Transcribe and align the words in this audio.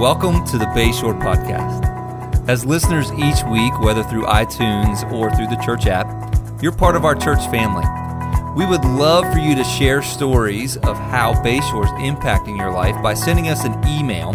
Welcome 0.00 0.46
to 0.46 0.56
the 0.56 0.64
Bayshore 0.64 1.20
Podcast. 1.20 2.48
As 2.48 2.64
listeners 2.64 3.12
each 3.12 3.44
week, 3.44 3.78
whether 3.80 4.02
through 4.02 4.24
iTunes 4.24 5.04
or 5.12 5.30
through 5.36 5.48
the 5.48 5.60
church 5.62 5.86
app, 5.86 6.06
you're 6.62 6.72
part 6.72 6.96
of 6.96 7.04
our 7.04 7.14
church 7.14 7.46
family. 7.50 7.84
We 8.56 8.64
would 8.64 8.82
love 8.82 9.30
for 9.30 9.38
you 9.38 9.54
to 9.54 9.62
share 9.62 10.00
stories 10.00 10.78
of 10.78 10.96
how 10.96 11.34
Bayshore 11.44 11.84
is 11.84 11.90
impacting 12.10 12.56
your 12.56 12.72
life 12.72 12.96
by 13.02 13.12
sending 13.12 13.48
us 13.48 13.66
an 13.66 13.74
email 13.86 14.30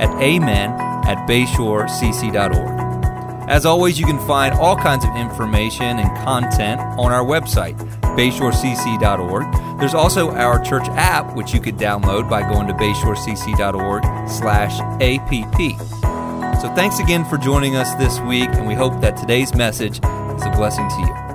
at 0.00 0.08
amen 0.22 0.70
at 1.06 1.28
bayshorecc.org. 1.28 3.50
As 3.50 3.66
always, 3.66 4.00
you 4.00 4.06
can 4.06 4.26
find 4.26 4.54
all 4.54 4.74
kinds 4.74 5.04
of 5.04 5.14
information 5.16 5.98
and 5.98 6.08
content 6.24 6.80
on 6.98 7.12
our 7.12 7.26
website, 7.26 7.76
bayshorecc.org. 8.16 9.78
There's 9.78 9.94
also 9.94 10.30
our 10.32 10.62
church 10.62 10.86
app, 10.90 11.34
which 11.34 11.54
you 11.54 11.60
could 11.60 11.76
download 11.76 12.28
by 12.28 12.42
going 12.42 12.66
to 12.68 12.74
bayshorecc.org 12.74 14.28
slash 14.28 14.80
app. 15.00 16.60
So 16.60 16.74
thanks 16.74 16.98
again 16.98 17.24
for 17.24 17.38
joining 17.38 17.76
us 17.76 17.94
this 17.94 18.20
week, 18.20 18.50
and 18.50 18.66
we 18.66 18.74
hope 18.74 19.00
that 19.00 19.16
today's 19.16 19.54
message 19.54 19.96
is 19.96 20.44
a 20.44 20.52
blessing 20.54 20.88
to 20.88 21.00
you. 21.00 21.29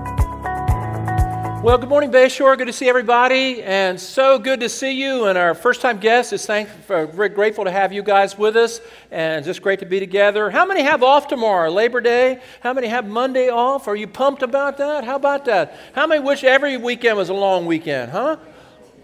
Well, 1.65 1.79
good 1.79 1.89
morning, 1.89 2.11
Bayshore. 2.11 2.55
Good 2.59 2.67
to 2.67 2.73
see 2.73 2.87
everybody, 2.87 3.63
and 3.63 3.99
so 3.99 4.37
good 4.37 4.59
to 4.59 4.69
see 4.69 4.91
you. 4.91 5.25
And 5.25 5.35
our 5.35 5.55
first-time 5.55 5.97
guests 5.97 6.31
is 6.31 6.45
thankful, 6.45 6.95
uh, 6.95 7.05
very 7.07 7.29
grateful 7.29 7.63
to 7.63 7.71
have 7.71 7.91
you 7.91 8.03
guys 8.03 8.37
with 8.37 8.55
us, 8.55 8.81
and 9.09 9.43
just 9.43 9.63
great 9.63 9.79
to 9.79 9.85
be 9.87 9.99
together. 9.99 10.51
How 10.51 10.63
many 10.67 10.83
have 10.83 11.01
off 11.01 11.27
tomorrow, 11.27 11.71
Labor 11.71 12.01
Day? 12.01 12.39
How 12.59 12.71
many 12.71 12.85
have 12.85 13.07
Monday 13.07 13.49
off? 13.49 13.87
Are 13.87 13.95
you 13.95 14.05
pumped 14.05 14.43
about 14.43 14.77
that? 14.77 15.05
How 15.05 15.15
about 15.15 15.45
that? 15.45 15.75
How 15.95 16.05
many 16.05 16.21
wish 16.21 16.43
every 16.43 16.77
weekend 16.77 17.17
was 17.17 17.29
a 17.29 17.33
long 17.33 17.65
weekend? 17.65 18.11
Huh? 18.11 18.37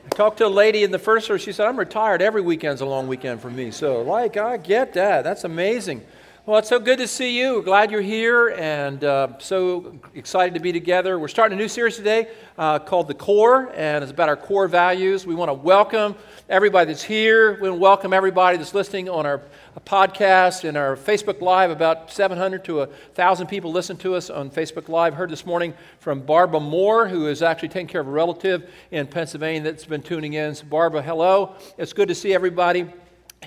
I 0.06 0.10
talked 0.10 0.38
to 0.38 0.46
a 0.46 0.48
lady 0.48 0.84
in 0.84 0.92
the 0.92 1.00
first 1.00 1.26
service. 1.26 1.42
She 1.42 1.54
said, 1.54 1.66
"I'm 1.66 1.80
retired. 1.80 2.22
Every 2.22 2.44
weekend's 2.44 2.82
a 2.82 2.86
long 2.86 3.08
weekend 3.08 3.42
for 3.42 3.50
me." 3.50 3.72
So, 3.72 4.04
like, 4.04 4.38
I 4.38 4.58
get 4.58 4.94
that. 4.94 5.24
That's 5.24 5.46
amazing. 5.46 6.06
Well, 6.44 6.58
it's 6.58 6.70
so 6.70 6.80
good 6.80 6.98
to 6.98 7.08
see 7.08 7.38
you. 7.38 7.58
We're 7.58 7.62
glad 7.62 7.92
you're 7.92 8.02
here 8.02 8.50
and 8.58 9.04
uh, 9.04 9.38
so 9.38 10.00
excited 10.16 10.56
to 10.56 10.60
be 10.60 10.72
together. 10.72 11.20
We're 11.20 11.28
starting 11.28 11.56
a 11.56 11.62
new 11.62 11.68
series 11.68 11.98
today 11.98 12.30
uh, 12.58 12.80
called 12.80 13.10
The 13.10 13.14
Core, 13.14 13.72
and 13.76 14.04
it's 14.04 14.12
about 14.12 14.28
our 14.28 14.36
core 14.36 14.68
values. 14.68 15.24
We 15.24 15.36
want 15.36 15.50
to 15.50 15.54
welcome 15.54 16.16
everybody 16.50 16.88
that's 16.88 17.04
here. 17.04 17.54
We 17.62 17.70
want 17.70 17.80
to 17.80 17.84
welcome 17.84 18.12
everybody 18.12 18.58
that's 18.58 18.74
listening 18.74 19.08
on 19.08 19.28
our 19.28 19.44
podcast 19.86 20.68
and 20.68 20.78
our 20.78 20.96
Facebook 20.96 21.42
Live. 21.42 21.70
About 21.70 22.12
700 22.12 22.66
to 22.66 22.78
1,000 22.78 23.46
people 23.46 23.72
listen 23.72 23.96
to 23.98 24.16
us 24.16 24.32
on 24.32 24.50
Facebook 24.50 24.90
Live. 24.90 25.14
Heard 25.14 25.30
this 25.30 25.46
morning 25.46 25.76
from 26.00 26.22
Barbara 26.22 26.60
Moore, 26.60 27.08
who 27.08 27.28
is 27.28 27.44
actually 27.44 27.70
taking 27.70 27.88
care 27.88 28.02
of 28.02 28.08
a 28.08 28.12
relative 28.12 28.68
in 28.90 29.06
Pennsylvania 29.06 29.62
that's 29.62 29.86
been 29.86 30.02
tuning 30.02 30.34
in. 30.34 30.56
So, 30.56 30.66
Barbara, 30.66 31.04
hello. 31.04 31.54
It's 31.78 31.94
good 31.94 32.08
to 32.08 32.16
see 32.16 32.34
everybody 32.34 32.92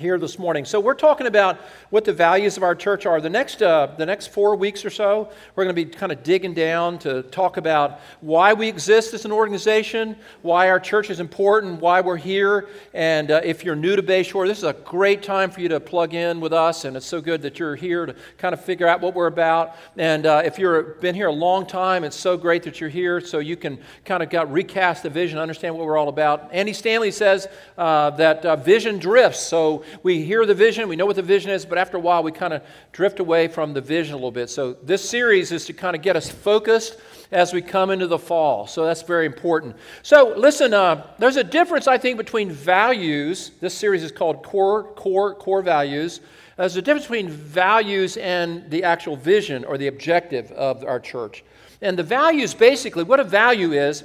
here 0.01 0.19
this 0.19 0.41
morning. 0.41 0.65
So 0.65 0.81
we're 0.81 0.95
talking 0.95 1.29
about 1.29 1.57
what 1.91 2.05
the 2.05 2.13
values 2.13 2.57
of 2.57 2.65
our 2.65 2.75
church 2.75 3.07
are. 3.07 3.21
The 3.21 3.31
next, 3.31 3.63
uh, 3.63 3.95
the 3.97 4.05
next 4.05 4.27
four 4.27 4.57
weeks 4.57 4.85
or 4.85 4.91
so, 4.91 5.31
we're 5.55 5.63
going 5.63 5.77
to 5.77 5.85
be 5.85 5.89
kind 5.89 6.11
of 6.11 6.25
digging 6.25 6.53
down 6.53 6.99
to 6.99 7.23
talk 7.23 7.59
about 7.59 8.01
why 8.21 8.55
we 8.55 8.67
exist 8.67 9.15
as 9.15 9.25
an 9.25 9.31
organization, 9.31 10.17
why 10.43 10.69
our 10.69 10.81
church 10.81 11.11
is 11.11 11.21
important, 11.21 11.81
why 11.81 12.01
we're 12.01 12.17
here. 12.17 12.67
And 12.93 13.31
uh, 13.31 13.43
if 13.45 13.65
you're 13.65 13.77
new 13.77 13.95
to 13.95 14.03
Bayshore, 14.03 14.49
this 14.49 14.59
is 14.59 14.65
a 14.65 14.73
great 14.73 15.23
time 15.23 15.49
for 15.49 15.61
you 15.61 15.69
to 15.69 15.79
plug 15.79 16.13
in 16.13 16.41
with 16.41 16.53
us. 16.53 16.85
And 16.85 16.97
it's 16.97 17.07
so 17.07 17.21
good 17.21 17.41
that 17.43 17.61
you're 17.61 17.77
here 17.77 18.05
to 18.05 18.17
kind 18.37 18.53
of 18.53 18.61
figure 18.61 18.89
out 18.89 19.01
what 19.01 19.15
we're 19.15 19.29
about. 19.29 19.77
And 19.97 20.27
uh, 20.27 20.43
if 20.45 20.59
you've 20.59 21.01
been 21.01 21.15
here 21.15 21.29
a 21.29 21.33
long 21.33 21.67
time, 21.67 22.03
it's 22.03 22.17
so 22.17 22.37
great 22.37 22.65
that 22.65 22.81
you're 22.81 22.91
here 22.91 23.21
so 23.21 23.39
you 23.39 23.57
can 23.57 23.79
kind 24.05 24.25
of 24.25 24.29
got 24.29 24.53
recast 24.53 25.05
the 25.05 25.11
vision, 25.11 25.39
understand 25.39 25.77
what 25.77 25.87
we're 25.87 25.97
all 25.97 26.09
about. 26.09 26.53
Andy 26.53 26.73
Stanley 26.73 27.13
says 27.13 27.47
uh, 27.79 28.11
that 28.11 28.45
uh, 28.45 28.57
vision 28.57 28.99
drifts. 28.99 29.39
So 29.39 29.84
we 30.03 30.25
hear 30.25 30.45
the 30.47 30.55
vision, 30.55 30.89
we 30.89 30.97
know 30.97 31.07
what 31.07 31.17
the 31.17 31.23
vision 31.23 31.51
is, 31.51 31.65
but 31.65 31.79
after 31.79 31.97
a 31.97 32.01
while 32.01 32.23
we 32.23 32.33
kind 32.33 32.53
of 32.53 32.63
drift 32.93 33.21
away 33.21 33.49
from 33.49 33.73
the 33.75 33.81
vision 33.81 34.15
a 34.15 34.17
little 34.17 34.31
bit. 34.31 34.51
So 34.51 34.75
this 34.83 35.09
series 35.09 35.53
is 35.53 35.65
to 35.67 35.73
kind 35.73 35.97
of 35.97 36.03
get 36.03 36.17
us 36.17 36.31
focused 36.31 36.99
as 37.33 37.53
we 37.53 37.63
come 37.63 37.91
into 37.91 38.07
the 38.07 38.19
fall. 38.19 38.67
So 38.67 38.85
that's 38.85 39.03
very 39.03 39.27
important. 39.27 39.77
So 40.03 40.35
listen, 40.37 40.75
uh, 40.75 41.07
there's 41.19 41.37
a 41.37 41.45
difference, 41.45 41.89
I 41.89 41.99
think, 41.99 42.17
between 42.17 42.51
values. 42.51 43.53
This 43.61 43.75
series 43.75 44.03
is 44.03 44.13
called 44.13 44.43
Core, 44.43 44.85
Core, 44.95 45.35
Core 45.35 45.63
Values. 45.63 46.21
There's 46.57 46.77
a 46.77 46.83
difference 46.83 47.07
between 47.07 47.29
values 47.29 48.17
and 48.17 48.71
the 48.71 48.85
actual 48.85 49.17
vision 49.17 49.65
or 49.65 49.77
the 49.77 49.89
objective 49.89 50.53
of 50.53 50.85
our 50.85 51.01
church. 51.01 51.45
And 51.83 51.99
the 51.99 52.05
values, 52.05 52.55
basically, 52.55 53.03
what 53.03 53.21
a 53.21 53.25
value 53.25 53.73
is, 53.73 54.05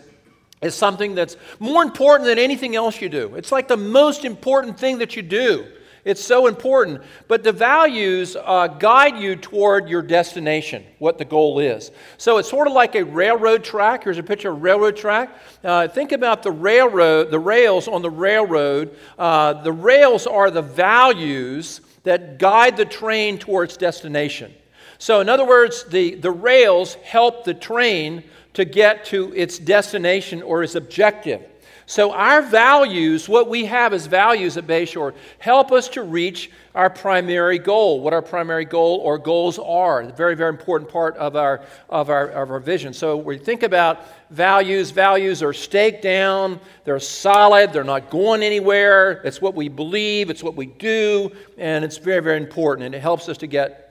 is 0.61 0.75
something 0.75 1.15
that's 1.15 1.37
more 1.59 1.83
important 1.83 2.27
than 2.27 2.39
anything 2.39 2.75
else 2.75 3.01
you 3.01 3.09
do. 3.09 3.35
It's 3.35 3.51
like 3.51 3.67
the 3.67 3.77
most 3.77 4.25
important 4.25 4.79
thing 4.79 4.97
that 4.97 5.15
you 5.15 5.21
do. 5.21 5.65
It's 6.05 6.23
so 6.23 6.47
important. 6.47 7.01
But 7.27 7.43
the 7.43 7.51
values 7.51 8.35
uh, 8.35 8.67
guide 8.67 9.17
you 9.17 9.35
toward 9.35 9.89
your 9.89 10.01
destination, 10.01 10.83
what 10.97 11.17
the 11.17 11.25
goal 11.25 11.59
is. 11.59 11.91
So 12.17 12.37
it's 12.37 12.49
sort 12.49 12.67
of 12.67 12.73
like 12.73 12.95
a 12.95 13.03
railroad 13.03 13.63
track. 13.63 14.05
Here's 14.05 14.17
a 14.17 14.23
picture 14.23 14.49
of 14.49 14.57
a 14.57 14.59
railroad 14.59 14.95
track. 14.95 15.29
Uh, 15.63 15.87
think 15.87 16.11
about 16.11 16.41
the 16.41 16.51
railroad, 16.51 17.31
the 17.31 17.39
rails 17.39 17.87
on 17.87 18.01
the 18.01 18.09
railroad. 18.09 18.95
Uh, 19.17 19.53
the 19.61 19.73
rails 19.73 20.25
are 20.25 20.49
the 20.49 20.61
values 20.61 21.81
that 22.03 22.39
guide 22.39 22.77
the 22.77 22.85
train 22.85 23.37
towards 23.37 23.77
destination. 23.77 24.53
So, 24.97 25.21
in 25.21 25.29
other 25.29 25.45
words, 25.45 25.85
the, 25.85 26.15
the 26.15 26.31
rails 26.31 26.95
help 26.95 27.45
the 27.45 27.53
train 27.53 28.23
to 28.59 28.65
get 28.65 29.05
to 29.05 29.33
its 29.35 29.57
destination 29.57 30.41
or 30.41 30.63
its 30.63 30.75
objective. 30.75 31.41
So, 31.85 32.11
our 32.11 32.41
values, 32.41 33.29
what 33.29 33.47
we 33.47 33.63
have 33.65 33.93
as 33.93 34.05
values 34.05 34.57
at 34.57 34.67
Bayshore, 34.67 35.13
help 35.39 35.71
us 35.71 35.87
to 35.89 36.03
reach 36.03 36.51
our 36.75 36.89
primary 36.89 37.57
goal, 37.57 38.01
what 38.01 38.13
our 38.13 38.21
primary 38.21 38.65
goal 38.65 38.97
or 38.97 39.17
goals 39.17 39.59
are. 39.59 40.01
A 40.01 40.11
very, 40.11 40.35
very 40.35 40.49
important 40.49 40.91
part 40.91 41.15
of 41.15 41.37
our, 41.37 41.65
of 41.89 42.09
our, 42.09 42.27
of 42.31 42.51
our 42.51 42.59
vision. 42.59 42.93
So, 42.93 43.15
we 43.15 43.37
think 43.37 43.63
about 43.63 44.01
values, 44.29 44.91
values 44.91 45.41
are 45.41 45.53
staked 45.53 46.03
down, 46.03 46.59
they're 46.83 46.99
solid, 46.99 47.71
they're 47.71 47.85
not 47.85 48.09
going 48.09 48.43
anywhere. 48.43 49.21
It's 49.23 49.41
what 49.41 49.55
we 49.55 49.69
believe, 49.69 50.29
it's 50.29 50.43
what 50.43 50.55
we 50.55 50.65
do, 50.65 51.31
and 51.57 51.85
it's 51.85 51.97
very, 51.97 52.21
very 52.21 52.37
important, 52.37 52.87
and 52.87 52.93
it 52.93 52.99
helps 52.99 53.29
us 53.29 53.37
to 53.37 53.47
get 53.47 53.88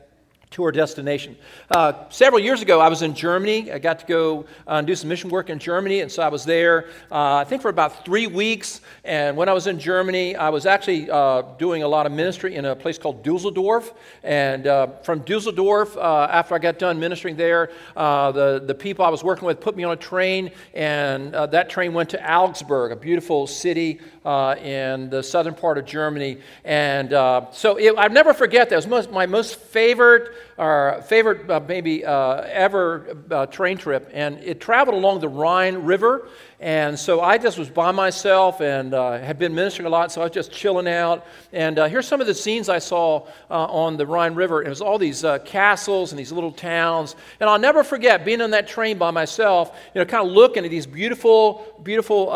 to 0.50 0.64
our 0.64 0.72
destination. 0.72 1.36
Uh, 1.70 1.92
several 2.09 2.41
years 2.41 2.62
ago, 2.62 2.81
I 2.81 2.88
was 2.88 3.03
in 3.03 3.14
Germany. 3.14 3.70
I 3.70 3.78
got 3.78 3.98
to 4.00 4.06
go 4.06 4.47
uh, 4.66 4.76
and 4.76 4.86
do 4.86 4.94
some 4.94 5.09
mission 5.09 5.28
work 5.28 5.50
in 5.50 5.59
Germany, 5.59 6.00
and 6.00 6.10
so 6.10 6.22
I 6.22 6.28
was 6.28 6.44
there, 6.44 6.86
uh, 7.12 7.36
I 7.36 7.44
think, 7.44 7.60
for 7.60 7.69
about 7.69 8.04
three 8.04 8.26
weeks. 8.26 8.81
And 9.04 9.36
when 9.36 9.48
I 9.48 9.53
was 9.53 9.66
in 9.66 9.78
Germany, 9.78 10.36
I 10.36 10.48
was 10.48 10.64
actually 10.64 11.10
uh, 11.10 11.42
doing 11.59 11.82
a 11.82 11.88
lot 11.88 12.06
of 12.06 12.12
ministry 12.12 12.54
in 12.54 12.64
a 12.64 12.75
place 12.75 12.97
called 12.97 13.22
Dusseldorf. 13.22 13.92
And 14.22 14.66
uh, 14.66 14.86
from 15.03 15.20
Dusseldorf, 15.20 15.97
uh, 15.97 16.28
after 16.31 16.54
I 16.54 16.59
got 16.59 16.78
done 16.78 16.98
ministering 16.98 17.36
there, 17.36 17.70
the, 17.94 18.62
the 18.65 18.75
people 18.75 19.04
I 19.04 19.10
was 19.10 19.22
working 19.22 19.47
with 19.47 19.60
put 19.60 19.76
me 19.76 19.84
on 19.84 19.92
a 19.92 19.97
train, 19.97 20.50
and 20.75 21.32
that 21.32 21.69
train 21.69 21.92
went 21.92 22.10
to 22.10 22.32
Augsburg, 22.32 22.92
a 22.92 22.97
beautiful 22.97 23.47
city 23.47 24.00
in 24.25 25.10
the 25.10 25.22
southern 25.22 25.54
part 25.54 25.76
of 25.78 25.84
Germany. 25.84 26.38
And 26.65 27.10
so 27.53 27.76
it, 27.76 27.94
I'll 27.98 28.10
never 28.10 28.32
forget 28.32 28.70
that. 28.70 28.75
It 28.75 28.76
was 28.76 28.86
most, 28.86 29.10
my 29.10 29.26
most 29.26 29.56
favorite 29.56 30.38
our 30.59 31.00
favorite, 31.03 31.49
uh, 31.49 31.60
maybe 31.66 32.04
uh, 32.04 32.43
ever 32.43 33.16
uh, 33.31 33.47
train 33.47 33.78
trip, 33.78 34.10
and 34.12 34.38
it 34.38 34.60
traveled 34.60 34.97
along 34.97 35.21
the 35.21 35.28
Rhine 35.28 35.76
River. 35.76 36.28
And 36.60 36.99
so 36.99 37.21
I 37.21 37.38
just 37.38 37.56
was 37.56 37.71
by 37.71 37.93
myself 37.93 38.60
and 38.60 38.93
uh, 38.93 39.19
had 39.19 39.38
been 39.38 39.54
ministering 39.54 39.87
a 39.87 39.91
lot, 39.91 40.10
so 40.10 40.21
I 40.21 40.25
was 40.25 40.32
just 40.32 40.50
chilling 40.50 40.88
out. 40.88 41.25
And 41.53 41.78
uh, 41.78 41.87
here's 41.87 42.09
some 42.09 42.21
of 42.21 42.27
the 42.27 42.34
scenes 42.34 42.69
I 42.69 42.81
saw 42.81 43.28
on 43.48 43.97
the 43.97 44.04
Rhine 44.04 44.34
River. 44.34 44.65
It 44.65 44.69
was 44.69 44.81
all 44.81 44.98
these 44.98 45.25
castles 45.44 46.10
and 46.10 46.19
these 46.19 46.32
little 46.32 46.50
towns. 46.50 47.15
And 47.38 47.48
I'll 47.48 47.60
never 47.60 47.84
forget 47.84 48.25
being 48.25 48.41
on 48.41 48.50
that 48.50 48.66
train 48.66 48.98
by 48.98 49.12
myself, 49.12 49.78
you 49.94 50.00
know, 50.00 50.04
kind 50.04 50.27
of 50.27 50.32
looking 50.32 50.65
at 50.65 50.71
these 50.72 50.87
beautiful, 50.87 51.81
beautiful, 51.84 52.27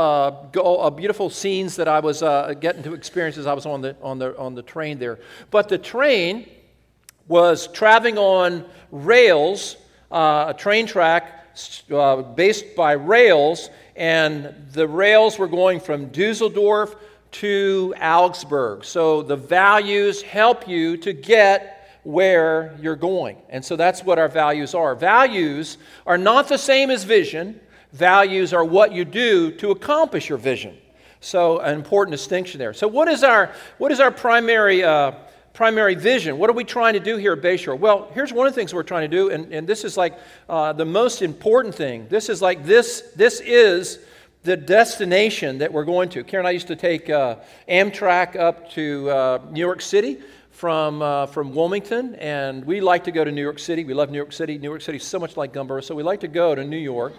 go, 0.52 0.88
beautiful 0.90 1.28
scenes 1.28 1.74
that 1.74 1.88
I 1.88 1.98
was 1.98 2.20
getting 2.60 2.84
to 2.84 2.94
experience 2.94 3.38
as 3.38 3.48
I 3.48 3.54
was 3.54 3.66
on 3.66 3.80
the, 3.80 3.96
on, 4.00 4.20
the, 4.20 4.38
on 4.38 4.54
the 4.54 4.62
train 4.62 5.00
there. 5.00 5.18
But 5.50 5.68
the 5.68 5.78
train, 5.78 6.48
was 7.32 7.66
traveling 7.68 8.18
on 8.18 8.62
rails, 8.90 9.76
uh, 10.10 10.44
a 10.48 10.54
train 10.54 10.86
track 10.86 11.56
uh, 11.90 12.16
based 12.20 12.76
by 12.76 12.92
rails, 12.92 13.70
and 13.96 14.54
the 14.72 14.86
rails 14.86 15.38
were 15.38 15.48
going 15.48 15.80
from 15.80 16.08
Dusseldorf 16.08 16.94
to 17.30 17.94
Augsburg. 17.98 18.84
So 18.84 19.22
the 19.22 19.36
values 19.36 20.20
help 20.20 20.68
you 20.68 20.98
to 20.98 21.14
get 21.14 21.98
where 22.02 22.76
you're 22.82 22.96
going. 22.96 23.38
And 23.48 23.64
so 23.64 23.76
that's 23.76 24.04
what 24.04 24.18
our 24.18 24.28
values 24.28 24.74
are. 24.74 24.94
Values 24.94 25.78
are 26.06 26.18
not 26.18 26.48
the 26.48 26.58
same 26.58 26.90
as 26.90 27.04
vision, 27.04 27.58
values 27.94 28.52
are 28.52 28.64
what 28.64 28.92
you 28.92 29.06
do 29.06 29.52
to 29.52 29.70
accomplish 29.70 30.28
your 30.28 30.36
vision. 30.38 30.76
So, 31.24 31.60
an 31.60 31.76
important 31.76 32.10
distinction 32.10 32.58
there. 32.58 32.74
So, 32.74 32.88
what 32.88 33.06
is 33.06 33.22
our, 33.22 33.52
what 33.78 33.92
is 33.92 34.00
our 34.00 34.10
primary 34.10 34.82
uh, 34.82 35.12
primary 35.52 35.94
vision. 35.94 36.38
What 36.38 36.48
are 36.48 36.54
we 36.54 36.64
trying 36.64 36.94
to 36.94 37.00
do 37.00 37.16
here 37.16 37.34
at 37.34 37.42
Bayshore? 37.42 37.78
Well, 37.78 38.10
here's 38.14 38.32
one 38.32 38.46
of 38.46 38.54
the 38.54 38.60
things 38.60 38.72
we're 38.72 38.82
trying 38.82 39.10
to 39.10 39.16
do, 39.16 39.30
and, 39.30 39.52
and 39.52 39.66
this 39.66 39.84
is 39.84 39.96
like 39.96 40.18
uh, 40.48 40.72
the 40.72 40.84
most 40.84 41.22
important 41.22 41.74
thing. 41.74 42.06
This 42.08 42.28
is 42.28 42.40
like 42.40 42.64
this, 42.64 43.02
this 43.16 43.40
is 43.40 43.98
the 44.44 44.56
destination 44.56 45.58
that 45.58 45.72
we're 45.72 45.84
going 45.84 46.08
to. 46.10 46.24
Karen 46.24 46.46
and 46.46 46.48
I 46.48 46.52
used 46.52 46.68
to 46.68 46.76
take 46.76 47.10
uh, 47.10 47.36
Amtrak 47.68 48.36
up 48.36 48.70
to 48.72 49.10
uh, 49.10 49.38
New 49.50 49.60
York 49.60 49.80
City 49.80 50.18
from, 50.50 51.02
uh, 51.02 51.26
from 51.26 51.54
Wilmington, 51.54 52.14
and 52.16 52.64
we 52.64 52.80
like 52.80 53.04
to 53.04 53.12
go 53.12 53.24
to 53.24 53.30
New 53.30 53.42
York 53.42 53.58
City. 53.58 53.84
We 53.84 53.94
love 53.94 54.10
New 54.10 54.18
York 54.18 54.32
City. 54.32 54.58
New 54.58 54.70
York 54.70 54.82
City 54.82 54.96
is 54.96 55.04
so 55.04 55.18
much 55.18 55.36
like 55.36 55.52
Gumboro, 55.52 55.82
so 55.82 55.94
we 55.94 56.02
like 56.02 56.20
to 56.20 56.28
go 56.28 56.54
to 56.54 56.64
New 56.64 56.76
York. 56.76 57.12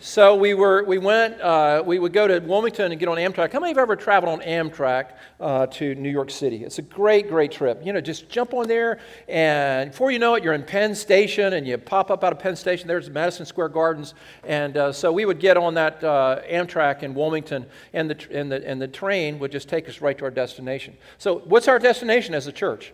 So 0.00 0.36
we 0.36 0.54
were, 0.54 0.84
we 0.84 0.98
went, 0.98 1.40
uh, 1.40 1.82
we 1.84 1.98
would 1.98 2.12
go 2.12 2.28
to 2.28 2.38
Wilmington 2.38 2.92
and 2.92 3.00
get 3.00 3.08
on 3.08 3.16
Amtrak. 3.16 3.52
How 3.52 3.58
many 3.58 3.72
have 3.72 3.78
ever 3.78 3.96
traveled 3.96 4.32
on 4.32 4.46
Amtrak 4.46 5.14
uh, 5.40 5.66
to 5.66 5.96
New 5.96 6.08
York 6.08 6.30
City? 6.30 6.62
It's 6.62 6.78
a 6.78 6.82
great, 6.82 7.28
great 7.28 7.50
trip. 7.50 7.84
You 7.84 7.92
know, 7.92 8.00
just 8.00 8.28
jump 8.28 8.54
on 8.54 8.68
there, 8.68 9.00
and 9.26 9.90
before 9.90 10.12
you 10.12 10.20
know 10.20 10.36
it, 10.36 10.44
you're 10.44 10.54
in 10.54 10.62
Penn 10.62 10.94
Station, 10.94 11.54
and 11.54 11.66
you 11.66 11.76
pop 11.78 12.12
up 12.12 12.22
out 12.22 12.32
of 12.32 12.38
Penn 12.38 12.54
Station. 12.54 12.86
There's 12.86 13.10
Madison 13.10 13.44
Square 13.44 13.70
Gardens, 13.70 14.14
and 14.44 14.76
uh, 14.76 14.92
so 14.92 15.10
we 15.10 15.24
would 15.24 15.40
get 15.40 15.56
on 15.56 15.74
that 15.74 16.04
uh, 16.04 16.42
Amtrak 16.48 17.02
in 17.02 17.12
Wilmington, 17.12 17.66
and 17.92 18.08
the, 18.08 18.26
and, 18.30 18.52
the, 18.52 18.64
and 18.68 18.80
the 18.80 18.86
train 18.86 19.40
would 19.40 19.50
just 19.50 19.68
take 19.68 19.88
us 19.88 20.00
right 20.00 20.16
to 20.16 20.24
our 20.26 20.30
destination. 20.30 20.96
So, 21.18 21.40
what's 21.40 21.66
our 21.66 21.80
destination 21.80 22.34
as 22.36 22.46
a 22.46 22.52
church? 22.52 22.92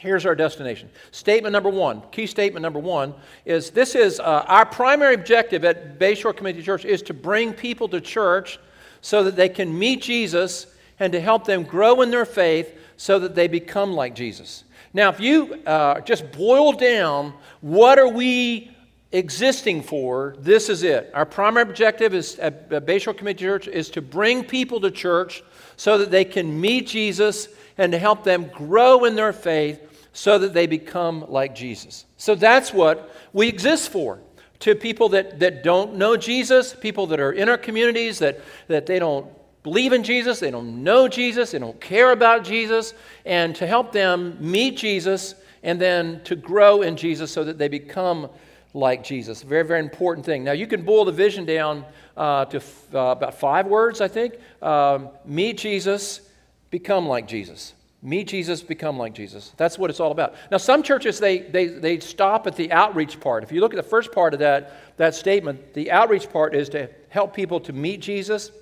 Here's 0.00 0.24
our 0.24 0.34
destination. 0.34 0.88
Statement 1.10 1.52
number 1.52 1.68
one, 1.68 2.00
key 2.10 2.26
statement 2.26 2.62
number 2.62 2.78
one, 2.78 3.12
is 3.44 3.68
this 3.68 3.94
is 3.94 4.18
uh, 4.18 4.46
our 4.48 4.64
primary 4.64 5.12
objective 5.14 5.62
at 5.62 5.98
Bayshore 5.98 6.34
Community 6.34 6.64
Church 6.64 6.86
is 6.86 7.02
to 7.02 7.12
bring 7.12 7.52
people 7.52 7.86
to 7.90 8.00
church 8.00 8.58
so 9.02 9.22
that 9.24 9.36
they 9.36 9.50
can 9.50 9.78
meet 9.78 10.00
Jesus 10.00 10.68
and 11.00 11.12
to 11.12 11.20
help 11.20 11.44
them 11.44 11.64
grow 11.64 12.00
in 12.00 12.10
their 12.10 12.24
faith 12.24 12.78
so 12.96 13.18
that 13.18 13.34
they 13.34 13.46
become 13.46 13.92
like 13.92 14.14
Jesus. 14.14 14.64
Now, 14.94 15.10
if 15.10 15.20
you 15.20 15.60
uh, 15.66 16.00
just 16.00 16.32
boil 16.32 16.72
down 16.72 17.34
what 17.60 17.98
are 17.98 18.08
we 18.08 18.74
existing 19.12 19.82
for, 19.82 20.34
this 20.38 20.70
is 20.70 20.82
it. 20.82 21.10
Our 21.12 21.26
primary 21.26 21.68
objective 21.68 22.14
is 22.14 22.38
at 22.38 22.70
Bayshore 22.70 23.18
Community 23.18 23.44
Church 23.44 23.68
is 23.68 23.90
to 23.90 24.00
bring 24.00 24.44
people 24.44 24.80
to 24.80 24.90
church 24.90 25.42
so 25.76 25.98
that 25.98 26.10
they 26.10 26.24
can 26.24 26.58
meet 26.58 26.86
Jesus 26.86 27.48
and 27.76 27.92
to 27.92 27.98
help 27.98 28.24
them 28.24 28.46
grow 28.46 29.04
in 29.04 29.14
their 29.14 29.34
faith 29.34 29.88
so 30.12 30.38
that 30.38 30.54
they 30.54 30.66
become 30.66 31.24
like 31.28 31.54
Jesus. 31.54 32.06
So 32.16 32.34
that's 32.34 32.72
what 32.72 33.14
we 33.32 33.48
exist 33.48 33.90
for. 33.90 34.20
To 34.60 34.74
people 34.74 35.08
that, 35.10 35.40
that 35.40 35.62
don't 35.62 35.94
know 35.94 36.16
Jesus, 36.16 36.74
people 36.74 37.06
that 37.08 37.20
are 37.20 37.32
in 37.32 37.48
our 37.48 37.56
communities 37.56 38.18
that, 38.18 38.40
that 38.68 38.84
they 38.84 38.98
don't 38.98 39.26
believe 39.62 39.92
in 39.92 40.02
Jesus, 40.02 40.38
they 40.40 40.50
don't 40.50 40.82
know 40.82 41.08
Jesus, 41.08 41.52
they 41.52 41.58
don't 41.58 41.80
care 41.80 42.12
about 42.12 42.44
Jesus, 42.44 42.92
and 43.24 43.56
to 43.56 43.66
help 43.66 43.92
them 43.92 44.36
meet 44.38 44.76
Jesus 44.76 45.34
and 45.62 45.80
then 45.80 46.22
to 46.24 46.36
grow 46.36 46.82
in 46.82 46.96
Jesus 46.96 47.30
so 47.30 47.44
that 47.44 47.58
they 47.58 47.68
become 47.68 48.28
like 48.72 49.02
Jesus. 49.02 49.42
Very, 49.42 49.64
very 49.64 49.80
important 49.80 50.24
thing. 50.24 50.44
Now, 50.44 50.52
you 50.52 50.66
can 50.66 50.82
boil 50.82 51.04
the 51.04 51.12
vision 51.12 51.44
down 51.44 51.84
uh, 52.16 52.44
to 52.46 52.58
f- 52.58 52.94
uh, 52.94 52.98
about 52.98 53.34
five 53.34 53.66
words, 53.66 54.00
I 54.00 54.08
think. 54.08 54.34
Um, 54.62 55.08
meet 55.24 55.58
Jesus, 55.58 56.20
become 56.70 57.06
like 57.06 57.26
Jesus. 57.26 57.74
Meet 58.02 58.28
Jesus, 58.28 58.62
become 58.62 58.96
like 58.96 59.12
Jesus. 59.12 59.52
That's 59.58 59.78
what 59.78 59.90
it's 59.90 60.00
all 60.00 60.10
about. 60.10 60.34
Now, 60.50 60.56
some 60.56 60.82
churches, 60.82 61.20
they, 61.20 61.40
they, 61.40 61.66
they 61.66 62.00
stop 62.00 62.46
at 62.46 62.56
the 62.56 62.72
outreach 62.72 63.20
part. 63.20 63.42
If 63.42 63.52
you 63.52 63.60
look 63.60 63.74
at 63.74 63.76
the 63.76 63.82
first 63.82 64.10
part 64.10 64.32
of 64.32 64.40
that, 64.40 64.96
that 64.96 65.14
statement, 65.14 65.74
the 65.74 65.90
outreach 65.90 66.30
part 66.30 66.54
is 66.54 66.70
to 66.70 66.88
help 67.10 67.36
people 67.36 67.60
to 67.60 67.74
meet 67.74 68.00
Jesus. 68.00 68.52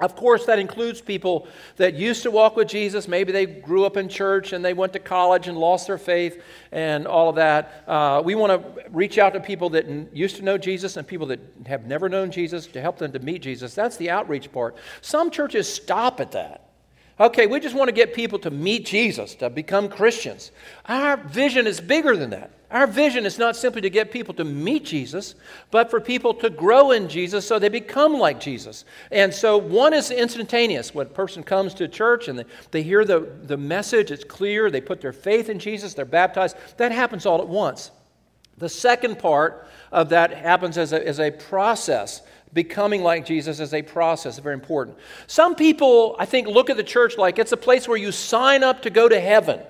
Of 0.00 0.16
course, 0.16 0.46
that 0.46 0.58
includes 0.58 1.02
people 1.02 1.46
that 1.76 1.94
used 1.94 2.22
to 2.22 2.30
walk 2.30 2.56
with 2.56 2.68
Jesus. 2.68 3.06
Maybe 3.06 3.32
they 3.32 3.44
grew 3.44 3.84
up 3.84 3.98
in 3.98 4.08
church 4.08 4.54
and 4.54 4.64
they 4.64 4.72
went 4.72 4.94
to 4.94 4.98
college 4.98 5.46
and 5.48 5.58
lost 5.58 5.86
their 5.88 5.98
faith 5.98 6.42
and 6.72 7.06
all 7.06 7.28
of 7.28 7.36
that. 7.36 7.84
Uh, 7.86 8.22
we 8.24 8.34
want 8.34 8.62
to 8.62 8.90
reach 8.90 9.18
out 9.18 9.34
to 9.34 9.40
people 9.40 9.68
that 9.70 9.86
used 10.14 10.36
to 10.36 10.42
know 10.42 10.56
Jesus 10.56 10.96
and 10.96 11.06
people 11.06 11.26
that 11.26 11.40
have 11.66 11.86
never 11.86 12.08
known 12.08 12.30
Jesus 12.30 12.66
to 12.68 12.80
help 12.80 12.96
them 12.96 13.12
to 13.12 13.18
meet 13.18 13.42
Jesus. 13.42 13.74
That's 13.74 13.98
the 13.98 14.08
outreach 14.08 14.50
part. 14.52 14.76
Some 15.02 15.30
churches 15.30 15.70
stop 15.70 16.20
at 16.20 16.32
that. 16.32 16.65
Okay, 17.18 17.46
we 17.46 17.60
just 17.60 17.74
want 17.74 17.88
to 17.88 17.94
get 17.94 18.12
people 18.12 18.38
to 18.40 18.50
meet 18.50 18.84
Jesus, 18.84 19.34
to 19.36 19.48
become 19.48 19.88
Christians. 19.88 20.50
Our 20.84 21.16
vision 21.16 21.66
is 21.66 21.80
bigger 21.80 22.14
than 22.14 22.30
that. 22.30 22.50
Our 22.70 22.86
vision 22.86 23.24
is 23.24 23.38
not 23.38 23.56
simply 23.56 23.80
to 23.82 23.90
get 23.90 24.10
people 24.10 24.34
to 24.34 24.44
meet 24.44 24.84
Jesus, 24.84 25.34
but 25.70 25.88
for 25.88 25.98
people 25.98 26.34
to 26.34 26.50
grow 26.50 26.90
in 26.90 27.08
Jesus 27.08 27.46
so 27.46 27.58
they 27.58 27.70
become 27.70 28.18
like 28.18 28.38
Jesus. 28.38 28.84
And 29.10 29.32
so 29.32 29.56
one 29.56 29.94
is 29.94 30.10
instantaneous. 30.10 30.94
When 30.94 31.06
a 31.06 31.10
person 31.10 31.42
comes 31.42 31.72
to 31.74 31.88
church 31.88 32.28
and 32.28 32.40
they, 32.40 32.44
they 32.72 32.82
hear 32.82 33.04
the, 33.04 33.20
the 33.44 33.56
message, 33.56 34.10
it's 34.10 34.24
clear, 34.24 34.70
they 34.70 34.82
put 34.82 35.00
their 35.00 35.14
faith 35.14 35.48
in 35.48 35.58
Jesus, 35.58 35.94
they're 35.94 36.04
baptized. 36.04 36.56
That 36.76 36.92
happens 36.92 37.24
all 37.24 37.40
at 37.40 37.48
once. 37.48 37.92
The 38.58 38.68
second 38.68 39.18
part 39.18 39.68
of 39.92 40.08
that 40.10 40.34
happens 40.34 40.76
as 40.76 40.92
a, 40.92 41.06
as 41.06 41.20
a 41.20 41.30
process 41.30 42.22
becoming 42.56 43.02
like 43.02 43.26
Jesus 43.26 43.60
is 43.60 43.74
a 43.74 43.82
process, 43.82 44.38
very 44.38 44.54
important. 44.54 44.96
Some 45.26 45.54
people, 45.54 46.16
I 46.18 46.24
think, 46.24 46.48
look 46.48 46.70
at 46.70 46.78
the 46.78 46.82
church 46.82 47.18
like 47.18 47.38
it's 47.38 47.52
a 47.52 47.56
place 47.56 47.86
where 47.86 47.98
you 47.98 48.10
sign 48.10 48.64
up 48.64 48.82
to 48.82 48.90
go 48.90 49.08
to 49.08 49.20
heaven. 49.20 49.60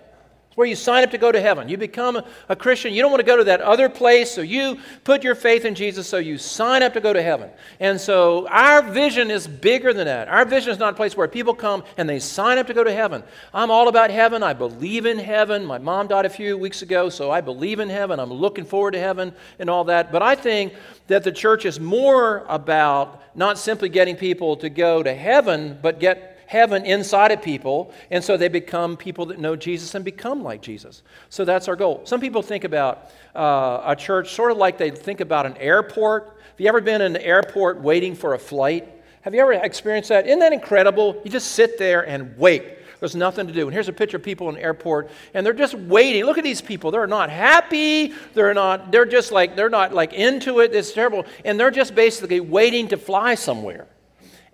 Where 0.57 0.67
you 0.67 0.75
sign 0.75 1.05
up 1.05 1.11
to 1.11 1.19
go 1.19 1.31
to 1.31 1.41
heaven. 1.41 1.69
You 1.69 1.77
become 1.77 2.23
a 2.49 2.57
Christian. 2.57 2.95
You 2.95 3.03
don't 3.03 3.11
want 3.11 3.21
to 3.21 3.27
go 3.27 3.37
to 3.37 3.45
that 3.45 3.61
other 3.61 3.91
place, 3.91 4.31
so 4.31 4.41
you 4.41 4.79
put 5.05 5.23
your 5.23 5.35
faith 5.35 5.67
in 5.67 5.75
Jesus, 5.75 6.09
so 6.09 6.17
you 6.17 6.39
sign 6.39 6.83
up 6.83 6.95
to 6.95 7.01
go 7.01 7.13
to 7.13 7.23
heaven. 7.23 7.51
And 7.79 8.01
so 8.01 8.49
our 8.49 8.81
vision 8.81 9.31
is 9.31 9.47
bigger 9.47 9.93
than 9.93 10.07
that. 10.07 10.29
Our 10.29 10.47
vision 10.47 10.73
is 10.73 10.79
not 10.79 10.95
a 10.95 10.97
place 10.97 11.15
where 11.15 11.29
people 11.29 11.53
come 11.53 11.85
and 11.99 12.09
they 12.09 12.19
sign 12.19 12.57
up 12.57 12.67
to 12.69 12.75
go 12.75 12.83
to 12.83 12.93
heaven. 12.93 13.23
I'm 13.53 13.71
all 13.71 13.89
about 13.89 14.11
heaven. 14.11 14.43
I 14.43 14.55
believe 14.55 15.05
in 15.05 15.19
heaven. 15.19 15.67
My 15.67 15.77
mom 15.77 16.07
died 16.07 16.25
a 16.25 16.31
few 16.31 16.57
weeks 16.57 16.81
ago, 16.81 17.11
so 17.11 17.31
I 17.31 17.43
believe 17.43 17.79
in 17.79 17.91
heaven. 17.91 18.19
I'm 18.19 18.33
looking 18.33 18.65
forward 18.65 18.93
to 18.93 18.99
heaven 18.99 19.35
and 19.59 19.69
all 19.69 19.85
that. 19.85 20.11
But 20.11 20.23
I 20.23 20.37
think 20.37 20.73
that 21.09 21.23
the 21.23 21.33
church 21.33 21.67
is 21.67 21.79
more 21.79 22.47
about 22.49 23.23
not 23.37 23.59
simply 23.59 23.91
getting 23.91 24.17
people 24.17 24.57
to 24.57 24.71
go 24.71 25.03
to 25.03 25.13
heaven, 25.13 25.79
but 25.83 26.01
get 26.01 26.36
heaven 26.47 26.85
inside 26.85 27.33
of 27.33 27.43
people, 27.43 27.93
and 28.11 28.23
so 28.23 28.37
they 28.37 28.49
become 28.49 28.97
people 28.97 29.27
that 29.27 29.39
know 29.39 29.57
Jesus 29.57 29.95
and 29.95 30.05
become 30.05 30.43
like 30.43 30.63
Jesus. 30.63 31.03
So 31.29 31.45
that's 31.45 31.69
our 31.69 31.77
goal. 31.77 32.03
Some 32.05 32.21
people 32.21 32.43
think 32.43 32.65
about 32.65 33.11
uh, 33.35 33.83
a 33.85 33.97
church 33.97 34.33
sort 34.35 34.53
of 34.53 34.57
like 34.57 34.79
they 34.79 34.91
think 34.91 35.21
about 35.21 35.47
an 35.47 35.57
airport. 35.59 36.25
Have 36.25 36.61
you 36.61 36.69
ever 36.69 36.81
been 36.81 37.01
in 37.01 37.17
an 37.17 37.23
airport 37.23 37.81
waiting 37.81 38.15
for 38.15 38.35
a 38.35 38.39
flight? 38.39 38.89
Have 39.23 39.35
you 39.35 39.41
ever 39.41 39.53
experienced 39.53 40.09
that? 40.11 40.27
Isn't 40.27 40.39
that 40.39 40.53
incredible? 40.53 41.21
You 41.25 41.31
just 41.31 41.53
sit 41.53 41.79
there 41.79 42.07
and 42.07 42.39
wait. 42.39 42.63
There's 43.01 43.17
nothing 43.17 43.47
to 43.47 43.53
do. 43.53 43.67
And 43.67 43.75
here's 43.75 43.89
a 43.89 43.93
picture 43.93 44.17
of 44.17 44.23
people 44.23 44.49
in 44.49 44.55
the 44.55 44.63
airport, 44.63 45.11
and 45.35 45.45
they're 45.45 45.53
just 45.53 45.75
waiting. 45.75 46.25
Look 46.25 46.39
at 46.39 46.45
these 46.45 46.63
people. 46.63 46.91
They're 46.91 47.07
not 47.07 47.29
happy. 47.29 48.15
They're 48.35 48.55
not, 48.55 48.91
they're 48.91 49.05
just 49.05 49.33
like, 49.33 49.57
they're 49.57 49.69
not 49.69 49.93
like 49.93 50.13
into 50.13 50.61
it. 50.61 50.75
It's 50.75 50.93
terrible. 50.93 51.27
And 51.45 51.61
they're 51.61 51.71
just 51.71 51.95
basically 51.95 52.41
waiting 52.41 52.89
to 52.89 52.97
fly 52.97 53.35
somewhere. 53.35 53.87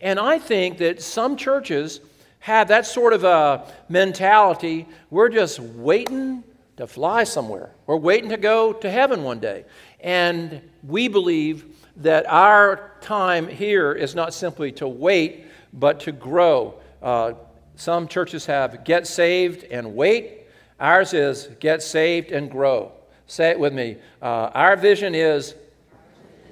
And 0.03 0.19
I 0.19 0.39
think 0.39 0.79
that 0.79 1.01
some 1.01 1.37
churches 1.37 2.01
have 2.41 2.69
that 2.69 2.85
sort 2.85 3.13
of 3.13 3.23
a 3.23 3.65
mentality. 3.89 4.87
We're 5.11 5.29
just 5.29 5.61
waiting 5.61 6.43
to 6.77 6.89
fly 6.89 7.23
somewhere. 7.23 7.71
We're 7.87 7.97
waiting 7.97 8.31
to 8.31 8.37
go 8.37 8.73
to 8.73 8.91
heaven 8.91 9.23
one 9.23 9.39
day. 9.39 9.65
And 10.01 10.61
we 10.83 11.07
believe 11.07 11.67
that 11.99 12.27
our 12.29 12.91
time 13.01 13.47
here 13.47 13.93
is 13.93 14.17
not 14.17 14.35
simply 14.35 14.73
to 14.73 14.89
wait, 14.89 15.47
but 15.73 16.01
to 16.01 16.11
grow. 16.11 16.75
Uh, 17.01 17.35
some 17.77 18.09
churches 18.09 18.45
have 18.47 18.83
get 18.85 19.07
saved 19.07 19.63
and 19.65 19.95
wait. 19.95 20.41
Ours 20.81 21.15
is 21.15 21.49
get 21.61 21.81
saved 21.81 22.33
and 22.33 22.51
grow. 22.51 22.91
Say 23.29 23.51
it 23.51 23.59
with 23.59 23.73
me. 23.73 23.99
Uh, 24.21 24.51
our 24.53 24.75
vision 24.77 25.15
is 25.15 25.55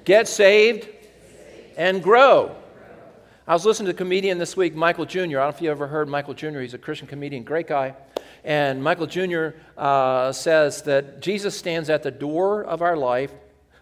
get 0.05 0.29
saved 0.29 0.87
and 1.75 2.01
grow. 2.01 2.55
I 3.51 3.53
was 3.53 3.65
listening 3.65 3.87
to 3.87 3.91
a 3.91 3.97
comedian 3.97 4.37
this 4.37 4.55
week, 4.55 4.75
Michael 4.75 5.03
Jr. 5.03 5.19
I 5.19 5.23
don't 5.23 5.33
know 5.33 5.47
if 5.49 5.61
you 5.61 5.69
ever 5.71 5.85
heard 5.85 6.07
Michael 6.07 6.33
Jr., 6.33 6.61
he's 6.61 6.73
a 6.73 6.77
Christian 6.77 7.05
comedian, 7.05 7.43
great 7.43 7.67
guy. 7.67 7.93
And 8.45 8.81
Michael 8.81 9.07
Jr. 9.07 9.49
Uh, 9.77 10.31
says 10.31 10.83
that 10.83 11.19
Jesus 11.19 11.57
stands 11.57 11.89
at 11.89 12.01
the 12.01 12.11
door 12.11 12.63
of 12.63 12.81
our 12.81 12.95
life 12.95 13.33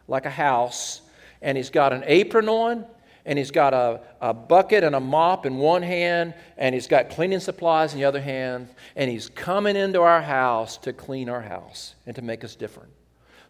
like 0.08 0.26
a 0.26 0.32
house, 0.32 1.02
and 1.44 1.56
he's 1.56 1.70
got 1.70 1.94
an 1.94 2.04
apron 2.08 2.50
on, 2.50 2.84
and 3.26 3.38
he's 3.38 3.52
got 3.52 3.76
a, 3.76 4.02
a 4.22 4.34
bucket 4.34 4.84
and 4.84 4.96
a 4.96 5.00
mop 5.00 5.46
in 5.46 5.58
one 5.58 5.84
hand, 5.84 6.34
and 6.58 6.74
he's 6.74 6.88
got 6.88 7.12
cleaning 7.12 7.40
supplies 7.40 7.94
in 7.94 8.00
the 8.00 8.06
other 8.06 8.22
hand, 8.22 8.70
and 8.96 9.12
he's 9.12 9.30
coming 9.30 9.76
into 9.76 10.02
our 10.02 10.24
house 10.24 10.78
to 10.78 10.94
clean 10.94 11.30
our 11.30 11.42
house 11.42 11.94
and 12.08 12.16
to 12.16 12.24
make 12.24 12.44
us 12.44 12.56
different. 12.56 12.90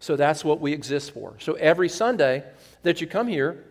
So 0.02 0.18
that's 0.18 0.44
what 0.44 0.60
we 0.60 0.74
exist 0.74 1.12
for. 1.12 1.38
So 1.40 1.54
every 1.54 1.88
Sunday 1.88 2.44
that 2.84 3.00
you 3.00 3.08
come 3.08 3.30
here, 3.30 3.64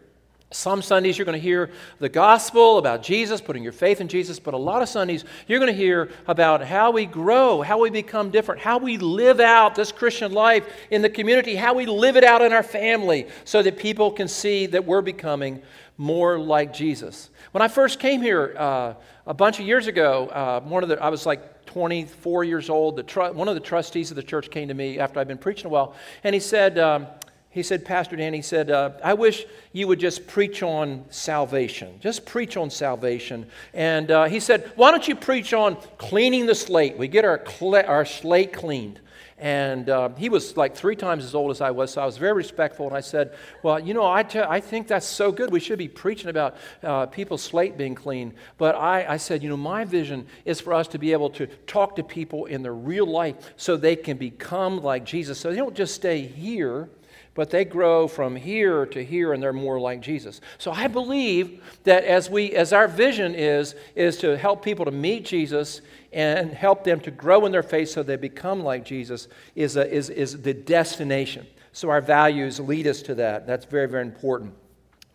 some 0.50 0.80
Sundays 0.80 1.18
you're 1.18 1.26
going 1.26 1.38
to 1.38 1.42
hear 1.42 1.70
the 1.98 2.08
gospel 2.08 2.78
about 2.78 3.02
Jesus, 3.02 3.40
putting 3.40 3.62
your 3.62 3.72
faith 3.72 4.00
in 4.00 4.08
Jesus, 4.08 4.40
but 4.40 4.54
a 4.54 4.58
lot 4.58 4.80
of 4.80 4.88
Sundays 4.88 5.24
you're 5.46 5.58
going 5.58 5.70
to 5.70 5.76
hear 5.76 6.10
about 6.26 6.64
how 6.64 6.90
we 6.90 7.04
grow, 7.04 7.60
how 7.60 7.78
we 7.78 7.90
become 7.90 8.30
different, 8.30 8.60
how 8.60 8.78
we 8.78 8.96
live 8.96 9.40
out 9.40 9.74
this 9.74 9.92
Christian 9.92 10.32
life 10.32 10.66
in 10.90 11.02
the 11.02 11.10
community, 11.10 11.54
how 11.54 11.74
we 11.74 11.84
live 11.84 12.16
it 12.16 12.24
out 12.24 12.40
in 12.40 12.54
our 12.54 12.62
family 12.62 13.26
so 13.44 13.62
that 13.62 13.76
people 13.76 14.10
can 14.10 14.26
see 14.26 14.64
that 14.66 14.86
we're 14.86 15.02
becoming 15.02 15.60
more 15.98 16.38
like 16.38 16.72
Jesus. 16.72 17.28
When 17.52 17.60
I 17.60 17.68
first 17.68 17.98
came 17.98 18.22
here 18.22 18.54
uh, 18.56 18.94
a 19.26 19.34
bunch 19.34 19.60
of 19.60 19.66
years 19.66 19.86
ago, 19.86 20.28
uh, 20.28 20.60
one 20.60 20.82
of 20.82 20.88
the, 20.88 21.02
I 21.02 21.10
was 21.10 21.26
like 21.26 21.66
24 21.66 22.44
years 22.44 22.70
old. 22.70 22.96
The 22.96 23.02
tr- 23.02 23.32
one 23.32 23.48
of 23.48 23.54
the 23.54 23.60
trustees 23.60 24.10
of 24.10 24.16
the 24.16 24.22
church 24.22 24.50
came 24.50 24.68
to 24.68 24.74
me 24.74 24.98
after 24.98 25.20
I'd 25.20 25.28
been 25.28 25.36
preaching 25.36 25.66
a 25.66 25.68
while, 25.68 25.94
and 26.24 26.34
he 26.34 26.40
said, 26.40 26.78
um, 26.78 27.06
he 27.50 27.62
said, 27.62 27.84
Pastor 27.84 28.14
Dan, 28.16 28.34
he 28.34 28.42
said, 28.42 28.70
uh, 28.70 28.90
I 29.02 29.14
wish 29.14 29.46
you 29.72 29.88
would 29.88 29.98
just 29.98 30.26
preach 30.26 30.62
on 30.62 31.04
salvation. 31.08 31.98
Just 32.00 32.26
preach 32.26 32.58
on 32.58 32.68
salvation. 32.68 33.46
And 33.72 34.10
uh, 34.10 34.24
he 34.24 34.38
said, 34.38 34.70
Why 34.76 34.90
don't 34.90 35.08
you 35.08 35.16
preach 35.16 35.54
on 35.54 35.76
cleaning 35.96 36.44
the 36.44 36.54
slate? 36.54 36.98
We 36.98 37.08
get 37.08 37.24
our, 37.24 37.42
cl- 37.46 37.86
our 37.86 38.04
slate 38.04 38.52
cleaned. 38.52 39.00
And 39.38 39.88
uh, 39.88 40.10
he 40.16 40.28
was 40.28 40.56
like 40.56 40.76
three 40.76 40.96
times 40.96 41.24
as 41.24 41.34
old 41.34 41.52
as 41.52 41.60
I 41.60 41.70
was, 41.70 41.92
so 41.92 42.02
I 42.02 42.06
was 42.06 42.18
very 42.18 42.32
respectful. 42.32 42.86
And 42.86 42.96
I 42.96 43.00
said, 43.00 43.34
Well, 43.62 43.80
you 43.80 43.94
know, 43.94 44.06
I, 44.06 44.24
t- 44.24 44.40
I 44.40 44.60
think 44.60 44.86
that's 44.86 45.06
so 45.06 45.32
good. 45.32 45.50
We 45.50 45.60
should 45.60 45.78
be 45.78 45.88
preaching 45.88 46.28
about 46.28 46.56
uh, 46.82 47.06
people's 47.06 47.42
slate 47.42 47.78
being 47.78 47.94
clean. 47.94 48.34
But 48.58 48.74
I, 48.74 49.06
I 49.08 49.16
said, 49.16 49.42
You 49.42 49.48
know, 49.48 49.56
my 49.56 49.86
vision 49.86 50.26
is 50.44 50.60
for 50.60 50.74
us 50.74 50.86
to 50.88 50.98
be 50.98 51.12
able 51.12 51.30
to 51.30 51.46
talk 51.66 51.96
to 51.96 52.02
people 52.02 52.44
in 52.44 52.62
their 52.62 52.74
real 52.74 53.06
life 53.06 53.54
so 53.56 53.78
they 53.78 53.96
can 53.96 54.18
become 54.18 54.82
like 54.82 55.04
Jesus. 55.06 55.38
So 55.38 55.50
they 55.50 55.56
don't 55.56 55.74
just 55.74 55.94
stay 55.94 56.26
here 56.26 56.90
but 57.38 57.50
they 57.50 57.64
grow 57.64 58.08
from 58.08 58.34
here 58.34 58.84
to 58.84 59.04
here 59.04 59.32
and 59.32 59.40
they're 59.40 59.52
more 59.52 59.78
like 59.78 60.00
Jesus. 60.00 60.40
So 60.58 60.72
I 60.72 60.88
believe 60.88 61.62
that 61.84 62.02
as 62.02 62.28
we 62.28 62.50
as 62.56 62.72
our 62.72 62.88
vision 62.88 63.32
is 63.36 63.76
is 63.94 64.16
to 64.16 64.36
help 64.36 64.64
people 64.64 64.84
to 64.86 64.90
meet 64.90 65.24
Jesus 65.24 65.80
and 66.12 66.50
help 66.52 66.82
them 66.82 66.98
to 66.98 67.12
grow 67.12 67.46
in 67.46 67.52
their 67.52 67.62
faith 67.62 67.90
so 67.90 68.02
they 68.02 68.16
become 68.16 68.64
like 68.64 68.84
Jesus 68.84 69.28
is, 69.54 69.76
a, 69.76 69.88
is, 69.88 70.10
is 70.10 70.42
the 70.42 70.52
destination. 70.52 71.46
So 71.72 71.90
our 71.90 72.00
values 72.00 72.58
lead 72.58 72.88
us 72.88 73.02
to 73.02 73.14
that. 73.14 73.46
That's 73.46 73.66
very, 73.66 73.86
very 73.86 74.02
important. 74.02 74.52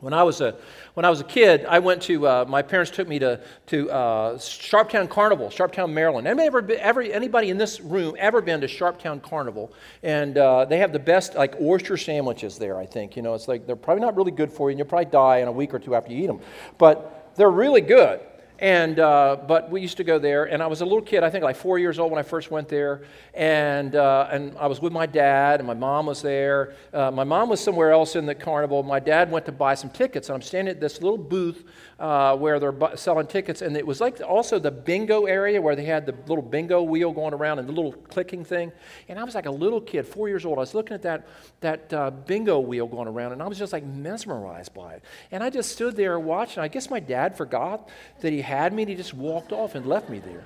When 0.03 0.13
I 0.13 0.23
was 0.23 0.41
a, 0.41 0.53
when 0.95 1.05
I 1.05 1.09
was 1.09 1.21
a 1.21 1.23
kid, 1.23 1.65
I 1.65 1.79
went 1.79 2.01
to, 2.03 2.27
uh, 2.27 2.45
my 2.45 2.61
parents 2.61 2.91
took 2.91 3.07
me 3.07 3.19
to, 3.19 3.39
to 3.67 3.89
uh, 3.89 4.33
Sharptown 4.37 5.09
Carnival, 5.09 5.47
Sharptown, 5.47 5.93
Maryland. 5.93 6.27
Anybody, 6.27 6.75
ever 6.75 6.99
ever, 6.99 7.01
anybody 7.01 7.49
in 7.49 7.57
this 7.57 7.79
room 7.79 8.13
ever 8.19 8.41
been 8.41 8.59
to 8.59 8.67
Sharptown 8.67 9.23
Carnival? 9.23 9.71
And 10.03 10.37
uh, 10.37 10.65
they 10.65 10.77
have 10.79 10.91
the 10.91 10.99
best, 10.99 11.35
like, 11.35 11.55
oyster 11.61 11.95
sandwiches 11.95 12.57
there, 12.57 12.77
I 12.77 12.85
think. 12.85 13.15
You 13.15 13.21
know, 13.21 13.33
it's 13.33 13.47
like, 13.47 13.65
they're 13.65 13.77
probably 13.77 14.01
not 14.01 14.17
really 14.17 14.31
good 14.31 14.51
for 14.51 14.69
you, 14.69 14.73
and 14.73 14.79
you'll 14.79 14.89
probably 14.89 15.09
die 15.09 15.37
in 15.37 15.47
a 15.47 15.51
week 15.53 15.73
or 15.73 15.79
two 15.79 15.95
after 15.95 16.11
you 16.11 16.21
eat 16.21 16.27
them. 16.27 16.41
But 16.77 17.31
they're 17.37 17.49
really 17.49 17.81
good. 17.81 18.19
And, 18.59 18.99
uh, 18.99 19.37
but 19.47 19.69
we 19.69 19.81
used 19.81 19.97
to 19.97 20.03
go 20.03 20.19
there, 20.19 20.45
and 20.45 20.61
I 20.61 20.67
was 20.67 20.81
a 20.81 20.85
little 20.85 21.01
kid, 21.01 21.23
I 21.23 21.29
think 21.29 21.43
like 21.43 21.55
four 21.55 21.79
years 21.79 21.99
old 21.99 22.11
when 22.11 22.19
I 22.19 22.23
first 22.23 22.51
went 22.51 22.69
there. 22.69 23.01
And, 23.33 23.95
uh, 23.95 24.27
and 24.31 24.55
I 24.57 24.67
was 24.67 24.79
with 24.79 24.93
my 24.93 25.05
dad, 25.05 25.59
and 25.59 25.67
my 25.67 25.73
mom 25.73 26.05
was 26.05 26.21
there. 26.21 26.75
Uh, 26.93 27.11
my 27.11 27.23
mom 27.23 27.49
was 27.49 27.59
somewhere 27.59 27.91
else 27.91 28.15
in 28.15 28.25
the 28.25 28.35
carnival. 28.35 28.83
My 28.83 28.99
dad 28.99 29.31
went 29.31 29.45
to 29.47 29.51
buy 29.51 29.75
some 29.75 29.89
tickets, 29.89 30.29
and 30.29 30.35
I'm 30.35 30.41
standing 30.41 30.71
at 30.71 30.79
this 30.79 31.01
little 31.01 31.17
booth 31.17 31.65
uh, 32.03 32.35
where 32.35 32.59
they're 32.59 32.73
bu- 32.73 32.97
selling 32.97 33.25
tickets. 33.25 33.61
And 33.61 33.77
it 33.77 33.87
was 33.87 34.01
like 34.01 34.19
also 34.19 34.59
the 34.59 34.69
bingo 34.69 35.23
area 35.23 35.61
where 35.61 35.73
they 35.73 35.85
had 35.85 36.05
the 36.05 36.13
little 36.27 36.41
bingo 36.41 36.83
wheel 36.83 37.13
going 37.13 37.33
around 37.33 37.59
and 37.59 37.67
the 37.67 37.71
little 37.71 37.93
clicking 37.93 38.43
thing. 38.43 38.73
And 39.07 39.17
I 39.17 39.23
was 39.23 39.35
like 39.35 39.45
a 39.45 39.51
little 39.51 39.79
kid, 39.79 40.05
four 40.05 40.27
years 40.27 40.43
old. 40.43 40.57
I 40.57 40.59
was 40.59 40.73
looking 40.73 40.95
at 40.95 41.01
that, 41.03 41.25
that 41.61 41.93
uh, 41.93 42.11
bingo 42.11 42.59
wheel 42.59 42.87
going 42.87 43.07
around, 43.07 43.31
and 43.31 43.41
I 43.41 43.47
was 43.47 43.57
just 43.57 43.71
like 43.71 43.85
mesmerized 43.85 44.73
by 44.73 44.95
it. 44.95 45.03
And 45.31 45.41
I 45.41 45.49
just 45.49 45.71
stood 45.71 45.95
there 45.95 46.19
watching. 46.19 46.61
I 46.61 46.67
guess 46.67 46.89
my 46.89 46.99
dad 46.99 47.37
forgot 47.37 47.87
that 48.19 48.33
he 48.33 48.41
had 48.41 48.73
me, 48.73 48.83
and 48.83 48.89
he 48.89 48.95
just 48.95 49.13
walked 49.13 49.53
off 49.53 49.73
and 49.75 49.85
left 49.85 50.09
me 50.09 50.19
there. 50.19 50.43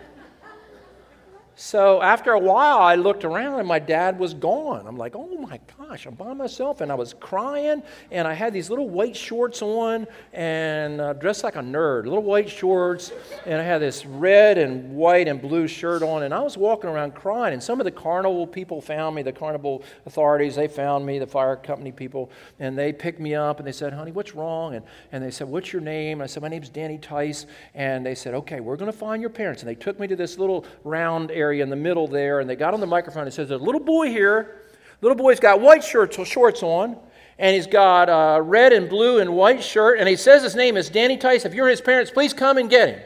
So 1.59 2.03
after 2.03 2.33
a 2.33 2.39
while, 2.39 2.77
I 2.77 2.93
looked 2.93 3.25
around 3.25 3.57
and 3.57 3.67
my 3.67 3.79
dad 3.79 4.19
was 4.19 4.35
gone. 4.35 4.85
I'm 4.85 4.95
like, 4.95 5.15
oh 5.15 5.35
my 5.39 5.59
gosh, 5.75 6.05
I'm 6.05 6.13
by 6.13 6.31
myself. 6.33 6.81
And 6.81 6.91
I 6.91 6.95
was 6.95 7.15
crying, 7.19 7.81
and 8.11 8.27
I 8.27 8.35
had 8.35 8.53
these 8.53 8.69
little 8.69 8.87
white 8.87 9.15
shorts 9.15 9.63
on 9.63 10.05
and 10.33 11.01
uh, 11.01 11.13
dressed 11.13 11.43
like 11.43 11.55
a 11.55 11.61
nerd, 11.61 12.03
little 12.03 12.21
white 12.21 12.47
shorts, 12.47 13.11
and 13.47 13.59
I 13.59 13.63
had 13.63 13.81
this 13.81 14.05
red 14.05 14.59
and 14.59 14.95
white 14.95 15.27
and 15.27 15.41
blue 15.41 15.67
shirt 15.67 16.03
on. 16.03 16.21
And 16.21 16.31
I 16.31 16.41
was 16.41 16.57
walking 16.57 16.91
around 16.91 17.15
crying. 17.15 17.53
And 17.53 17.63
some 17.63 17.81
of 17.81 17.85
the 17.85 17.91
carnival 17.91 18.45
people 18.45 18.79
found 18.79 19.15
me, 19.15 19.23
the 19.23 19.33
carnival 19.33 19.81
authorities, 20.05 20.57
they 20.57 20.67
found 20.67 21.07
me, 21.07 21.17
the 21.17 21.25
fire 21.25 21.55
company 21.55 21.91
people, 21.91 22.29
and 22.59 22.77
they 22.77 22.93
picked 22.93 23.19
me 23.19 23.33
up 23.33 23.57
and 23.57 23.67
they 23.67 23.71
said, 23.71 23.93
honey, 23.93 24.11
what's 24.11 24.35
wrong? 24.35 24.75
And, 24.75 24.85
and 25.11 25.23
they 25.23 25.31
said, 25.31 25.47
what's 25.47 25.73
your 25.73 25.81
name? 25.81 26.19
And 26.19 26.23
I 26.23 26.27
said, 26.27 26.43
my 26.43 26.49
name's 26.49 26.69
Danny 26.69 26.99
Tice. 26.99 27.47
And 27.73 28.05
they 28.05 28.13
said, 28.13 28.35
okay, 28.35 28.59
we're 28.59 28.77
going 28.77 28.91
to 28.91 28.97
find 28.97 29.21
your 29.23 29.31
parents. 29.31 29.63
And 29.63 29.69
they 29.69 29.75
took 29.75 29.99
me 29.99 30.05
to 30.05 30.15
this 30.15 30.37
little 30.37 30.63
round 30.83 31.31
area 31.31 31.46
area 31.47 31.63
in 31.63 31.69
the 31.69 31.75
middle 31.77 32.07
there, 32.07 32.41
and 32.41 32.49
they 32.49 32.57
got 32.57 32.73
on 32.73 32.81
the 32.81 32.87
microphone 32.87 33.23
and 33.23 33.33
says, 33.33 33.47
There's 33.47 33.61
a 33.61 33.63
little 33.63 33.79
boy 33.79 34.09
here. 34.09 34.63
Little 35.01 35.15
boy's 35.15 35.39
got 35.39 35.61
white 35.61 35.83
shirts, 35.83 36.17
shorts 36.27 36.63
on, 36.63 36.97
and 37.39 37.55
he's 37.55 37.67
got 37.67 38.09
a 38.09 38.41
red 38.41 38.73
and 38.73 38.89
blue 38.89 39.19
and 39.19 39.33
white 39.33 39.63
shirt, 39.63 39.99
and 39.99 40.09
he 40.09 40.15
says 40.15 40.43
his 40.43 40.55
name 40.55 40.75
is 40.75 40.89
Danny 40.89 41.17
Tice. 41.17 41.45
If 41.45 41.53
you're 41.53 41.69
his 41.69 41.81
parents, 41.81 42.11
please 42.11 42.33
come 42.33 42.57
and 42.57 42.69
get 42.69 42.89
him. 42.89 43.01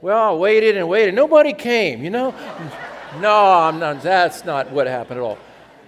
Well, 0.00 0.34
I 0.34 0.36
waited 0.36 0.76
and 0.76 0.88
waited. 0.88 1.14
Nobody 1.14 1.52
came, 1.52 2.02
you 2.02 2.10
know? 2.10 2.30
no, 3.20 3.52
I'm 3.52 3.78
not, 3.78 4.02
that's 4.02 4.44
not 4.44 4.70
what 4.72 4.86
happened 4.86 5.18
at 5.18 5.22
all. 5.22 5.38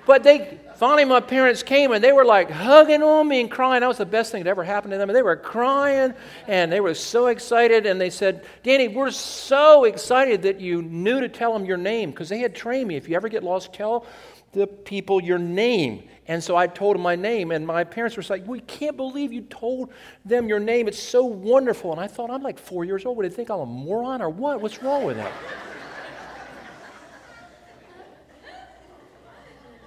But 0.06 0.22
they, 0.22 0.58
finally, 0.78 1.04
my 1.04 1.20
parents 1.20 1.62
came 1.64 1.90
and 1.90 2.02
they 2.02 2.12
were 2.12 2.24
like 2.24 2.50
hugging 2.50 3.02
on 3.02 3.26
me 3.26 3.40
and 3.40 3.50
crying. 3.50 3.80
That 3.80 3.88
was 3.88 3.98
the 3.98 4.06
best 4.06 4.30
thing 4.30 4.44
that 4.44 4.50
ever 4.50 4.62
happened 4.62 4.92
to 4.92 4.98
them. 4.98 5.10
And 5.10 5.16
they 5.16 5.22
were 5.22 5.36
crying 5.36 6.14
and 6.46 6.70
they 6.70 6.80
were 6.80 6.94
so 6.94 7.26
excited. 7.26 7.84
And 7.84 8.00
they 8.00 8.10
said, 8.10 8.44
Danny, 8.62 8.86
we're 8.86 9.10
so 9.10 9.84
excited 9.84 10.42
that 10.42 10.60
you 10.60 10.82
knew 10.82 11.20
to 11.20 11.28
tell 11.28 11.52
them 11.52 11.64
your 11.64 11.76
name 11.76 12.10
because 12.10 12.28
they 12.28 12.38
had 12.38 12.54
trained 12.54 12.86
me. 12.86 12.96
If 12.96 13.08
you 13.08 13.16
ever 13.16 13.28
get 13.28 13.42
lost, 13.42 13.72
tell 13.72 14.06
the 14.52 14.66
people 14.66 15.20
your 15.20 15.38
name. 15.38 16.04
And 16.28 16.42
so 16.42 16.56
I 16.56 16.66
told 16.66 16.94
them 16.94 17.02
my 17.02 17.16
name, 17.16 17.52
and 17.52 17.66
my 17.66 17.84
parents 17.84 18.16
were 18.16 18.22
like, 18.28 18.46
We 18.46 18.60
can't 18.60 18.96
believe 18.96 19.32
you 19.32 19.40
told 19.42 19.90
them 20.24 20.46
your 20.46 20.60
name. 20.60 20.86
It's 20.86 21.02
so 21.02 21.24
wonderful. 21.24 21.90
And 21.90 22.00
I 22.00 22.06
thought, 22.06 22.30
I'm 22.30 22.42
like 22.42 22.58
four 22.58 22.84
years 22.84 23.04
old. 23.06 23.16
Would 23.16 23.30
they 23.30 23.34
think 23.34 23.50
I'm 23.50 23.60
a 23.60 23.66
moron 23.66 24.20
or 24.20 24.28
what? 24.28 24.60
What's 24.60 24.82
wrong 24.82 25.04
with 25.04 25.16
that? 25.16 25.32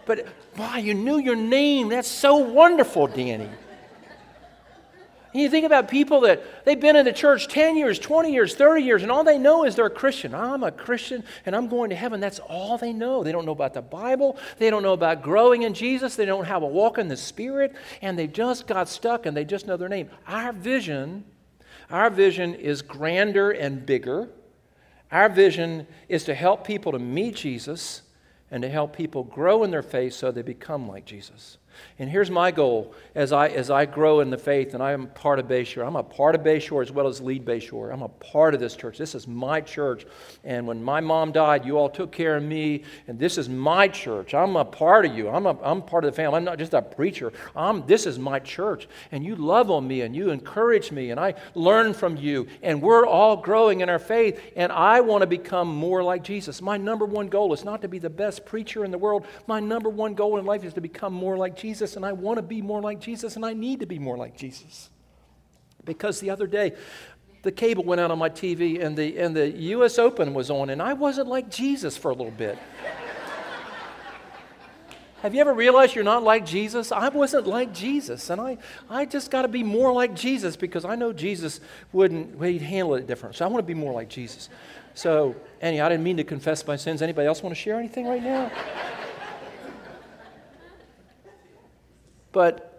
But 0.06 0.26
wow, 0.62 0.78
you 0.78 0.94
knew 0.94 1.18
your 1.18 1.36
name. 1.36 1.90
That's 1.90 2.08
so 2.08 2.36
wonderful, 2.38 3.08
Danny. 3.08 3.50
And 5.34 5.42
you 5.42 5.50
think 5.50 5.66
about 5.66 5.88
people 5.88 6.22
that 6.22 6.66
they've 6.66 6.80
been 6.80 6.96
in 6.96 7.06
the 7.06 7.14
church 7.14 7.48
10 7.48 7.78
years, 7.78 7.98
20 7.98 8.32
years, 8.32 8.54
30 8.54 8.84
years, 8.84 9.02
and 9.02 9.12
all 9.12 9.24
they 9.24 9.38
know 9.38 9.64
is 9.64 9.76
they're 9.76 9.86
a 9.86 9.90
Christian. 9.90 10.36
I'm 10.36 10.62
a 10.62 10.72
Christian 10.72 11.24
and 11.46 11.56
I'm 11.56 11.68
going 11.68 11.90
to 11.90 11.96
heaven. 11.96 12.20
That's 12.20 12.40
all 12.40 12.78
they 12.78 12.92
know. 12.92 13.24
They 13.24 13.32
don't 13.32 13.46
know 13.46 13.54
about 13.54 13.74
the 13.74 13.82
Bible. 13.82 14.38
They 14.60 14.70
don't 14.70 14.84
know 14.84 14.94
about 14.94 15.24
growing 15.24 15.64
in 15.64 15.74
Jesus. 15.74 16.16
They 16.16 16.26
don't 16.26 16.46
have 16.46 16.64
a 16.64 16.68
walk 16.68 16.98
in 16.98 17.08
the 17.08 17.18
Spirit. 17.18 17.74
And 18.02 18.20
they 18.20 18.28
just 18.28 18.68
got 18.68 18.90
stuck 18.90 19.26
and 19.26 19.36
they 19.36 19.46
just 19.46 19.66
know 19.66 19.78
their 19.78 19.90
name. 19.90 20.10
Our 20.28 20.52
vision, 20.52 21.24
our 21.90 22.10
vision 22.10 22.54
is 22.54 22.82
grander 22.82 23.52
and 23.52 23.86
bigger. 23.86 24.28
Our 25.14 25.30
vision 25.30 25.88
is 26.10 26.26
to 26.26 26.36
help 26.36 26.68
people 26.68 26.92
to 26.92 27.00
meet 27.00 27.38
Jesus 27.38 28.02
and 28.52 28.62
to 28.62 28.70
help 28.70 28.96
people 28.96 29.24
grow 29.24 29.64
in 29.64 29.72
their 29.72 29.82
faith 29.82 30.14
so 30.14 30.30
they 30.30 30.42
become 30.42 30.88
like 30.88 31.06
Jesus. 31.06 31.58
And 32.00 32.10
here's 32.10 32.32
my 32.32 32.52
goal 32.52 32.94
as 33.16 33.32
I, 33.32 33.50
as 33.50 33.70
I 33.70 33.86
grow 33.86 34.20
in 34.20 34.30
the 34.30 34.38
faith, 34.38 34.74
and 34.74 34.82
I 34.82 34.92
am 34.92 35.08
part 35.08 35.40
of 35.40 35.48
Bayshore. 35.48 35.86
I'm 35.86 35.96
a 35.96 36.04
part 36.04 36.36
of 36.36 36.42
Bayshore 36.42 36.82
as 36.82 36.92
well 36.92 37.08
as 37.08 37.22
lead 37.22 37.46
Bayshore. 37.46 37.94
I'm 37.94 38.02
a 38.02 38.10
part 38.10 38.54
of 38.54 38.60
this 38.60 38.76
church. 38.76 38.98
This 38.98 39.16
is 39.16 39.28
my 39.28 39.62
church. 39.62 40.06
And 40.44 40.68
when 40.68 40.84
my 40.84 41.00
mom 41.00 41.32
died, 41.32 41.66
you 41.66 41.78
all 41.78 41.90
took 41.90 42.12
care 42.12 42.38
of 42.38 42.44
me, 42.44 42.84
and 43.08 43.20
this 43.20 43.38
is 43.38 43.50
my 43.50 43.88
church. 43.88 44.34
I'm 44.34 44.56
a 44.56 44.66
part 44.66 45.06
of 45.06 45.16
you. 45.16 45.30
I'm, 45.30 45.46
a, 45.46 45.58
I'm 45.62 45.82
part 45.82 46.06
of 46.06 46.12
the 46.12 46.16
family. 46.16 46.38
I'm 46.38 46.44
not 46.44 46.58
just 46.58 46.74
a 46.74 46.82
preacher. 46.82 47.32
I'm, 47.56 47.86
this 47.86 48.06
is 48.06 48.18
my 48.20 48.40
church. 48.40 48.88
And 49.12 49.24
you 49.24 49.36
love 49.36 49.72
on 49.72 49.88
me, 49.88 50.02
and 50.02 50.16
you 50.16 50.30
encourage 50.30 50.92
me, 50.92 51.12
and 51.12 51.20
I 51.20 51.36
learn 51.56 51.94
from 51.94 52.18
you, 52.18 52.48
and 52.62 52.82
we're 52.82 53.06
all 53.06 53.38
growing 53.38 53.82
in 53.82 53.90
our 53.90 54.00
faith, 54.00 54.42
and 54.56 54.72
I 54.72 55.02
want 55.02 55.22
to 55.22 55.28
become 55.28 55.68
more 55.68 56.04
like 56.04 56.24
Jesus. 56.24 56.62
My 56.62 56.78
number 56.78 57.06
one 57.06 57.28
goal 57.28 57.54
is 57.54 57.64
not 57.64 57.82
to 57.82 57.88
be 57.88 58.00
the 58.00 58.10
best 58.10 58.46
preacher 58.46 58.84
in 58.86 58.92
the 58.92 58.98
world. 58.98 59.26
My 59.48 59.60
number 59.60 59.90
one 59.90 60.14
goal 60.14 60.38
in 60.38 60.46
life 60.46 60.64
is 60.64 60.74
to 60.74 60.82
become 60.82 61.14
more 61.14 61.38
like 61.38 61.56
Jesus, 61.56 61.61
and 61.64 62.06
I 62.06 62.12
want 62.12 62.38
to 62.38 62.42
be 62.42 62.62
more 62.62 62.82
like 62.82 63.00
Jesus, 63.00 63.36
and 63.36 63.46
I 63.46 63.54
need 63.54 63.82
to 63.82 63.86
be 63.86 64.00
more 64.00 64.18
like 64.18 64.36
Jesus. 64.36 64.90
Because 65.84 66.20
the 66.20 66.30
other 66.30 66.48
day, 66.48 66.74
the 67.44 67.52
cable 67.52 67.84
went 67.84 68.02
out 68.02 68.12
on 68.12 68.20
my 68.20 68.30
TV, 68.30 68.84
and 68.84 68.98
the, 68.98 69.18
and 69.18 69.36
the 69.36 69.50
U.S. 69.50 70.00
Open 70.00 70.34
was 70.34 70.50
on, 70.50 70.70
and 70.70 70.82
I 70.82 70.94
wasn't 70.94 71.28
like 71.28 71.50
Jesus 71.50 71.98
for 71.98 72.12
a 72.12 72.14
little 72.14 72.32
bit. 72.32 72.58
Have 75.22 75.36
you 75.36 75.42
ever 75.42 75.54
realized 75.54 75.94
you're 75.94 76.04
not 76.04 76.24
like 76.24 76.46
Jesus? 76.46 76.92
I 76.92 77.10
wasn't 77.10 77.46
like 77.46 77.74
Jesus, 77.74 78.30
and 78.30 78.42
I, 78.42 78.58
I 78.90 79.06
just 79.06 79.30
got 79.30 79.44
to 79.44 79.48
be 79.48 79.64
more 79.64 79.94
like 79.94 80.16
Jesus 80.16 80.56
because 80.56 80.84
I 80.84 80.96
know 80.96 81.14
Jesus 81.14 81.60
wouldn't, 81.92 82.44
he'd 82.44 82.62
handle 82.62 82.96
it 82.96 83.06
different. 83.06 83.36
So 83.36 83.46
I 83.46 83.48
want 83.48 83.64
to 83.64 83.68
be 83.68 83.76
more 83.76 83.94
like 83.94 84.10
Jesus. 84.10 84.50
So, 84.94 85.36
Annie, 85.62 85.80
I 85.80 85.90
didn't 85.90 86.04
mean 86.04 86.18
to 86.18 86.24
confess 86.24 86.66
my 86.66 86.76
sins. 86.76 87.02
Anybody 87.02 87.28
else 87.28 87.42
want 87.42 87.56
to 87.56 87.62
share 87.62 87.80
anything 87.80 88.08
right 88.08 88.24
now? 88.24 88.52
But 92.32 92.71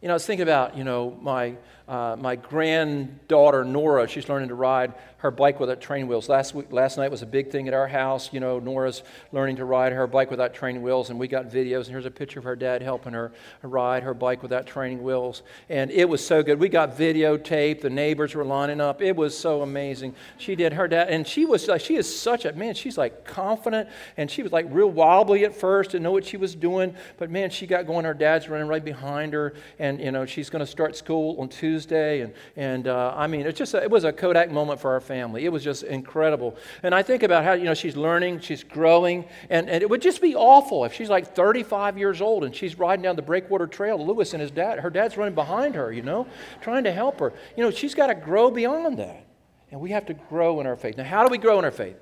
You 0.00 0.06
know, 0.06 0.14
I 0.14 0.16
was 0.16 0.26
thinking 0.26 0.44
about, 0.44 0.76
you 0.76 0.84
know, 0.84 1.18
my, 1.20 1.56
uh, 1.88 2.14
my 2.20 2.36
granddaughter 2.36 3.64
Nora, 3.64 4.06
she's 4.06 4.28
learning 4.28 4.50
to 4.50 4.54
ride 4.54 4.94
her 5.18 5.32
bike 5.32 5.58
without 5.58 5.80
training 5.80 6.06
wheels. 6.06 6.28
Last 6.28 6.54
week, 6.54 6.70
last 6.70 6.96
night 6.96 7.10
was 7.10 7.22
a 7.22 7.26
big 7.26 7.50
thing 7.50 7.66
at 7.66 7.74
our 7.74 7.88
house. 7.88 8.32
You 8.32 8.38
know, 8.38 8.60
Nora's 8.60 9.02
learning 9.32 9.56
to 9.56 9.64
ride 9.64 9.92
her 9.92 10.06
bike 10.06 10.30
without 10.30 10.54
training 10.54 10.82
wheels, 10.82 11.10
and 11.10 11.18
we 11.18 11.26
got 11.26 11.46
videos. 11.46 11.86
And 11.86 11.88
here's 11.88 12.06
a 12.06 12.10
picture 12.10 12.38
of 12.38 12.44
her 12.44 12.54
dad 12.54 12.82
helping 12.82 13.14
her 13.14 13.32
ride 13.62 14.04
her 14.04 14.14
bike 14.14 14.42
without 14.42 14.66
training 14.66 15.02
wheels, 15.02 15.42
and 15.68 15.90
it 15.90 16.08
was 16.08 16.24
so 16.24 16.44
good. 16.44 16.60
We 16.60 16.68
got 16.68 16.96
videotape. 16.96 17.80
The 17.80 17.90
neighbors 17.90 18.36
were 18.36 18.44
lining 18.44 18.80
up. 18.80 19.02
It 19.02 19.16
was 19.16 19.36
so 19.36 19.62
amazing. 19.62 20.14
She 20.36 20.54
did 20.54 20.74
her 20.74 20.86
dad, 20.86 21.08
and 21.08 21.26
she 21.26 21.44
was 21.46 21.66
like, 21.66 21.80
she 21.80 21.96
is 21.96 22.20
such 22.20 22.44
a 22.44 22.52
man. 22.52 22.74
She's 22.74 22.96
like 22.96 23.24
confident, 23.24 23.88
and 24.16 24.30
she 24.30 24.44
was 24.44 24.52
like 24.52 24.66
real 24.68 24.90
wobbly 24.90 25.44
at 25.44 25.56
first, 25.56 25.90
didn't 25.90 26.04
know 26.04 26.12
what 26.12 26.26
she 26.26 26.36
was 26.36 26.54
doing, 26.54 26.94
but 27.16 27.28
man, 27.28 27.50
she 27.50 27.66
got 27.66 27.88
going. 27.88 28.04
Her 28.04 28.14
dad's 28.14 28.48
running 28.48 28.68
right 28.68 28.84
behind 28.84 29.32
her, 29.32 29.54
and 29.88 30.00
you 30.00 30.12
know, 30.12 30.26
she's 30.26 30.50
going 30.50 30.60
to 30.60 30.70
start 30.70 30.96
school 30.96 31.40
on 31.40 31.48
Tuesday, 31.48 32.20
and 32.20 32.32
and 32.56 32.86
uh, 32.88 33.14
I 33.16 33.26
mean, 33.26 33.46
it's 33.46 33.58
just 33.58 33.74
a, 33.74 33.82
it 33.82 33.90
was 33.90 34.04
a 34.04 34.12
Kodak 34.12 34.50
moment 34.50 34.80
for 34.80 34.92
our 34.92 35.00
family. 35.00 35.44
It 35.44 35.52
was 35.52 35.64
just 35.64 35.82
incredible. 35.82 36.56
And 36.82 36.94
I 36.94 37.02
think 37.02 37.22
about 37.22 37.44
how, 37.44 37.54
you 37.54 37.64
know, 37.64 37.74
she's 37.74 37.96
learning, 37.96 38.40
she's 38.40 38.62
growing, 38.62 39.24
and, 39.48 39.68
and 39.68 39.82
it 39.82 39.88
would 39.88 40.02
just 40.02 40.20
be 40.20 40.34
awful 40.34 40.84
if 40.84 40.92
she's 40.92 41.08
like 41.08 41.34
35 41.34 41.98
years 41.98 42.20
old 42.20 42.44
and 42.44 42.54
she's 42.54 42.78
riding 42.78 43.02
down 43.02 43.16
the 43.16 43.22
Breakwater 43.22 43.66
Trail. 43.66 44.04
Lewes 44.04 44.34
and 44.34 44.40
his 44.40 44.50
dad, 44.50 44.80
her 44.80 44.90
dad's 44.90 45.16
running 45.16 45.34
behind 45.34 45.74
her, 45.74 45.92
you 45.92 46.02
know, 46.02 46.26
trying 46.60 46.84
to 46.84 46.92
help 46.92 47.20
her. 47.20 47.32
You 47.56 47.64
know, 47.64 47.70
she's 47.70 47.94
got 47.94 48.08
to 48.08 48.14
grow 48.14 48.50
beyond 48.50 48.98
that. 48.98 49.24
And 49.70 49.80
we 49.80 49.90
have 49.90 50.06
to 50.06 50.14
grow 50.14 50.60
in 50.60 50.66
our 50.66 50.76
faith. 50.76 50.96
Now, 50.96 51.04
how 51.04 51.24
do 51.24 51.30
we 51.30 51.38
grow 51.38 51.58
in 51.58 51.64
our 51.64 51.70
faith? 51.70 51.96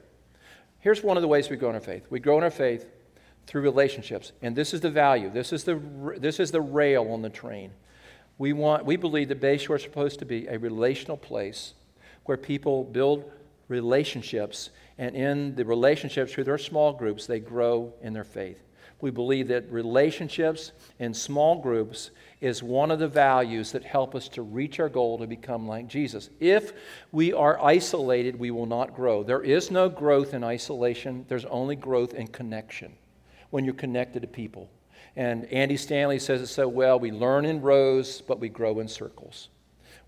Here's 0.80 1.02
one 1.02 1.16
of 1.16 1.22
the 1.22 1.28
ways 1.28 1.50
we 1.50 1.56
grow 1.56 1.70
in 1.70 1.74
our 1.74 1.80
faith. 1.80 2.06
We 2.10 2.20
grow 2.20 2.38
in 2.38 2.44
our 2.44 2.50
faith 2.50 2.86
through 3.46 3.62
relationships. 3.62 4.32
And 4.42 4.56
this 4.56 4.74
is 4.74 4.80
the 4.80 4.90
value. 4.90 5.30
This 5.30 5.52
is 5.52 5.64
the, 5.64 5.80
this 6.18 6.40
is 6.40 6.50
the 6.50 6.60
rail 6.60 7.10
on 7.12 7.22
the 7.22 7.30
train. 7.30 7.70
We, 8.38 8.52
want, 8.52 8.84
we 8.84 8.96
believe 8.96 9.28
that 9.28 9.40
Bayshore 9.40 9.76
is 9.76 9.82
supposed 9.82 10.18
to 10.18 10.24
be 10.24 10.46
a 10.46 10.58
relational 10.58 11.16
place 11.16 11.74
where 12.24 12.36
people 12.36 12.84
build 12.84 13.24
relationships, 13.68 14.70
and 14.98 15.16
in 15.16 15.54
the 15.54 15.64
relationships 15.64 16.32
through 16.32 16.44
their 16.44 16.58
small 16.58 16.92
groups, 16.92 17.26
they 17.26 17.40
grow 17.40 17.92
in 18.02 18.12
their 18.12 18.24
faith. 18.24 18.62
We 19.00 19.10
believe 19.10 19.48
that 19.48 19.70
relationships 19.70 20.72
in 20.98 21.12
small 21.12 21.60
groups 21.60 22.10
is 22.40 22.62
one 22.62 22.90
of 22.90 22.98
the 22.98 23.08
values 23.08 23.72
that 23.72 23.84
help 23.84 24.14
us 24.14 24.28
to 24.30 24.42
reach 24.42 24.80
our 24.80 24.88
goal 24.88 25.18
to 25.18 25.26
become 25.26 25.68
like 25.68 25.86
Jesus. 25.86 26.30
If 26.40 26.72
we 27.12 27.32
are 27.32 27.62
isolated, 27.62 28.38
we 28.38 28.50
will 28.50 28.66
not 28.66 28.94
grow. 28.94 29.22
There 29.22 29.42
is 29.42 29.70
no 29.70 29.88
growth 29.88 30.32
in 30.34 30.42
isolation, 30.42 31.26
there's 31.28 31.44
only 31.46 31.76
growth 31.76 32.14
in 32.14 32.26
connection 32.26 32.92
when 33.50 33.64
you're 33.64 33.74
connected 33.74 34.20
to 34.20 34.28
people. 34.28 34.70
And 35.16 35.46
Andy 35.46 35.76
Stanley 35.76 36.18
says 36.18 36.40
it 36.42 36.48
so 36.48 36.68
well 36.68 36.98
we 37.00 37.10
learn 37.10 37.44
in 37.44 37.60
rows, 37.60 38.20
but 38.20 38.38
we 38.38 38.48
grow 38.48 38.80
in 38.80 38.88
circles. 38.88 39.48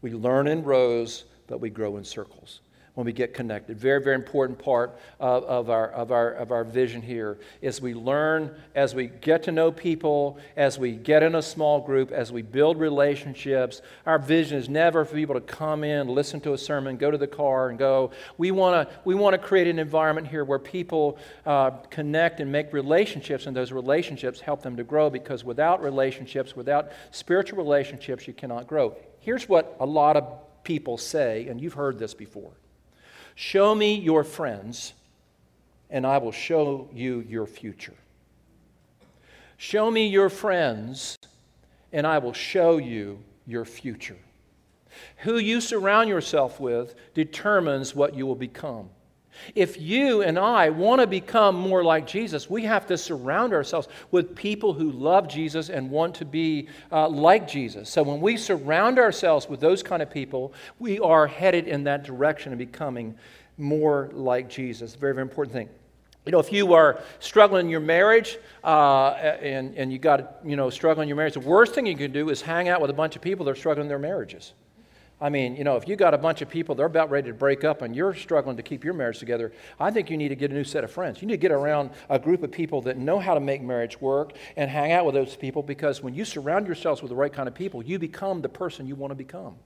We 0.02 0.12
learn 0.12 0.47
in 0.47 0.62
rows, 0.62 1.25
but 1.47 1.61
we 1.61 1.71
grow 1.71 1.97
in 1.97 2.04
circles 2.04 2.61
when 2.98 3.04
we 3.04 3.12
get 3.12 3.32
connected. 3.32 3.78
Very, 3.78 4.02
very 4.02 4.16
important 4.16 4.58
part 4.58 4.98
of, 5.20 5.44
of, 5.44 5.70
our, 5.70 5.88
of, 5.90 6.10
our, 6.10 6.32
of 6.32 6.50
our 6.50 6.64
vision 6.64 7.00
here 7.00 7.38
is 7.62 7.80
we 7.80 7.94
learn 7.94 8.52
as 8.74 8.92
we 8.92 9.06
get 9.06 9.44
to 9.44 9.52
know 9.52 9.70
people, 9.70 10.36
as 10.56 10.80
we 10.80 10.96
get 10.96 11.22
in 11.22 11.36
a 11.36 11.42
small 11.42 11.80
group, 11.80 12.10
as 12.10 12.32
we 12.32 12.42
build 12.42 12.76
relationships. 12.76 13.82
Our 14.04 14.18
vision 14.18 14.58
is 14.58 14.68
never 14.68 15.04
for 15.04 15.14
people 15.14 15.36
to 15.36 15.40
come 15.40 15.84
in, 15.84 16.08
listen 16.08 16.40
to 16.40 16.54
a 16.54 16.58
sermon, 16.58 16.96
go 16.96 17.08
to 17.08 17.16
the 17.16 17.28
car, 17.28 17.68
and 17.68 17.78
go. 17.78 18.10
We 18.36 18.50
want 18.50 18.90
to 18.90 18.96
we 19.04 19.14
wanna 19.14 19.38
create 19.38 19.68
an 19.68 19.78
environment 19.78 20.26
here 20.26 20.44
where 20.44 20.58
people 20.58 21.18
uh, 21.46 21.70
connect 21.90 22.40
and 22.40 22.50
make 22.50 22.72
relationships, 22.72 23.46
and 23.46 23.56
those 23.56 23.70
relationships 23.70 24.40
help 24.40 24.60
them 24.60 24.76
to 24.76 24.82
grow 24.82 25.08
because 25.08 25.44
without 25.44 25.84
relationships, 25.84 26.56
without 26.56 26.90
spiritual 27.12 27.58
relationships, 27.58 28.26
you 28.26 28.34
cannot 28.34 28.66
grow. 28.66 28.96
Here's 29.20 29.48
what 29.48 29.76
a 29.78 29.86
lot 29.86 30.16
of 30.16 30.64
people 30.64 30.98
say, 30.98 31.46
and 31.46 31.60
you've 31.60 31.74
heard 31.74 32.00
this 32.00 32.12
before 32.12 32.54
Show 33.40 33.73
me 33.73 33.95
your 33.95 34.25
friends, 34.25 34.95
and 35.90 36.04
I 36.04 36.18
will 36.18 36.33
show 36.33 36.90
you 36.92 37.21
your 37.21 37.47
future. 37.47 37.95
Show 39.57 39.92
me 39.92 40.09
your 40.09 40.28
friends, 40.28 41.16
and 41.92 42.04
I 42.04 42.18
will 42.18 42.33
show 42.33 42.78
you 42.78 43.21
your 43.47 43.64
future. 43.64 44.18
Who 45.18 45.38
you 45.38 45.61
surround 45.61 46.09
yourself 46.09 46.59
with 46.59 46.97
determines 47.14 47.95
what 47.95 48.16
you 48.16 48.26
will 48.26 48.35
become. 48.35 48.90
If 49.54 49.80
you 49.80 50.23
and 50.23 50.38
I 50.38 50.71
want 50.71 51.00
to 51.00 51.07
become 51.07 51.57
more 51.57 51.85
like 51.85 52.07
Jesus, 52.07 52.49
we 52.49 52.64
have 52.64 52.87
to 52.87 52.99
surround 52.99 53.52
ourselves 53.52 53.88
with 54.11 54.35
people 54.35 54.73
who 54.73 54.90
love 54.92 55.28
Jesus 55.28 55.71
and 55.71 55.90
want 55.90 56.14
to 56.16 56.25
be 56.25 56.68
uh, 56.92 57.09
like 57.09 57.49
Jesus. 57.49 57.90
So 57.90 58.02
when 58.02 58.21
we 58.21 58.37
surround 58.37 58.99
ourselves 58.99 59.49
with 59.49 59.61
those 59.61 59.83
kind 59.83 60.02
of 60.02 60.11
people, 60.11 60.52
we 60.78 60.99
are 61.00 61.26
headed 61.26 61.66
in 61.66 61.85
that 61.85 62.04
direction 62.04 62.52
of 62.52 62.59
becoming 62.59 63.14
more 63.57 64.11
like 64.12 64.49
Jesus. 64.49 64.95
Very, 64.95 65.14
very 65.14 65.23
important 65.23 65.52
thing. 65.52 65.68
You 66.26 66.33
know, 66.33 66.40
if 66.40 66.52
you 66.52 66.75
are 66.75 67.00
struggling 67.21 67.66
in 67.66 67.71
your 67.71 67.80
marriage 67.80 68.38
uh, 68.62 69.12
and, 69.12 69.74
and 69.77 69.90
you 69.90 69.98
got, 69.98 70.40
you 70.44 70.57
know, 70.57 70.68
struggling 70.68 71.05
in 71.05 71.09
your 71.09 71.16
marriage, 71.16 71.35
the 71.35 71.40
worst 71.40 71.74
thing 71.74 71.87
you 71.87 71.96
can 71.96 72.12
do 72.12 72.29
is 72.29 72.42
hang 72.42 72.68
out 72.68 72.83
with 72.83 72.90
a 72.90 72.94
bunch 72.94 73.16
of 73.16 73.22
people 73.22 73.46
that 73.46 73.53
are 73.53 73.57
struggling 73.57 73.87
in 73.87 73.88
their 73.88 73.98
marriages. 73.98 74.53
I 75.20 75.31
mean, 75.31 75.57
you 75.57 75.64
know, 75.64 75.76
if 75.76 75.88
you 75.88 75.96
got 75.96 76.14
a 76.14 76.18
bunch 76.18 76.42
of 76.42 76.48
people, 76.48 76.76
they're 76.76 76.87
about 76.87 77.11
ready 77.11 77.28
to 77.28 77.35
break 77.35 77.64
up 77.64 77.83
and 77.83 77.94
you're 77.94 78.14
struggling 78.14 78.57
to 78.57 78.62
keep 78.62 78.85
your 78.85 78.94
marriage 78.94 79.18
together, 79.18 79.52
I 79.81 79.90
think 79.90 80.11
you 80.11 80.16
need 80.16 80.28
to 80.28 80.37
get 80.37 80.52
a 80.52 80.54
new 80.54 80.62
set 80.62 80.85
of 80.85 80.92
friends. 80.92 81.20
You 81.20 81.26
need 81.26 81.35
to 81.35 81.38
get 81.38 81.50
around 81.50 81.90
a 82.09 82.20
group 82.20 82.44
of 82.44 82.52
people 82.52 82.83
that 82.83 82.96
know 82.96 83.18
how 83.18 83.35
to 83.35 83.40
make 83.40 83.61
marriage 83.61 84.00
work 84.00 84.35
and 84.57 84.70
hang 84.70 84.92
out 84.92 85.04
with 85.04 85.16
those 85.16 85.35
people 85.35 85.62
because 85.62 86.02
when 86.02 86.14
you 86.14 86.24
surround 86.24 86.66
yourselves 86.66 87.02
with 87.02 87.09
the 87.09 87.16
right 87.16 87.33
kind 87.33 87.48
of 87.48 87.54
people, 87.54 87.83
you 87.83 87.98
become 87.98 88.42
the 88.42 88.48
person 88.48 88.87
you 88.87 88.94
want 88.94 89.11
to 89.11 89.16
become. 89.16 89.57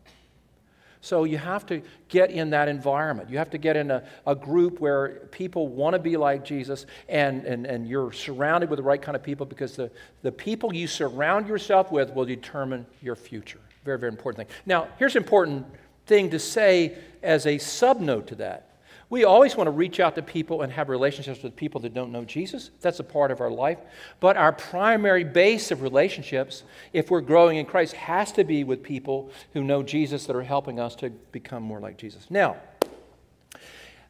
So 1.03 1.25
you 1.25 1.37
have 1.37 1.67
to 1.67 1.83
get 2.09 2.31
in 2.31 2.51
that 2.51 2.69
environment. 2.69 3.29
You 3.29 3.37
have 3.38 3.51
to 3.51 3.59
get 3.59 3.77
in 3.77 3.91
a, 3.91 4.05
a 4.25 4.37
group 4.37 4.79
where 4.79 5.27
people 5.33 5.67
want 5.67 5.95
to 5.95 5.99
be 5.99 6.17
like 6.17 6.45
Jesus 6.45 6.87
and, 7.09 7.45
and, 7.45 7.67
and 7.67 7.88
you're 7.88 8.12
surrounded 8.12 8.71
with 8.71 8.77
the 8.77 8.85
right 8.85 9.03
kind 9.03 9.17
of 9.17 9.23
people 9.23 9.45
because 9.45 9.75
the, 9.75 9.91
the 10.23 10.31
people 10.31 10.73
you 10.73 10.87
surround 10.87 11.49
yourself 11.49 11.91
with 11.91 12.15
will 12.15 12.25
determine 12.25 12.87
your 13.03 13.17
future. 13.17 13.59
Very, 13.85 13.99
very 13.99 14.11
important 14.11 14.49
thing. 14.49 14.57
Now, 14.66 14.88
here's 14.99 15.16
an 15.16 15.23
important 15.23 15.66
thing 16.07 16.31
to 16.31 16.38
say 16.38 16.97
as 17.23 17.47
a 17.47 17.57
subnote 17.57 18.27
to 18.27 18.35
that. 18.37 18.68
We 19.12 19.25
always 19.25 19.57
want 19.57 19.66
to 19.66 19.73
reach 19.73 20.01
out 20.01 20.14
to 20.14 20.23
people 20.23 20.62
and 20.62 20.73
have 20.73 20.88
relationships 20.88 21.42
with 21.42 21.55
people 21.55 21.83
that 21.83 21.92
don't 21.92 22.12
know 22.12 22.25
Jesus. 22.25 22.71
That's 22.81 22.99
a 22.99 23.05
part 23.05 23.31
of 23.31 23.42
our 23.42 23.51
life. 23.51 23.77
But 24.21 24.38
our 24.38 24.53
primary 24.53 25.23
base 25.23 25.71
of 25.71 25.83
relationships, 25.83 26.62
if 26.95 27.11
we're 27.11 27.21
growing 27.21 27.59
in 27.59 27.66
Christ, 27.66 27.92
has 27.92 28.33
to 28.33 28.45
be 28.45 28.64
with 28.64 28.83
people 28.83 29.31
who 29.53 29.62
know 29.64 29.83
Jesus 29.83 30.25
that 30.25 30.35
are 30.35 30.42
helping 30.42 30.81
us 30.81 30.95
to 30.97 31.11
become 31.11 31.62
more 31.62 31.79
like 31.79 31.99
Jesus. 31.99 32.27
Now, 32.31 32.57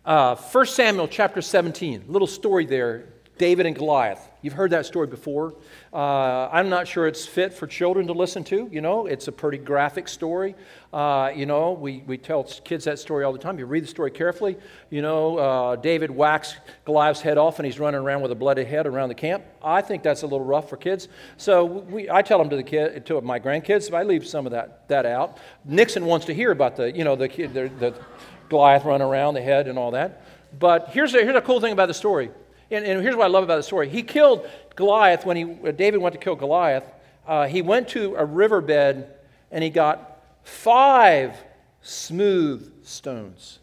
uh, 0.05 0.37
1 0.37 0.67
Samuel 0.67 1.09
chapter 1.09 1.43
17, 1.43 2.05
little 2.07 2.29
story 2.29 2.65
there 2.65 3.07
David 3.39 3.67
and 3.67 3.75
Goliath. 3.75 4.29
You've 4.43 4.53
heard 4.53 4.73
that 4.73 4.85
story 4.85 5.07
before. 5.07 5.55
Uh, 5.93 6.49
I'm 6.53 6.69
not 6.69 6.87
sure 6.87 7.07
it's 7.07 7.25
fit 7.25 7.55
for 7.55 7.67
children 7.67 8.07
to 8.09 8.13
listen 8.13 8.45
to. 8.45 8.69
You 8.71 8.81
know, 8.81 9.07
it's 9.07 9.27
a 9.29 9.33
pretty 9.33 9.59
graphic 9.59 10.07
story. 10.07 10.55
Uh, 10.93 11.31
you 11.35 11.47
know, 11.47 11.73
we, 11.73 12.03
we 12.07 12.19
tell 12.19 12.45
kids 12.45 12.85
that 12.85 12.99
story 12.99 13.25
all 13.25 13.33
the 13.33 13.39
time. 13.39 13.59
You 13.59 13.67
read 13.67 13.85
the 13.85 13.89
story 13.89 14.11
carefully. 14.11 14.59
You 14.91 15.01
know, 15.01 15.39
uh, 15.39 15.77
David 15.77 16.11
whacks 16.11 16.57
Goliath's 16.85 17.21
head 17.21 17.39
off 17.39 17.59
and 17.59 17.67
he's 17.67 17.79
running 17.81 18.01
around 18.01 18.21
with 18.21 18.33
a 18.33 18.37
bloody 18.37 18.65
head 18.65 18.87
around 18.87 19.09
the 19.09 19.15
camp. 19.15 19.45
I 19.63 19.81
think 19.81 20.03
that's 20.03 20.23
a 20.23 20.27
little 20.27 20.45
rough 20.45 20.69
for 20.69 20.77
kids. 20.77 21.09
So 21.37 21.65
we, 21.65 22.11
I 22.11 22.21
tell 22.21 22.39
them 22.39 22.51
to 22.51 22.57
the 22.57 22.63
kid, 22.63 23.07
to 23.07 23.21
my 23.23 23.41
grandkids. 23.41 23.93
I 23.95 24.03
leave 24.03 24.27
some 24.27 24.45
of 24.45 24.53
that, 24.53 24.87
that 24.89 25.07
out. 25.07 25.39
Nixon 25.65 26.05
wants 26.05 26.27
to 26.27 26.35
hear 26.35 26.51
about 26.51 26.77
the, 26.77 26.93
you 26.93 27.05
know, 27.05 27.17
the, 27.17 27.29
kid, 27.29 27.55
the, 27.55 27.71
the 27.79 27.95
Goliath 28.49 28.85
running 28.85 29.07
around 29.07 29.35
the 29.35 29.43
head 29.43 29.69
and 29.69 29.79
all 29.79 29.93
that. 29.93 30.23
But 30.59 30.91
here's 30.91 31.15
a, 31.15 31.19
here's 31.19 31.37
a 31.37 31.41
cool 31.41 31.61
thing 31.61 31.73
about 31.73 31.87
the 31.87 31.95
story 31.95 32.31
and, 32.73 32.85
and 32.87 33.03
here's 33.03 33.15
what 33.15 33.25
I 33.25 33.29
love 33.29 33.45
about 33.45 33.57
the 33.57 33.63
story. 33.63 33.89
He 33.89 34.03
killed 34.03 34.49
Goliath 34.75 35.27
when 35.27 35.37
he, 35.37 35.45
David 35.73 35.99
went 35.99 36.15
to 36.15 36.19
kill 36.19 36.37
Goliath. 36.37 36.85
Uh, 37.27 37.47
he 37.47 37.63
went 37.63 37.89
to 37.89 38.15
a 38.17 38.25
riverbed 38.25 39.07
and 39.51 39.63
he 39.63 39.71
got 39.71 40.23
five 40.43 41.37
smooth 41.83 42.85
stones. 42.85 43.59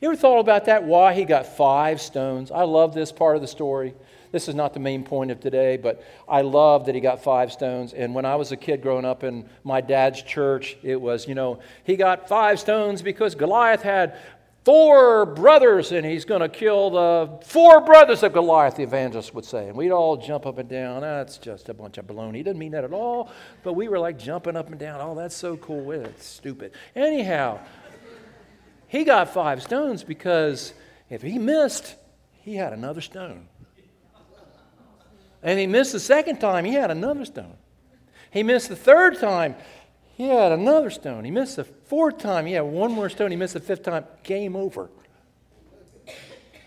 You 0.00 0.08
ever 0.08 0.16
thought 0.16 0.40
about 0.40 0.64
that? 0.64 0.84
Why 0.84 1.12
he 1.14 1.24
got 1.24 1.46
five 1.46 2.00
stones? 2.00 2.50
I 2.50 2.62
love 2.62 2.94
this 2.94 3.12
part 3.12 3.36
of 3.36 3.42
the 3.42 3.48
story. 3.48 3.94
This 4.32 4.48
is 4.48 4.54
not 4.54 4.72
the 4.72 4.80
main 4.80 5.04
point 5.04 5.30
of 5.30 5.40
today, 5.40 5.76
but 5.76 6.02
I 6.26 6.40
love 6.40 6.86
that 6.86 6.94
he 6.94 7.00
got 7.00 7.22
five 7.22 7.52
stones. 7.52 7.92
And 7.92 8.14
when 8.14 8.24
I 8.24 8.36
was 8.36 8.50
a 8.50 8.56
kid 8.56 8.80
growing 8.80 9.04
up 9.04 9.24
in 9.24 9.48
my 9.62 9.80
dad's 9.80 10.22
church, 10.22 10.76
it 10.82 10.98
was, 11.00 11.28
you 11.28 11.34
know, 11.34 11.60
he 11.84 11.96
got 11.96 12.28
five 12.28 12.58
stones 12.58 13.02
because 13.02 13.34
Goliath 13.34 13.82
had 13.82 14.16
four 14.64 15.26
brothers 15.26 15.92
and 15.92 16.06
he's 16.06 16.24
going 16.24 16.40
to 16.40 16.48
kill 16.48 16.90
the 16.90 17.44
four 17.44 17.80
brothers 17.80 18.22
of 18.22 18.32
Goliath, 18.32 18.76
the 18.76 18.82
evangelist 18.82 19.34
would 19.34 19.44
say. 19.44 19.68
And 19.68 19.76
we'd 19.76 19.90
all 19.90 20.16
jump 20.16 20.46
up 20.46 20.58
and 20.58 20.68
down. 20.68 21.02
That's 21.02 21.38
just 21.38 21.68
a 21.68 21.74
bunch 21.74 21.98
of 21.98 22.06
baloney. 22.06 22.36
He 22.36 22.42
didn't 22.42 22.58
mean 22.58 22.72
that 22.72 22.84
at 22.84 22.92
all, 22.92 23.30
but 23.62 23.74
we 23.74 23.88
were 23.88 23.98
like 23.98 24.18
jumping 24.18 24.56
up 24.56 24.68
and 24.68 24.78
down. 24.78 25.00
Oh, 25.00 25.14
that's 25.14 25.36
so 25.36 25.56
cool. 25.56 25.90
It's 25.92 26.26
stupid. 26.26 26.72
Anyhow, 26.94 27.58
he 28.88 29.04
got 29.04 29.32
five 29.32 29.62
stones 29.62 30.04
because 30.04 30.74
if 31.10 31.22
he 31.22 31.38
missed, 31.38 31.96
he 32.42 32.54
had 32.54 32.72
another 32.72 33.00
stone. 33.00 33.48
And 35.42 35.58
he 35.58 35.66
missed 35.66 35.92
the 35.92 36.00
second 36.00 36.38
time, 36.38 36.64
he 36.64 36.74
had 36.74 36.90
another 36.90 37.24
stone. 37.24 37.56
He 38.30 38.42
missed 38.42 38.68
the 38.68 38.76
third 38.76 39.18
time. 39.18 39.56
He 40.22 40.28
had 40.28 40.52
another 40.52 40.88
stone. 40.88 41.24
He 41.24 41.32
missed 41.32 41.56
the 41.56 41.64
fourth 41.64 42.18
time. 42.18 42.46
He 42.46 42.52
had 42.52 42.60
one 42.60 42.92
more 42.92 43.10
stone. 43.10 43.32
He 43.32 43.36
missed 43.36 43.54
the 43.54 43.60
fifth 43.60 43.82
time. 43.82 44.04
Game 44.22 44.54
over. 44.54 44.88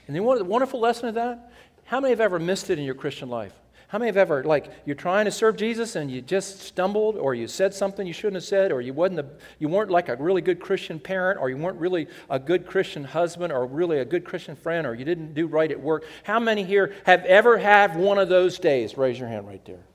And 0.08 0.14
then 0.14 0.26
what 0.26 0.40
the 0.40 0.44
wonderful 0.44 0.82
lesson 0.82 1.08
of 1.08 1.16
that? 1.16 1.54
How 1.86 2.02
many 2.02 2.10
have 2.10 2.20
ever 2.20 2.38
missed 2.38 2.70
it 2.70 2.78
in 2.80 2.84
your 2.84 2.96
Christian 2.96 3.30
life? 3.30 3.54
How 3.88 3.98
many 3.98 4.10
have 4.10 4.18
ever, 4.18 4.44
like, 4.44 4.70
you're 4.86 4.98
trying 4.98 5.24
to 5.24 5.32
serve 5.32 5.56
Jesus 5.56 5.96
and 5.96 6.12
you 6.12 6.22
just 6.22 6.64
stumbled, 6.64 7.16
or 7.16 7.34
you 7.34 7.48
said 7.48 7.74
something 7.74 8.06
you 8.06 8.12
shouldn't 8.12 8.36
have 8.36 8.44
said, 8.44 8.74
or 8.74 8.82
you, 8.82 8.92
wasn't 8.94 9.22
a, 9.22 9.26
you 9.58 9.70
weren't 9.70 9.90
like 9.90 10.10
a 10.10 10.18
really 10.18 10.42
good 10.42 10.60
Christian 10.60 11.00
parent, 11.00 11.40
or 11.40 11.50
you 11.50 11.56
weren't 11.56 11.80
really 11.80 12.08
a 12.30 12.38
good 12.38 12.68
Christian 12.68 13.06
husband, 13.06 13.54
or 13.54 13.66
really 13.66 14.00
a 14.00 14.06
good 14.06 14.26
Christian 14.26 14.58
friend, 14.58 14.86
or 14.86 14.96
you 14.96 15.06
didn't 15.06 15.34
do 15.34 15.48
right 15.48 15.72
at 15.72 15.80
work? 15.80 16.04
How 16.24 16.42
many 16.42 16.66
here 16.66 16.94
have 17.06 17.24
ever 17.24 17.58
had 17.58 17.96
one 17.96 18.18
of 18.18 18.28
those 18.28 18.60
days? 18.60 18.98
Raise 18.98 19.18
your 19.18 19.30
hand 19.30 19.48
right 19.48 19.64
there. 19.64 19.86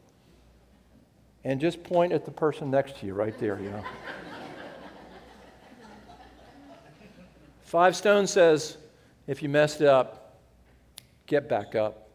And 1.45 1.61
just 1.61 1.83
point 1.83 2.13
at 2.13 2.25
the 2.25 2.31
person 2.31 2.71
next 2.71 3.01
to 3.01 3.07
you 3.07 3.15
right 3.15 3.37
there, 3.39 3.59
you 3.61 3.71
know. 3.71 3.85
Five 7.63 7.97
Stone 7.97 8.27
says, 8.27 8.77
if 9.27 9.43
you 9.43 9.49
messed 9.49 9.81
up, 9.81 10.39
get 11.27 11.49
back 11.49 11.75
up 11.75 12.11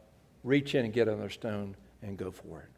reach 0.46 0.76
in 0.76 0.86
and 0.86 0.94
get 0.94 1.10
another 1.10 1.30
stone 1.30 1.76
and 2.02 2.16
go 2.18 2.32
for 2.32 2.60
it. 2.60 2.70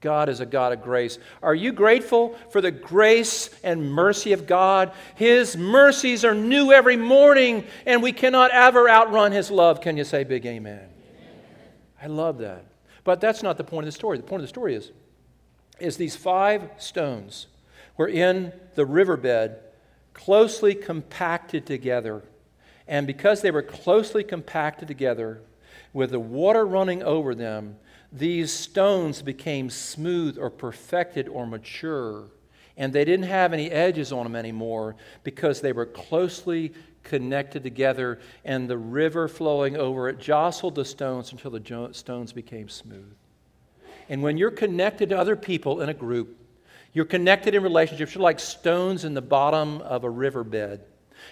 God 0.00 0.28
is 0.28 0.40
a 0.40 0.46
God 0.46 0.72
of 0.72 0.82
grace. 0.82 1.18
Are 1.42 1.54
you 1.54 1.72
grateful 1.72 2.36
for 2.50 2.60
the 2.60 2.70
grace 2.70 3.50
and 3.64 3.90
mercy 3.92 4.32
of 4.32 4.46
God? 4.46 4.92
His 5.16 5.56
mercies 5.56 6.24
are 6.24 6.34
new 6.34 6.72
every 6.72 6.96
morning, 6.96 7.64
and 7.84 8.02
we 8.02 8.12
cannot 8.12 8.50
ever 8.52 8.88
outrun 8.88 9.32
His 9.32 9.50
love. 9.50 9.80
Can 9.80 9.96
you 9.96 10.04
say 10.04 10.22
big 10.22 10.46
amen? 10.46 10.78
amen? 10.78 10.88
I 12.00 12.06
love 12.06 12.38
that. 12.38 12.64
But 13.02 13.20
that's 13.20 13.42
not 13.42 13.56
the 13.56 13.64
point 13.64 13.86
of 13.86 13.92
the 13.92 13.98
story. 13.98 14.18
The 14.18 14.24
point 14.24 14.40
of 14.40 14.44
the 14.44 14.48
story 14.48 14.74
is, 14.76 14.92
is 15.80 15.96
these 15.96 16.16
five 16.16 16.70
stones 16.78 17.46
were 17.96 18.08
in 18.08 18.52
the 18.74 18.86
riverbed, 18.86 19.56
closely 20.14 20.74
compacted 20.74 21.66
together. 21.66 22.22
And 22.86 23.06
because 23.06 23.42
they 23.42 23.50
were 23.50 23.62
closely 23.62 24.24
compacted 24.24 24.88
together, 24.88 25.42
with 25.92 26.10
the 26.10 26.20
water 26.20 26.66
running 26.66 27.02
over 27.02 27.34
them, 27.34 27.76
these 28.12 28.52
stones 28.52 29.20
became 29.22 29.68
smooth 29.68 30.38
or 30.38 30.50
perfected 30.50 31.28
or 31.28 31.46
mature. 31.46 32.24
And 32.76 32.92
they 32.92 33.04
didn't 33.04 33.26
have 33.26 33.52
any 33.52 33.70
edges 33.70 34.12
on 34.12 34.24
them 34.24 34.36
anymore 34.36 34.96
because 35.24 35.60
they 35.60 35.72
were 35.72 35.86
closely 35.86 36.72
connected 37.02 37.62
together, 37.62 38.20
and 38.44 38.68
the 38.68 38.78
river 38.78 39.28
flowing 39.28 39.76
over 39.76 40.08
it 40.08 40.18
jostled 40.18 40.74
the 40.74 40.84
stones 40.84 41.32
until 41.32 41.50
the 41.50 41.88
stones 41.92 42.32
became 42.32 42.68
smooth. 42.68 43.14
And 44.08 44.22
when 44.22 44.38
you're 44.38 44.50
connected 44.50 45.10
to 45.10 45.18
other 45.18 45.36
people 45.36 45.80
in 45.80 45.88
a 45.88 45.94
group, 45.94 46.36
you're 46.92 47.04
connected 47.04 47.54
in 47.54 47.62
relationships. 47.62 48.14
You're 48.14 48.22
like 48.22 48.40
stones 48.40 49.04
in 49.04 49.14
the 49.14 49.22
bottom 49.22 49.80
of 49.82 50.04
a 50.04 50.10
riverbed. 50.10 50.80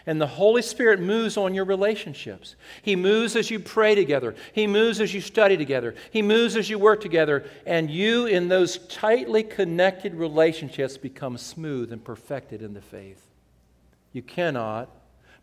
And 0.04 0.20
the 0.20 0.26
Holy 0.26 0.62
Spirit 0.62 1.00
moves 1.00 1.36
on 1.36 1.54
your 1.54 1.64
relationships. 1.64 2.56
He 2.82 2.96
moves 2.96 3.34
as 3.34 3.50
you 3.50 3.58
pray 3.58 3.94
together. 3.94 4.34
He 4.52 4.66
moves 4.66 5.00
as 5.00 5.14
you 5.14 5.20
study 5.20 5.56
together. 5.56 5.94
He 6.10 6.22
moves 6.22 6.56
as 6.56 6.68
you 6.68 6.78
work 6.78 7.00
together. 7.00 7.48
And 7.66 7.90
you, 7.90 8.26
in 8.26 8.48
those 8.48 8.78
tightly 8.88 9.42
connected 9.42 10.14
relationships, 10.14 10.98
become 10.98 11.38
smooth 11.38 11.92
and 11.92 12.04
perfected 12.04 12.62
in 12.62 12.74
the 12.74 12.80
faith. 12.80 13.22
You 14.12 14.22
cannot 14.22 14.90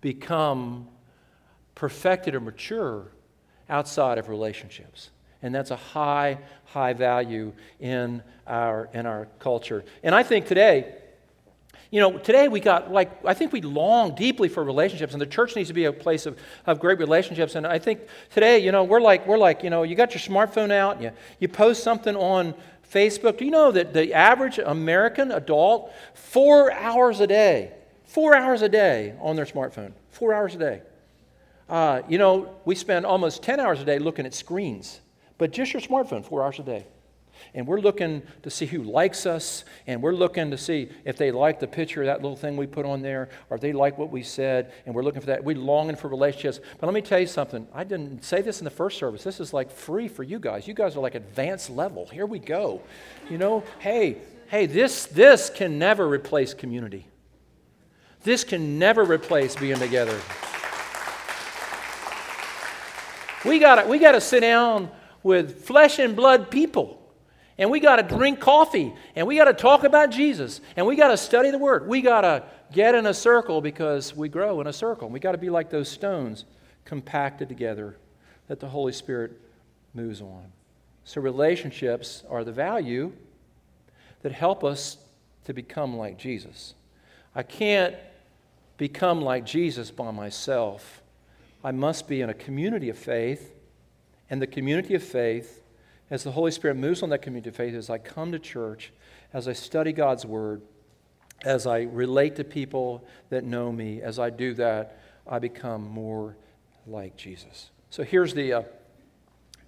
become 0.01 0.87
perfected 1.75 2.35
or 2.35 2.39
mature 2.39 3.11
outside 3.69 4.17
of 4.17 4.29
relationships. 4.29 5.09
And 5.43 5.53
that's 5.53 5.71
a 5.71 5.75
high, 5.75 6.39
high 6.65 6.93
value 6.93 7.53
in 7.79 8.23
our, 8.47 8.89
in 8.93 9.05
our 9.05 9.27
culture. 9.39 9.83
And 10.01 10.15
I 10.15 10.23
think 10.23 10.47
today, 10.47 10.95
you 11.91 11.99
know, 11.99 12.17
today 12.17 12.47
we 12.47 12.59
got 12.59 12.91
like, 12.91 13.23
I 13.23 13.35
think 13.35 13.53
we 13.53 13.61
long 13.61 14.15
deeply 14.15 14.49
for 14.49 14.63
relationships, 14.63 15.13
and 15.13 15.21
the 15.21 15.27
church 15.27 15.55
needs 15.55 15.67
to 15.67 15.75
be 15.75 15.85
a 15.85 15.93
place 15.93 16.25
of, 16.25 16.39
of 16.65 16.79
great 16.79 16.97
relationships. 16.97 17.53
And 17.53 17.67
I 17.67 17.77
think 17.77 17.99
today, 18.31 18.57
you 18.57 18.71
know, 18.71 18.83
we're 18.83 18.99
like, 18.99 19.27
we're 19.27 19.37
like, 19.37 19.63
you 19.63 19.69
know, 19.69 19.83
you 19.83 19.93
got 19.93 20.11
your 20.15 20.21
smartphone 20.21 20.71
out, 20.71 20.95
and 20.95 21.03
you, 21.03 21.11
you 21.39 21.47
post 21.47 21.83
something 21.83 22.15
on 22.15 22.55
Facebook. 22.91 23.37
Do 23.37 23.45
you 23.45 23.51
know 23.51 23.71
that 23.71 23.93
the 23.93 24.11
average 24.13 24.57
American 24.57 25.31
adult, 25.31 25.93
four 26.15 26.71
hours 26.71 27.19
a 27.19 27.27
day, 27.27 27.73
four 28.05 28.35
hours 28.35 28.61
a 28.61 28.69
day 28.69 29.13
on 29.19 29.35
their 29.35 29.45
smartphone, 29.45 29.91
four 30.09 30.33
hours 30.33 30.55
a 30.55 30.59
day. 30.59 30.81
Uh, 31.69 32.01
you 32.07 32.17
know, 32.17 32.55
we 32.65 32.75
spend 32.75 33.05
almost 33.05 33.41
10 33.41 33.59
hours 33.59 33.81
a 33.81 33.85
day 33.85 33.97
looking 33.97 34.25
at 34.25 34.33
screens, 34.33 35.01
but 35.43 35.51
just 35.51 35.73
your 35.73 35.81
smartphone, 35.81 36.23
four 36.23 36.41
hours 36.41 36.57
a 36.59 36.63
day 36.63 36.85
and 37.53 37.67
we're 37.67 37.81
looking 37.81 38.21
to 38.43 38.49
see 38.49 38.65
who 38.65 38.81
likes 38.83 39.25
us, 39.25 39.65
and 39.85 40.01
we're 40.01 40.13
looking 40.13 40.51
to 40.51 40.57
see 40.57 40.87
if 41.03 41.17
they 41.17 41.31
like 41.31 41.59
the 41.59 41.67
picture 41.67 42.01
of 42.01 42.05
that 42.05 42.21
little 42.21 42.37
thing 42.37 42.55
we 42.55 42.65
put 42.65 42.85
on 42.85 43.01
there, 43.01 43.27
or 43.49 43.55
if 43.55 43.61
they 43.61 43.73
like 43.73 43.97
what 43.97 44.09
we 44.09 44.23
said, 44.23 44.71
and 44.85 44.95
we're 44.95 45.03
looking 45.03 45.19
for 45.19 45.27
that. 45.27 45.43
We're 45.43 45.57
longing 45.57 45.97
for 45.97 46.07
relationships. 46.07 46.61
But 46.79 46.87
let 46.87 46.93
me 46.93 47.01
tell 47.01 47.19
you 47.19 47.27
something. 47.27 47.67
I 47.73 47.83
didn't 47.83 48.23
say 48.23 48.41
this 48.41 48.59
in 48.59 48.63
the 48.63 48.71
first 48.71 48.97
service. 48.97 49.21
This 49.21 49.41
is 49.41 49.51
like 49.51 49.69
free 49.69 50.07
for 50.07 50.23
you 50.23 50.39
guys. 50.39 50.65
You 50.65 50.73
guys 50.73 50.95
are 50.95 51.01
like 51.01 51.15
advanced 51.15 51.69
level. 51.69 52.07
Here 52.07 52.25
we 52.25 52.39
go. 52.39 52.81
You 53.29 53.37
know, 53.37 53.65
hey, 53.79 54.19
hey, 54.47 54.65
this 54.65 55.07
this 55.07 55.49
can 55.49 55.77
never 55.77 56.07
replace 56.07 56.53
community. 56.53 57.05
This 58.23 58.45
can 58.45 58.79
never 58.79 59.03
replace 59.03 59.57
being 59.57 59.79
together. 59.79 60.17
We 63.45 63.59
got 63.59 63.89
we 63.89 63.99
got 63.99 64.13
to 64.13 64.21
sit 64.21 64.39
down 64.39 64.89
with 65.23 65.65
flesh 65.65 65.99
and 65.99 66.15
blood 66.15 66.51
people 66.51 66.99
and 67.57 67.69
we 67.69 67.79
got 67.79 67.97
to 67.97 68.03
drink 68.03 68.39
coffee 68.39 68.93
and 69.15 69.27
we 69.27 69.35
got 69.37 69.45
to 69.45 69.53
talk 69.53 69.83
about 69.83 70.09
Jesus 70.09 70.61
and 70.75 70.85
we 70.85 70.95
got 70.95 71.09
to 71.09 71.17
study 71.17 71.51
the 71.51 71.57
Word. 71.57 71.87
We 71.87 72.01
got 72.01 72.21
to 72.21 72.43
get 72.71 72.95
in 72.95 73.05
a 73.05 73.13
circle 73.13 73.61
because 73.61 74.15
we 74.15 74.27
grow 74.27 74.59
in 74.61 74.67
a 74.67 74.73
circle. 74.73 75.09
We 75.09 75.19
got 75.19 75.33
to 75.33 75.37
be 75.37 75.49
like 75.49 75.69
those 75.69 75.89
stones 75.89 76.45
compacted 76.85 77.49
together 77.49 77.97
that 78.47 78.59
the 78.59 78.67
Holy 78.67 78.91
Spirit 78.91 79.39
moves 79.93 80.21
on. 80.21 80.51
So, 81.05 81.21
relationships 81.21 82.23
are 82.29 82.43
the 82.43 82.51
value 82.51 83.11
that 84.21 84.31
help 84.31 84.63
us 84.63 84.97
to 85.45 85.53
become 85.53 85.97
like 85.97 86.17
Jesus. 86.17 86.73
I 87.35 87.43
can't 87.43 87.95
become 88.77 89.21
like 89.21 89.45
Jesus 89.45 89.91
by 89.91 90.11
myself. 90.11 91.01
I 91.63 91.71
must 91.71 92.07
be 92.07 92.21
in 92.21 92.29
a 92.29 92.33
community 92.33 92.89
of 92.89 92.97
faith, 92.97 93.53
and 94.33 94.41
the 94.41 94.47
community 94.47 94.95
of 94.95 95.03
faith 95.03 95.61
as 96.09 96.23
the 96.23 96.31
Holy 96.31 96.49
Spirit 96.49 96.75
moves 96.75 97.03
on 97.03 97.09
that 97.09 97.21
community 97.21 97.49
of 97.49 97.55
faith, 97.55 97.75
as 97.75 97.91
I 97.91 97.99
come 97.99 98.31
to 98.31 98.39
church, 98.39 98.91
as 99.31 99.47
I 99.47 99.53
study 99.53 99.93
God's 99.93 100.25
Word, 100.25 100.63
as 101.45 101.67
I 101.67 101.81
relate 101.81 102.37
to 102.37 102.43
people 102.43 103.05
that 103.29 103.43
know 103.43 103.71
me, 103.71 104.01
as 104.01 104.17
I 104.17 104.31
do 104.31 104.55
that, 104.55 104.97
I 105.27 105.37
become 105.37 105.87
more 105.87 106.35
like 106.87 107.15
Jesus. 107.15 107.69
So 107.91 108.01
here's 108.01 108.33
the 108.33 108.53
uh, 108.53 108.61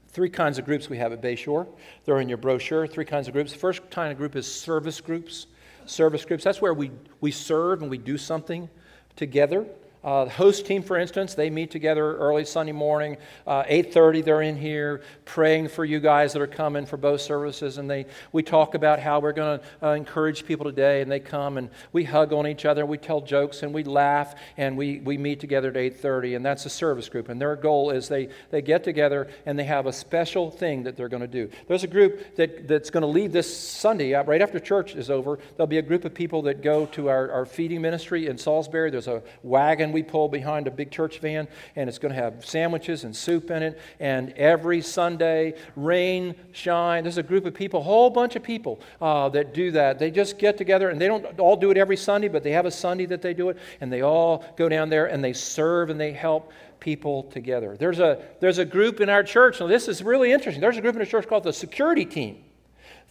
three 0.07 0.31
kinds 0.31 0.57
of 0.57 0.65
groups 0.65 0.89
we 0.89 0.97
have 0.97 1.13
at 1.13 1.21
Bayshore. 1.21 1.67
They're 2.05 2.19
in 2.19 2.27
your 2.27 2.39
brochure. 2.39 2.87
Three 2.87 3.05
kinds 3.05 3.27
of 3.27 3.35
groups. 3.35 3.53
The 3.53 3.59
first 3.59 3.87
kind 3.91 4.11
of 4.11 4.17
group 4.17 4.35
is 4.35 4.51
service 4.51 4.99
groups. 4.99 5.45
Service 5.85 6.25
groups. 6.25 6.43
That's 6.43 6.59
where 6.59 6.73
we, 6.73 6.89
we 7.21 7.29
serve 7.29 7.83
and 7.83 7.91
we 7.91 7.99
do 7.99 8.17
something 8.17 8.67
together. 9.15 9.67
Uh, 10.05 10.25
the 10.25 10.29
host 10.29 10.67
team, 10.67 10.83
for 10.83 10.97
instance, 10.97 11.33
they 11.33 11.49
meet 11.49 11.71
together 11.71 12.15
early 12.17 12.45
Sunday 12.45 12.71
morning, 12.71 13.17
uh, 13.47 13.63
8:30. 13.65 14.21
They're 14.21 14.43
in 14.43 14.55
here 14.55 15.01
praying 15.25 15.69
for 15.69 15.83
you 15.83 15.99
guys 15.99 16.31
that 16.33 16.43
are 16.43 16.47
coming 16.47 16.85
for 16.85 16.95
both 16.95 17.21
services, 17.21 17.79
and 17.79 17.89
they 17.89 18.05
we 18.31 18.43
talk 18.43 18.75
about 18.75 18.99
how 18.99 19.19
we're 19.19 19.31
going 19.31 19.59
to 19.59 19.87
uh, 19.87 19.93
encourage 19.93 20.45
people 20.45 20.63
today, 20.63 21.01
and 21.01 21.11
they 21.11 21.19
come 21.19 21.57
and 21.57 21.71
we 21.91 22.03
hug 22.03 22.33
on 22.33 22.45
each 22.45 22.65
other, 22.65 22.85
we 22.85 22.99
tell 22.99 23.19
jokes, 23.19 23.63
and 23.63 23.73
we 23.73 23.83
laugh, 23.83 24.35
and 24.57 24.77
we 24.77 24.99
we 24.99 25.17
meet 25.17 25.39
together 25.39 25.69
at 25.69 25.75
8:30, 25.75 26.35
and 26.35 26.45
that's 26.45 26.67
a 26.67 26.69
service 26.69 27.09
group, 27.09 27.27
and 27.27 27.41
their 27.41 27.55
goal 27.55 27.89
is 27.89 28.07
they 28.07 28.29
they 28.51 28.61
get 28.61 28.83
together 28.83 29.27
and 29.47 29.57
they 29.57 29.63
have 29.63 29.87
a 29.87 29.93
special 29.93 30.51
thing 30.51 30.83
that 30.83 30.95
they're 30.95 31.09
going 31.09 31.21
to 31.21 31.27
do. 31.27 31.49
There's 31.67 31.83
a 31.83 31.87
group 31.87 32.35
that 32.35 32.67
that's 32.67 32.91
going 32.91 33.01
to 33.01 33.07
leave 33.07 33.31
this 33.31 33.57
Sunday 33.57 34.13
uh, 34.13 34.23
right 34.25 34.43
after 34.43 34.59
church 34.59 34.95
is 34.95 35.09
over. 35.09 35.39
There'll 35.57 35.65
be 35.65 35.79
a 35.79 35.81
group 35.81 36.05
of 36.05 36.13
people 36.13 36.43
that 36.43 36.61
go 36.61 36.85
to 36.87 37.09
our, 37.09 37.31
our 37.31 37.47
feeding 37.47 37.81
ministry 37.81 38.27
in 38.27 38.37
Salisbury. 38.37 38.91
There's 38.91 39.07
a 39.07 39.23
wagon 39.41 39.94
we 39.95 40.03
pull 40.03 40.27
behind 40.27 40.67
a 40.67 40.71
big 40.71 40.91
church 40.91 41.19
van, 41.19 41.47
and 41.75 41.89
it's 41.89 41.97
going 41.97 42.13
to 42.13 42.21
have 42.21 42.45
sandwiches 42.45 43.03
and 43.05 43.15
soup 43.15 43.49
in 43.49 43.63
it. 43.63 43.79
And 43.99 44.31
every 44.33 44.81
Sunday, 44.81 45.55
rain, 45.75 46.35
shine, 46.51 47.03
there's 47.03 47.17
a 47.17 47.23
group 47.23 47.45
of 47.45 47.55
people, 47.55 47.79
a 47.79 47.83
whole 47.83 48.09
bunch 48.09 48.35
of 48.35 48.43
people 48.43 48.81
uh, 49.01 49.29
that 49.29 49.53
do 49.53 49.71
that. 49.71 49.97
They 49.97 50.11
just 50.11 50.37
get 50.37 50.57
together, 50.57 50.89
and 50.89 51.01
they 51.01 51.07
don't 51.07 51.39
all 51.39 51.55
do 51.55 51.71
it 51.71 51.77
every 51.77 51.97
Sunday, 51.97 52.27
but 52.27 52.43
they 52.43 52.51
have 52.51 52.65
a 52.65 52.71
Sunday 52.71 53.05
that 53.07 53.21
they 53.21 53.33
do 53.33 53.49
it, 53.49 53.57
and 53.81 53.91
they 53.91 54.01
all 54.01 54.45
go 54.57 54.69
down 54.69 54.89
there 54.89 55.05
and 55.05 55.23
they 55.23 55.33
serve 55.33 55.89
and 55.89 55.99
they 55.99 56.11
help 56.11 56.51
people 56.79 57.23
together. 57.23 57.75
There's 57.77 57.99
a, 57.99 58.23
there's 58.39 58.59
a 58.59 58.65
group 58.65 59.01
in 59.01 59.09
our 59.09 59.23
church, 59.23 59.61
and 59.61 59.69
this 59.69 59.87
is 59.87 60.03
really 60.03 60.31
interesting. 60.31 60.61
There's 60.61 60.77
a 60.77 60.81
group 60.81 60.95
in 60.95 61.01
our 61.01 61.07
church 61.07 61.27
called 61.27 61.43
the 61.43 61.53
security 61.53 62.05
team. 62.05 62.44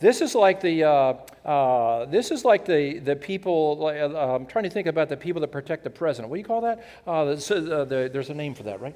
This 0.05 0.21
is 0.21 0.35
like 0.35 0.61
the, 0.61 0.85
uh, 0.85 1.15
uh, 1.47 2.05
this 2.05 2.31
is 2.31 2.45
like 2.45 2.67
the, 2.67 2.99
the 2.99 3.17
people, 3.17 3.87
uh, 3.87 4.35
I'm 4.35 4.45
trying 4.45 4.65
to 4.65 4.69
think 4.69 4.87
about 4.87 5.09
the 5.09 5.17
people 5.17 5.41
that 5.41 5.51
protect 5.51 5.83
the 5.83 5.89
president. 5.89 6.29
What 6.29 6.37
do 6.37 6.41
you 6.41 6.45
call 6.45 6.61
that? 6.61 6.85
Uh, 7.07 7.25
the, 7.25 7.79
uh, 7.81 7.85
the, 7.87 8.11
there's 8.13 8.29
a 8.29 8.35
name 8.35 8.55
for 8.55 8.65
that, 8.65 8.83
right? 8.83 8.95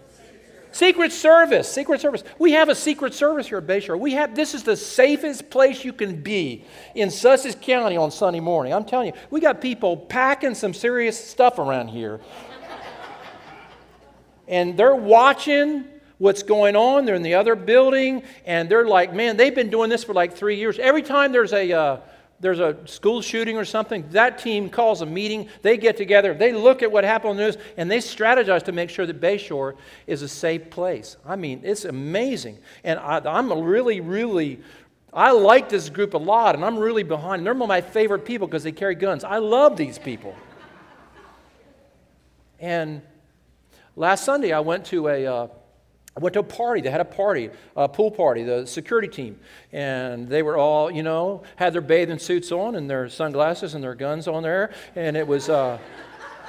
Secret 0.71 1.11
Service, 1.11 1.67
Secret 1.67 2.03
Service. 2.03 2.25
We 2.39 2.53
have 2.53 2.69
a 2.69 2.75
Secret 2.75 3.15
Service 3.15 3.49
here 3.49 3.57
at 3.57 3.67
Bayshore. 3.67 3.99
We 3.99 4.13
have 4.13 4.37
this 4.37 4.53
is 4.53 4.65
the 4.65 4.77
safest 4.77 5.49
place 5.49 5.83
you 5.83 5.95
can 5.95 6.21
be 6.21 6.67
in 6.95 7.11
Sussex 7.11 7.57
County 7.59 7.97
on 7.97 8.11
Sunday 8.11 8.41
morning. 8.41 8.75
I'm 8.75 8.85
telling 8.85 9.07
you, 9.07 9.15
we 9.31 9.41
got 9.41 9.63
people 9.63 9.97
packing 9.97 10.55
some 10.55 10.75
serious 10.75 11.19
stuff 11.19 11.59
around 11.59 11.89
here. 11.89 12.21
and 14.47 14.77
they're 14.77 14.95
watching 14.95 15.87
what's 16.19 16.43
going 16.43 16.77
on. 16.77 17.05
They're 17.05 17.15
in 17.15 17.23
the 17.23 17.35
other 17.35 17.55
building, 17.55 18.23
and 18.45 18.69
they're 18.69 18.87
like, 18.87 19.15
man, 19.15 19.37
they've 19.37 19.55
been 19.55 19.71
doing 19.71 19.89
this 19.89 20.05
for 20.05 20.13
like 20.13 20.37
three 20.37 20.57
years. 20.57 20.79
Every 20.79 21.03
time 21.03 21.33
there's 21.33 21.53
a 21.53 21.73
uh, 21.73 22.01
there's 22.41 22.61
a 22.61 22.77
school 22.87 23.21
shooting 23.21 23.57
or 23.57 23.65
something, 23.65 24.09
that 24.11 24.39
team 24.39 24.69
calls 24.69 25.03
a 25.03 25.07
meeting. 25.07 25.49
They 25.63 25.77
get 25.77 25.97
together, 25.97 26.35
they 26.35 26.53
look 26.53 26.83
at 26.83 26.93
what 26.93 27.05
happened 27.05 27.31
on 27.31 27.37
the 27.37 27.43
news, 27.45 27.57
and 27.77 27.91
they 27.91 27.99
strategize 27.99 28.63
to 28.65 28.73
make 28.73 28.91
sure 28.91 29.07
that 29.07 29.21
Bayshore 29.21 29.75
is 30.07 30.23
a 30.23 30.29
safe 30.29 30.71
place. 30.71 31.17
I 31.27 31.37
mean, 31.37 31.63
it's 31.65 31.85
amazing. 31.85 32.59
And 32.85 33.01
I, 33.01 33.19
I'm 33.19 33.53
really, 33.53 34.01
really, 34.01 34.61
I 35.13 35.33
like 35.33 35.69
this 35.69 35.89
group 35.89 36.15
a 36.15 36.19
lot, 36.19 36.55
and 36.55 36.65
I'm 36.65 36.79
really 36.79 37.03
behind. 37.03 37.45
They're 37.45 37.55
one 37.55 37.63
of 37.63 37.69
my 37.69 37.81
favorite 37.81 38.25
people 38.25 38.47
because 38.47 38.63
they 38.63 38.73
carry 38.73 38.95
guns. 38.95 39.25
I 39.25 39.39
love 39.39 39.77
these 39.77 39.99
people. 39.99 40.37
And 42.61 43.03
last 43.97 44.25
Sunday, 44.25 44.53
I 44.53 44.61
went 44.61 44.85
to 44.87 45.09
a. 45.09 45.27
Uh, 45.27 45.49
I 46.19 46.21
went 46.21 46.33
to 46.33 46.41
a 46.41 46.43
party. 46.43 46.81
They 46.81 46.91
had 46.91 47.01
a 47.01 47.05
party, 47.05 47.49
a 47.77 47.89
pool 47.89 48.11
party, 48.11 48.43
the 48.43 48.67
security 48.67 49.07
team. 49.07 49.39
And 49.73 50.29
they 50.29 50.43
were 50.43 50.57
all, 50.57 50.91
you 50.91 51.05
know, 51.05 51.45
had 51.55 51.73
their 51.73 51.81
bathing 51.81 52.19
suits 52.19 52.51
on 52.51 52.75
and 52.75 52.91
their 52.91 53.09
sunglasses 53.09 53.75
and 53.75 53.85
their 53.85 53.95
guns 53.95 54.27
on 54.27 54.43
there. 54.43 54.73
And 54.97 55.17
it 55.17 55.25
was, 55.25 55.49
uh, 55.49 55.79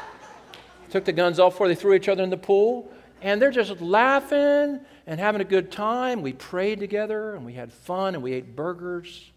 took 0.89 1.05
the 1.05 1.11
guns 1.11 1.39
off 1.39 1.53
before 1.53 1.67
they 1.67 1.75
threw 1.75 1.93
each 1.93 2.09
other 2.09 2.23
in 2.23 2.31
the 2.31 2.37
pool. 2.37 2.91
And 3.21 3.39
they're 3.39 3.51
just 3.51 3.79
laughing 3.79 4.79
and 5.05 5.19
having 5.19 5.39
a 5.39 5.45
good 5.45 5.71
time. 5.71 6.23
We 6.23 6.33
prayed 6.33 6.79
together 6.79 7.35
and 7.35 7.45
we 7.45 7.53
had 7.53 7.71
fun 7.71 8.15
and 8.15 8.23
we 8.23 8.33
ate 8.33 8.55
burgers. 8.55 9.29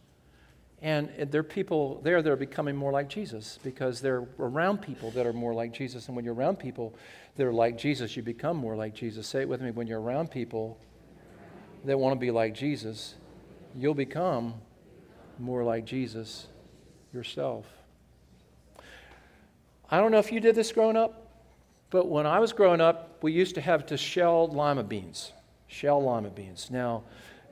And 0.83 1.11
there 1.31 1.41
are 1.41 1.45
people 1.45 2.01
there 2.03 2.21
that 2.21 2.31
are 2.31 2.37
becoming 2.37 2.75
more 2.75 2.91
like 2.91 3.09
Jesus 3.09 3.59
because 3.63 4.01
they're 4.01 4.27
around 4.41 4.83
people 4.83 5.13
that 5.13 5.25
are 5.27 5.33
more 5.33 5.55
like 5.55 5.73
Jesus. 5.73 6.09
And 6.09 6.17
when 6.17 6.25
you're 6.25 6.35
around 6.35 6.59
people, 6.59 6.95
that 7.37 7.47
are 7.47 7.53
like 7.53 7.79
Jesus, 7.79 8.17
you 8.17 8.23
become 8.23 8.57
more 8.57 8.77
like 8.77 8.95
Jesus. 8.95 9.27
Say 9.27 9.43
it 9.43 9.49
with 9.49 9.61
me 9.61 9.71
when 9.71 9.87
you're 9.87 10.01
around 10.01 10.31
people 10.31 10.79
that 11.85 11.99
want 11.99 12.15
to 12.15 12.19
be 12.19 12.31
like 12.31 12.55
Jesus, 12.55 13.15
you'll 13.75 13.95
become 13.95 14.55
more 15.39 15.65
like 15.65 15.85
Jesus 15.85 16.47
yourself. 17.13 17.67
I 19.91 19.99
don't 19.99 20.11
know 20.11 20.19
if 20.19 20.33
you 20.33 20.41
did 20.41 20.55
this 20.55 20.73
growing 20.73 20.97
up, 20.97 21.29
but 21.91 22.09
when 22.09 22.27
I 22.27 22.39
was 22.39 22.53
growing 22.53 22.81
up, 22.81 23.23
we 23.23 23.33
used 23.33 23.55
to 23.55 23.61
have 23.61 23.87
to 23.87 23.97
shell 23.97 24.49
lima 24.49 24.83
beans. 24.83 25.33
Shell 25.69 26.05
lima 26.05 26.31
beans. 26.31 26.71
Now, 26.71 27.05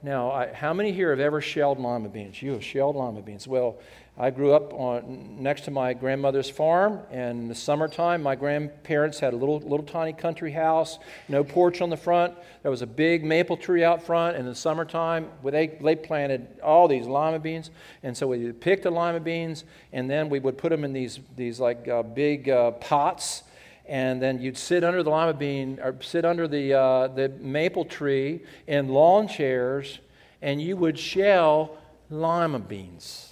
now, 0.03 0.31
I, 0.31 0.53
how 0.53 0.73
many 0.73 0.93
here 0.93 1.11
have 1.11 1.21
ever 1.21 1.41
shelled 1.41 1.79
lima 1.79 2.09
beans? 2.09 2.41
You 2.41 2.53
have 2.53 2.65
shelled 2.65 2.97
lima 2.97 3.21
beans. 3.21 3.47
Well, 3.47 3.79
I 4.19 4.31
grew 4.31 4.53
up 4.53 4.73
on, 4.75 5.43
next 5.43 5.63
to 5.63 5.71
my 5.71 5.95
grandmother's 5.95 6.51
farm, 6.51 7.01
and 7.11 7.41
in 7.41 7.49
the 7.49 7.55
summertime, 7.55 8.23
my 8.23 8.35
grandparents 8.35 9.19
had 9.19 9.33
a 9.33 9.37
little, 9.37 9.61
little 9.61 9.85
tiny 9.85 10.13
country 10.13 10.53
house, 10.53 10.99
no 11.29 11.43
porch 11.43 11.81
on 11.81 11.89
the 11.89 11.97
front. 11.97 12.35
There 12.63 12.71
was 12.71 12.83
a 12.83 12.87
big 12.87 13.25
maple 13.25 13.57
tree 13.57 13.83
out 13.83 14.03
front, 14.03 14.37
and 14.37 14.47
in 14.47 14.53
the 14.53 14.55
summertime, 14.55 15.31
they, 15.43 15.69
they 15.69 15.97
planted 15.97 16.61
all 16.63 16.87
these 16.87 17.07
lima 17.07 17.39
beans. 17.39 17.71
And 18.03 18.15
so 18.17 18.27
we 18.27 18.53
picked 18.53 18.83
the 18.83 18.91
lima 18.91 19.21
beans, 19.21 19.65
and 19.93 20.11
then 20.11 20.29
we 20.29 20.39
would 20.39 20.59
put 20.59 20.71
them 20.71 20.85
in 20.85 20.93
these, 20.93 21.21
these 21.37 21.61
like 21.61 21.89
uh, 21.89 22.03
big 22.03 22.49
uh, 22.49 22.73
pots 22.73 23.45
and 23.91 24.23
then 24.23 24.41
you'd 24.41 24.57
sit 24.57 24.85
under 24.85 25.03
the 25.03 25.11
lima 25.11 25.35
bean 25.35 25.79
or 25.83 25.97
sit 26.01 26.25
under 26.25 26.47
the, 26.47 26.73
uh, 26.73 27.09
the 27.09 27.29
maple 27.41 27.85
tree 27.85 28.41
in 28.67 28.89
lawn 28.89 29.27
chairs 29.27 29.99
and 30.41 30.63
you 30.63 30.77
would 30.77 30.99
shell 30.99 31.77
lima 32.09 32.61
beans 32.61 33.31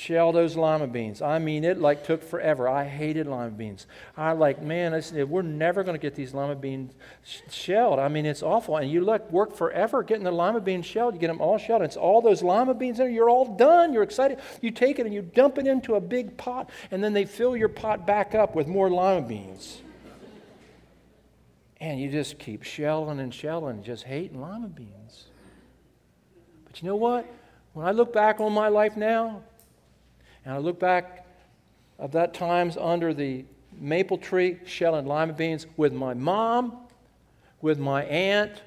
shell 0.00 0.32
those 0.32 0.56
lima 0.56 0.86
beans. 0.86 1.20
I 1.20 1.38
mean, 1.38 1.62
it 1.62 1.78
like 1.78 2.04
took 2.04 2.22
forever. 2.22 2.68
I 2.68 2.86
hated 2.86 3.26
lima 3.26 3.50
beans. 3.50 3.86
I 4.16 4.32
like, 4.32 4.62
man, 4.62 4.92
we're 5.28 5.42
never 5.42 5.84
going 5.84 5.94
to 5.94 6.00
get 6.00 6.14
these 6.14 6.32
lima 6.32 6.54
beans 6.54 6.94
shelled. 7.50 7.98
I 7.98 8.08
mean, 8.08 8.24
it's 8.24 8.42
awful. 8.42 8.78
And 8.78 8.90
you 8.90 9.02
look, 9.02 9.30
work 9.30 9.54
forever 9.54 10.02
getting 10.02 10.24
the 10.24 10.32
lima 10.32 10.60
beans 10.60 10.86
shelled. 10.86 11.14
You 11.14 11.20
get 11.20 11.26
them 11.26 11.40
all 11.40 11.58
shelled. 11.58 11.82
It's 11.82 11.96
all 11.96 12.22
those 12.22 12.42
lima 12.42 12.72
beans 12.72 12.98
in 12.98 13.06
there. 13.06 13.14
You're 13.14 13.28
all 13.28 13.56
done. 13.56 13.92
You're 13.92 14.02
excited. 14.02 14.38
You 14.62 14.70
take 14.70 14.98
it 14.98 15.06
and 15.06 15.14
you 15.14 15.22
dump 15.22 15.58
it 15.58 15.66
into 15.66 15.96
a 15.96 16.00
big 16.00 16.36
pot, 16.38 16.70
and 16.90 17.04
then 17.04 17.12
they 17.12 17.26
fill 17.26 17.56
your 17.56 17.68
pot 17.68 18.06
back 18.06 18.34
up 18.34 18.54
with 18.54 18.66
more 18.66 18.88
lima 18.90 19.22
beans. 19.22 19.82
And 21.80 21.98
you 21.98 22.10
just 22.10 22.38
keep 22.38 22.62
shelling 22.62 23.20
and 23.20 23.32
shelling, 23.32 23.82
just 23.82 24.04
hating 24.04 24.40
lima 24.40 24.68
beans. 24.68 25.26
But 26.66 26.82
you 26.82 26.88
know 26.88 26.96
what? 26.96 27.26
When 27.72 27.86
I 27.86 27.92
look 27.92 28.12
back 28.12 28.38
on 28.40 28.52
my 28.52 28.68
life 28.68 28.96
now, 28.96 29.42
and 30.44 30.54
I 30.54 30.58
look 30.58 30.78
back 30.78 31.26
of 31.98 32.12
that 32.12 32.34
times 32.34 32.76
under 32.76 33.14
the 33.14 33.44
maple 33.72 34.18
tree 34.18 34.58
shelling 34.66 35.06
lima 35.06 35.32
beans 35.32 35.66
with 35.76 35.92
my 35.92 36.14
mom, 36.14 36.76
with 37.62 37.78
my 37.78 38.04
aunt, 38.04 38.62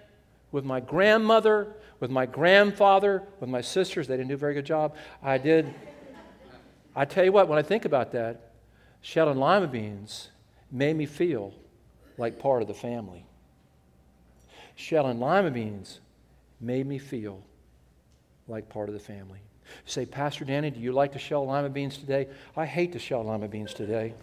with 0.51 0.65
my 0.65 0.79
grandmother, 0.79 1.75
with 1.99 2.11
my 2.11 2.25
grandfather, 2.25 3.23
with 3.39 3.49
my 3.49 3.61
sisters. 3.61 4.07
They 4.07 4.17
didn't 4.17 4.29
do 4.29 4.35
a 4.35 4.37
very 4.37 4.53
good 4.53 4.65
job. 4.65 4.95
I 5.21 5.37
did. 5.37 5.73
I 6.95 7.05
tell 7.05 7.25
you 7.25 7.31
what, 7.31 7.47
when 7.47 7.57
I 7.57 7.63
think 7.63 7.85
about 7.85 8.11
that, 8.11 8.51
shelling 9.01 9.37
lima 9.37 9.67
beans 9.67 10.29
made 10.71 10.95
me 10.95 11.05
feel 11.05 11.53
like 12.17 12.39
part 12.39 12.61
of 12.61 12.67
the 12.67 12.73
family. 12.73 13.25
Shelling 14.75 15.19
lima 15.19 15.51
beans 15.51 15.99
made 16.59 16.85
me 16.85 16.97
feel 16.97 17.41
like 18.47 18.69
part 18.69 18.89
of 18.89 18.93
the 18.93 18.99
family. 18.99 19.39
say, 19.85 20.05
Pastor 20.05 20.45
Danny, 20.45 20.71
do 20.71 20.79
you 20.79 20.91
like 20.91 21.13
to 21.13 21.19
shell 21.19 21.45
lima 21.45 21.69
beans 21.69 21.97
today? 21.97 22.27
I 22.55 22.65
hate 22.65 22.93
to 22.93 22.99
shell 22.99 23.23
lima 23.23 23.47
beans 23.47 23.73
today. 23.73 24.13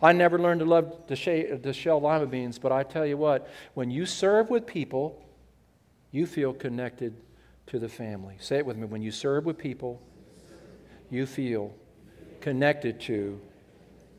I 0.00 0.12
never 0.12 0.38
learned 0.38 0.60
to 0.60 0.66
love 0.66 1.06
to, 1.08 1.16
sh- 1.16 1.62
to 1.62 1.72
shell 1.72 2.00
lima 2.00 2.26
beans, 2.26 2.58
but 2.58 2.72
I 2.72 2.82
tell 2.82 3.04
you 3.04 3.16
what, 3.16 3.48
when 3.74 3.90
you 3.90 4.06
serve 4.06 4.48
with 4.50 4.66
people, 4.66 5.20
you 6.12 6.26
feel 6.26 6.52
connected 6.52 7.14
to 7.66 7.78
the 7.78 7.88
family. 7.88 8.36
Say 8.38 8.58
it 8.58 8.66
with 8.66 8.76
me. 8.76 8.86
When 8.86 9.02
you 9.02 9.10
serve 9.10 9.44
with 9.44 9.58
people, 9.58 10.00
you 11.10 11.26
feel 11.26 11.74
connected 12.40 13.00
to 13.00 13.40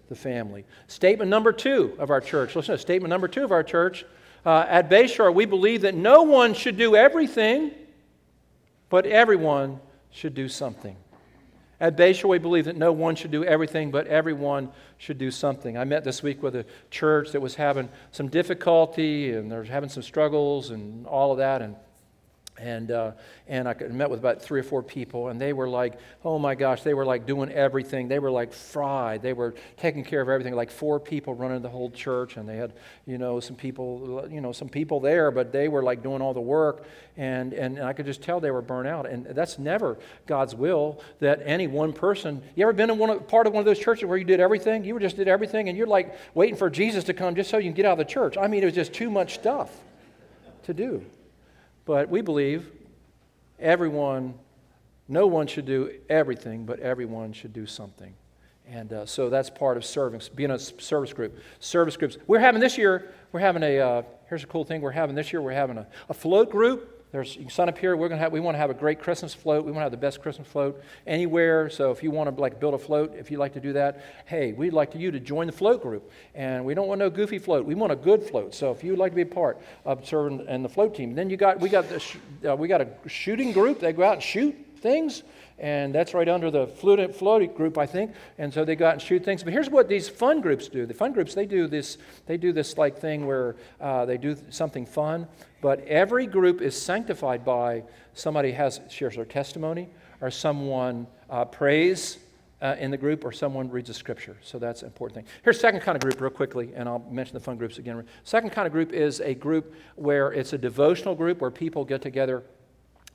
the 0.09 0.15
family. 0.15 0.65
Statement 0.87 1.29
number 1.29 1.53
two 1.53 1.95
of 1.99 2.09
our 2.09 2.19
church. 2.19 2.55
Listen 2.55 2.75
to 2.75 2.79
statement 2.79 3.09
number 3.09 3.27
two 3.27 3.43
of 3.43 3.51
our 3.51 3.63
church. 3.63 4.05
Uh, 4.45 4.65
at 4.67 4.89
Bayshore, 4.89 5.33
we 5.33 5.45
believe 5.45 5.81
that 5.81 5.95
no 5.95 6.23
one 6.23 6.53
should 6.53 6.77
do 6.77 6.95
everything, 6.95 7.71
but 8.89 9.05
everyone 9.05 9.79
should 10.11 10.33
do 10.33 10.49
something. 10.49 10.95
At 11.79 11.95
Bayshore, 11.95 12.29
we 12.29 12.39
believe 12.39 12.65
that 12.65 12.75
no 12.75 12.91
one 12.91 13.15
should 13.15 13.31
do 13.31 13.45
everything, 13.45 13.91
but 13.91 14.07
everyone 14.07 14.71
should 14.97 15.17
do 15.17 15.31
something. 15.31 15.77
I 15.77 15.85
met 15.85 16.03
this 16.03 16.21
week 16.21 16.43
with 16.43 16.55
a 16.55 16.65
church 16.89 17.31
that 17.31 17.41
was 17.41 17.55
having 17.55 17.87
some 18.11 18.27
difficulty 18.27 19.31
and 19.31 19.49
they're 19.49 19.63
having 19.63 19.89
some 19.89 20.03
struggles 20.03 20.71
and 20.71 21.05
all 21.07 21.31
of 21.31 21.37
that. 21.37 21.61
And 21.61 21.75
and, 22.59 22.91
uh, 22.91 23.11
and 23.47 23.67
I 23.67 23.73
met 23.73 24.09
with 24.09 24.19
about 24.19 24.41
three 24.41 24.59
or 24.59 24.63
four 24.63 24.83
people, 24.83 25.29
and 25.29 25.39
they 25.39 25.53
were 25.53 25.69
like, 25.69 25.99
oh 26.23 26.37
my 26.37 26.55
gosh, 26.55 26.83
they 26.83 26.93
were 26.93 27.05
like 27.05 27.25
doing 27.25 27.51
everything. 27.51 28.07
They 28.07 28.19
were 28.19 28.31
like 28.31 28.53
fried. 28.53 29.21
They 29.21 29.33
were 29.33 29.55
taking 29.77 30.03
care 30.03 30.21
of 30.21 30.29
everything. 30.29 30.55
Like 30.55 30.71
four 30.71 30.99
people 30.99 31.33
running 31.33 31.61
the 31.61 31.69
whole 31.69 31.89
church, 31.91 32.37
and 32.37 32.47
they 32.47 32.57
had, 32.57 32.73
you 33.05 33.17
know, 33.17 33.39
some 33.39 33.55
people, 33.55 34.27
you 34.31 34.41
know, 34.41 34.51
some 34.51 34.69
people 34.69 34.99
there, 34.99 35.31
but 35.31 35.51
they 35.51 35.67
were 35.67 35.83
like 35.83 36.03
doing 36.03 36.21
all 36.21 36.33
the 36.33 36.41
work. 36.41 36.85
And, 37.17 37.53
and 37.53 37.79
I 37.79 37.93
could 37.93 38.05
just 38.05 38.21
tell 38.21 38.39
they 38.39 38.51
were 38.51 38.61
burnt 38.61 38.87
out. 38.87 39.05
And 39.05 39.25
that's 39.25 39.59
never 39.59 39.97
God's 40.25 40.55
will 40.55 41.01
that 41.19 41.41
any 41.43 41.67
one 41.67 41.91
person. 41.91 42.41
You 42.55 42.63
ever 42.63 42.73
been 42.73 42.89
in 42.89 42.97
one 42.97 43.19
part 43.21 43.47
of 43.47 43.53
one 43.53 43.59
of 43.59 43.65
those 43.65 43.79
churches 43.79 44.05
where 44.05 44.17
you 44.17 44.25
did 44.25 44.39
everything? 44.39 44.83
You 44.83 44.97
just 44.99 45.17
did 45.17 45.27
everything, 45.27 45.69
and 45.69 45.77
you're 45.77 45.87
like 45.87 46.15
waiting 46.33 46.55
for 46.55 46.69
Jesus 46.69 47.03
to 47.05 47.13
come 47.13 47.35
just 47.35 47.49
so 47.49 47.57
you 47.57 47.65
can 47.65 47.73
get 47.73 47.85
out 47.85 47.93
of 47.93 47.97
the 47.99 48.05
church. 48.05 48.37
I 48.37 48.47
mean, 48.47 48.63
it 48.63 48.65
was 48.65 48.75
just 48.75 48.93
too 48.93 49.09
much 49.09 49.35
stuff 49.35 49.75
to 50.63 50.73
do. 50.73 51.05
But 51.89 52.07
we 52.07 52.21
believe 52.21 52.69
everyone, 53.59 54.35
no 55.07 55.25
one 55.25 55.47
should 55.47 55.65
do 55.65 55.91
everything, 56.07 56.63
but 56.63 56.79
everyone 56.81 57.33
should 57.33 57.51
do 57.51 57.65
something. 57.65 58.13
And 58.67 58.93
uh, 58.93 59.05
so 59.07 59.31
that's 59.31 59.49
part 59.49 59.75
of 59.75 59.83
serving, 59.83 60.21
being 60.35 60.51
a 60.51 60.59
service 60.59 61.13
group. 61.13 61.39
Service 61.59 61.97
groups. 61.97 62.19
We're 62.27 62.41
having 62.41 62.61
this 62.61 62.77
year, 62.77 63.11
we're 63.31 63.39
having 63.39 63.63
a, 63.63 63.79
uh, 63.79 64.01
here's 64.27 64.43
a 64.43 64.45
cool 64.45 64.65
thing 64.65 64.81
we're 64.81 64.91
having 64.91 65.15
this 65.15 65.33
year, 65.33 65.41
we're 65.41 65.53
having 65.53 65.79
a, 65.79 65.87
a 66.09 66.13
float 66.13 66.51
group 66.51 66.98
there's, 67.11 67.35
you 67.35 67.41
can 67.41 67.49
sign 67.49 67.69
up 67.69 67.77
here. 67.77 67.95
We're 67.95 68.07
gonna 68.07 68.21
have, 68.21 68.31
we 68.31 68.39
want 68.39 68.55
to 68.55 68.59
have 68.59 68.69
a 68.69 68.75
great 68.75 68.99
Christmas 68.99 69.33
float. 69.33 69.65
We 69.65 69.71
want 69.71 69.79
to 69.79 69.85
have 69.85 69.91
the 69.91 69.97
best 69.97 70.21
Christmas 70.21 70.47
float 70.47 70.83
anywhere. 71.07 71.69
So 71.69 71.91
if 71.91 72.03
you 72.03 72.11
want 72.11 72.33
to 72.33 72.39
like 72.39 72.59
build 72.59 72.75
a 72.75 72.77
float, 72.77 73.15
if 73.15 73.31
you'd 73.31 73.39
like 73.39 73.53
to 73.53 73.59
do 73.59 73.73
that, 73.73 74.03
hey, 74.25 74.53
we'd 74.53 74.73
like 74.73 74.93
you 74.93 75.09
to 75.09 75.19
join 75.19 75.47
the 75.47 75.53
float 75.53 75.81
group. 75.81 76.11
And 76.35 76.65
we 76.65 76.75
don't 76.75 76.87
want 76.87 76.99
no 76.99 77.09
goofy 77.09 77.39
float. 77.39 77.65
We 77.65 77.73
want 77.73 77.91
a 77.91 77.95
good 77.95 78.23
float. 78.23 78.53
So 78.53 78.71
if 78.71 78.83
you'd 78.83 78.99
like 78.99 79.11
to 79.11 79.15
be 79.15 79.23
a 79.23 79.25
part 79.25 79.59
of 79.85 80.07
serving 80.07 80.45
in 80.47 80.61
the 80.61 80.69
float 80.69 80.95
team, 80.95 81.15
then 81.15 81.29
you 81.29 81.37
got 81.37 81.59
we 81.59 81.69
got 81.69 81.89
the, 81.89 82.51
uh, 82.51 82.55
we 82.55 82.67
got 82.67 82.81
a 82.81 82.89
shooting 83.07 83.53
group. 83.53 83.79
They 83.79 83.91
go 83.91 84.03
out 84.03 84.13
and 84.13 84.23
shoot. 84.23 84.55
things. 84.79 85.23
And 85.59 85.93
that's 85.93 86.13
right 86.13 86.27
under 86.27 86.49
the 86.49 86.67
floating 86.67 87.53
group, 87.53 87.77
I 87.77 87.85
think. 87.85 88.13
And 88.37 88.53
so 88.53 88.63
they 88.63 88.75
go 88.75 88.87
out 88.87 88.93
and 88.93 89.01
shoot 89.01 89.25
things. 89.25 89.43
But 89.43 89.51
here's 89.51 89.69
what 89.69 89.89
these 89.89 90.07
fun 90.07 90.39
groups 90.39 90.69
do. 90.69 90.85
The 90.85 90.93
fun 90.93 91.11
groups, 91.11 91.35
they 91.35 91.45
do 91.45 91.67
this, 91.67 91.97
they 92.27 92.37
do 92.37 92.53
this 92.53 92.77
like 92.77 92.97
thing 92.97 93.27
where 93.27 93.57
uh, 93.81 94.05
they 94.05 94.17
do 94.17 94.37
something 94.49 94.85
fun. 94.85 95.27
But 95.61 95.81
every 95.81 96.25
group 96.25 96.61
is 96.61 96.81
sanctified 96.81 97.43
by 97.43 97.83
somebody 98.13 98.53
has 98.53 98.79
shares 98.89 99.15
their 99.15 99.25
testimony 99.25 99.89
or 100.21 100.31
someone 100.31 101.07
uh, 101.29 101.45
prays 101.45 102.19
uh, 102.61 102.75
in 102.79 102.91
the 102.91 102.97
group 102.97 103.23
or 103.23 103.31
someone 103.31 103.69
reads 103.69 103.89
a 103.89 103.93
scripture. 103.93 104.37
So 104.41 104.59
that's 104.59 104.81
an 104.81 104.87
important 104.87 105.15
thing. 105.15 105.33
Here's 105.43 105.59
second 105.59 105.81
kind 105.81 105.95
of 105.95 106.01
group, 106.01 106.19
real 106.19 106.29
quickly, 106.29 106.71
and 106.75 106.87
I'll 106.89 107.05
mention 107.09 107.33
the 107.33 107.39
fun 107.39 107.57
groups 107.57 107.77
again. 107.77 108.05
Second 108.23 108.51
kind 108.51 108.65
of 108.65 108.73
group 108.73 108.91
is 108.91 109.21
a 109.21 109.33
group 109.33 109.73
where 109.95 110.31
it's 110.31 110.53
a 110.53 110.57
devotional 110.57 111.15
group 111.15 111.41
where 111.41 111.51
people 111.51 111.85
get 111.85 112.01
together 112.01 112.43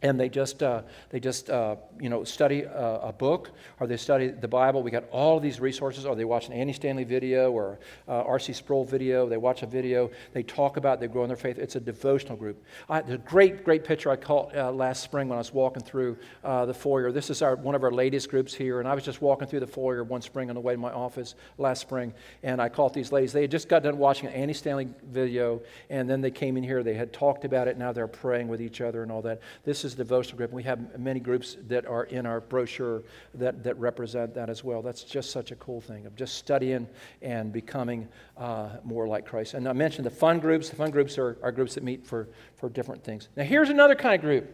and 0.04 0.20
they 0.20 0.28
just 0.28 0.62
uh, 0.62 0.82
they 1.08 1.18
just 1.18 1.48
uh, 1.48 1.76
you 1.98 2.10
know 2.10 2.24
study 2.24 2.62
a, 2.62 3.00
a, 3.04 3.12
book 3.12 3.50
or 3.80 3.86
they 3.86 3.96
study 3.96 4.28
the 4.28 4.46
Bible. 4.46 4.82
We 4.82 4.90
got 4.90 5.04
all 5.10 5.40
these 5.40 5.60
resources. 5.60 6.04
Or 6.04 6.14
they 6.14 6.26
watch 6.26 6.46
an 6.46 6.52
Andy 6.52 6.74
Stanley 6.74 7.04
video 7.04 7.50
or 7.50 7.78
uh, 8.06 8.22
R.C. 8.22 8.52
Sproul 8.52 8.84
video. 8.84 9.26
They 9.26 9.38
watch 9.38 9.62
a 9.62 9.66
video. 9.66 10.10
They 10.34 10.42
talk 10.42 10.76
about. 10.76 10.98
It, 10.98 11.00
they 11.00 11.06
grow 11.08 11.22
in 11.22 11.28
their 11.28 11.38
faith. 11.38 11.58
It's 11.58 11.76
a 11.76 11.80
devotional 11.80 12.36
group. 12.36 12.62
I, 12.88 13.00
the 13.00 13.16
great 13.16 13.64
great 13.64 13.82
picture 13.82 14.10
I 14.10 14.16
caught 14.16 14.54
uh, 14.54 14.70
last 14.70 15.02
spring 15.02 15.28
when 15.28 15.36
I 15.36 15.40
was 15.40 15.54
walking 15.54 15.82
through 15.82 16.18
uh, 16.44 16.66
the 16.66 16.74
foyer. 16.74 17.10
This 17.10 17.30
is 17.30 17.40
our 17.40 17.56
one 17.56 17.74
of 17.74 17.82
our 17.82 17.92
latest 17.92 18.28
groups 18.28 18.52
here, 18.52 18.80
and 18.80 18.88
I 18.88 18.94
was 18.94 19.04
just 19.04 19.22
walking 19.22 19.48
through 19.48 19.60
the 19.60 19.66
foyer 19.66 20.04
one 20.04 20.20
spring 20.20 20.50
on 20.50 20.54
the 20.54 20.60
way 20.60 20.74
to 20.74 20.78
my 20.78 20.92
office 20.92 21.34
last 21.56 21.80
spring, 21.80 22.12
and 22.42 22.60
I 22.60 22.68
caught 22.68 22.92
these 22.92 23.10
ladies. 23.10 23.32
They 23.32 23.42
had 23.42 23.50
just 23.50 23.70
got 23.70 23.82
done 23.82 23.96
watching 23.96 24.28
an 24.28 24.34
Andy 24.34 24.52
Stanley 24.52 24.88
video, 25.10 25.62
and 25.88 26.10
then 26.10 26.20
they 26.20 26.30
came 26.30 26.58
in 26.58 26.62
here. 26.62 26.82
They 26.82 26.94
had 26.94 27.10
talked 27.10 27.46
about 27.46 27.68
it. 27.68 27.78
Now 27.78 27.92
they're 27.92 28.06
praying 28.06 28.48
with 28.48 28.60
each 28.60 28.82
other 28.82 29.02
and 29.02 29.10
all 29.10 29.22
that. 29.22 29.40
This 29.64 29.82
is 29.82 29.93
devotional 29.96 30.38
group. 30.38 30.52
We 30.52 30.62
have 30.64 30.98
many 30.98 31.20
groups 31.20 31.57
that 31.68 31.87
are 31.87 32.04
in 32.04 32.26
our 32.26 32.40
brochure 32.40 33.02
that, 33.35 33.62
that 33.64 33.78
represent 33.78 34.35
that 34.35 34.50
as 34.50 34.64
well. 34.64 34.83
That's 34.83 35.04
just 35.04 35.30
such 35.30 35.50
a 35.50 35.57
cool 35.57 35.80
thing 35.80 36.07
of 36.07 36.16
just 36.16 36.37
studying 36.37 36.88
and 37.22 37.52
becoming 37.52 38.09
uh, 38.37 38.76
more 38.85 39.07
like 39.07 39.26
Christ. 39.26 39.54
And 39.54 39.68
I 39.68 39.72
mentioned 39.72 40.07
the 40.07 40.11
fun 40.11 40.40
groups. 40.40 40.70
The 40.70 40.76
fun 40.76 40.90
groups 40.90 41.18
are, 41.18 41.38
are 41.42 41.52
groups 41.52 41.74
that 41.74 41.85
meet 41.85 42.07
for, 42.07 42.28
for 42.57 42.68
different 42.68 43.04
things. 43.04 43.28
Now, 43.37 43.44
here's 43.44 43.70
another 43.70 43.94
kind 43.94 44.14
of 44.14 44.20
group. 44.20 44.50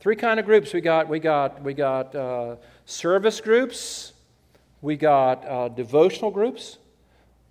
Three 0.00 0.16
kind 0.16 0.40
of 0.40 0.46
groups 0.46 0.72
we 0.72 0.80
got. 0.80 1.08
We 1.08 1.18
got, 1.18 1.62
we 1.62 1.74
got 1.74 2.14
uh, 2.14 2.56
service 2.86 3.40
groups. 3.40 4.12
We 4.80 4.96
got 4.96 5.46
uh, 5.46 5.68
devotional 5.68 6.30
groups. 6.30 6.78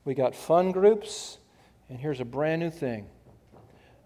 We 0.04 0.16
got 0.16 0.34
fun 0.34 0.72
groups. 0.72 1.38
And 1.90 2.00
here's 2.00 2.20
a 2.20 2.26
brand 2.26 2.62
new 2.62 2.72
thing 2.72 3.08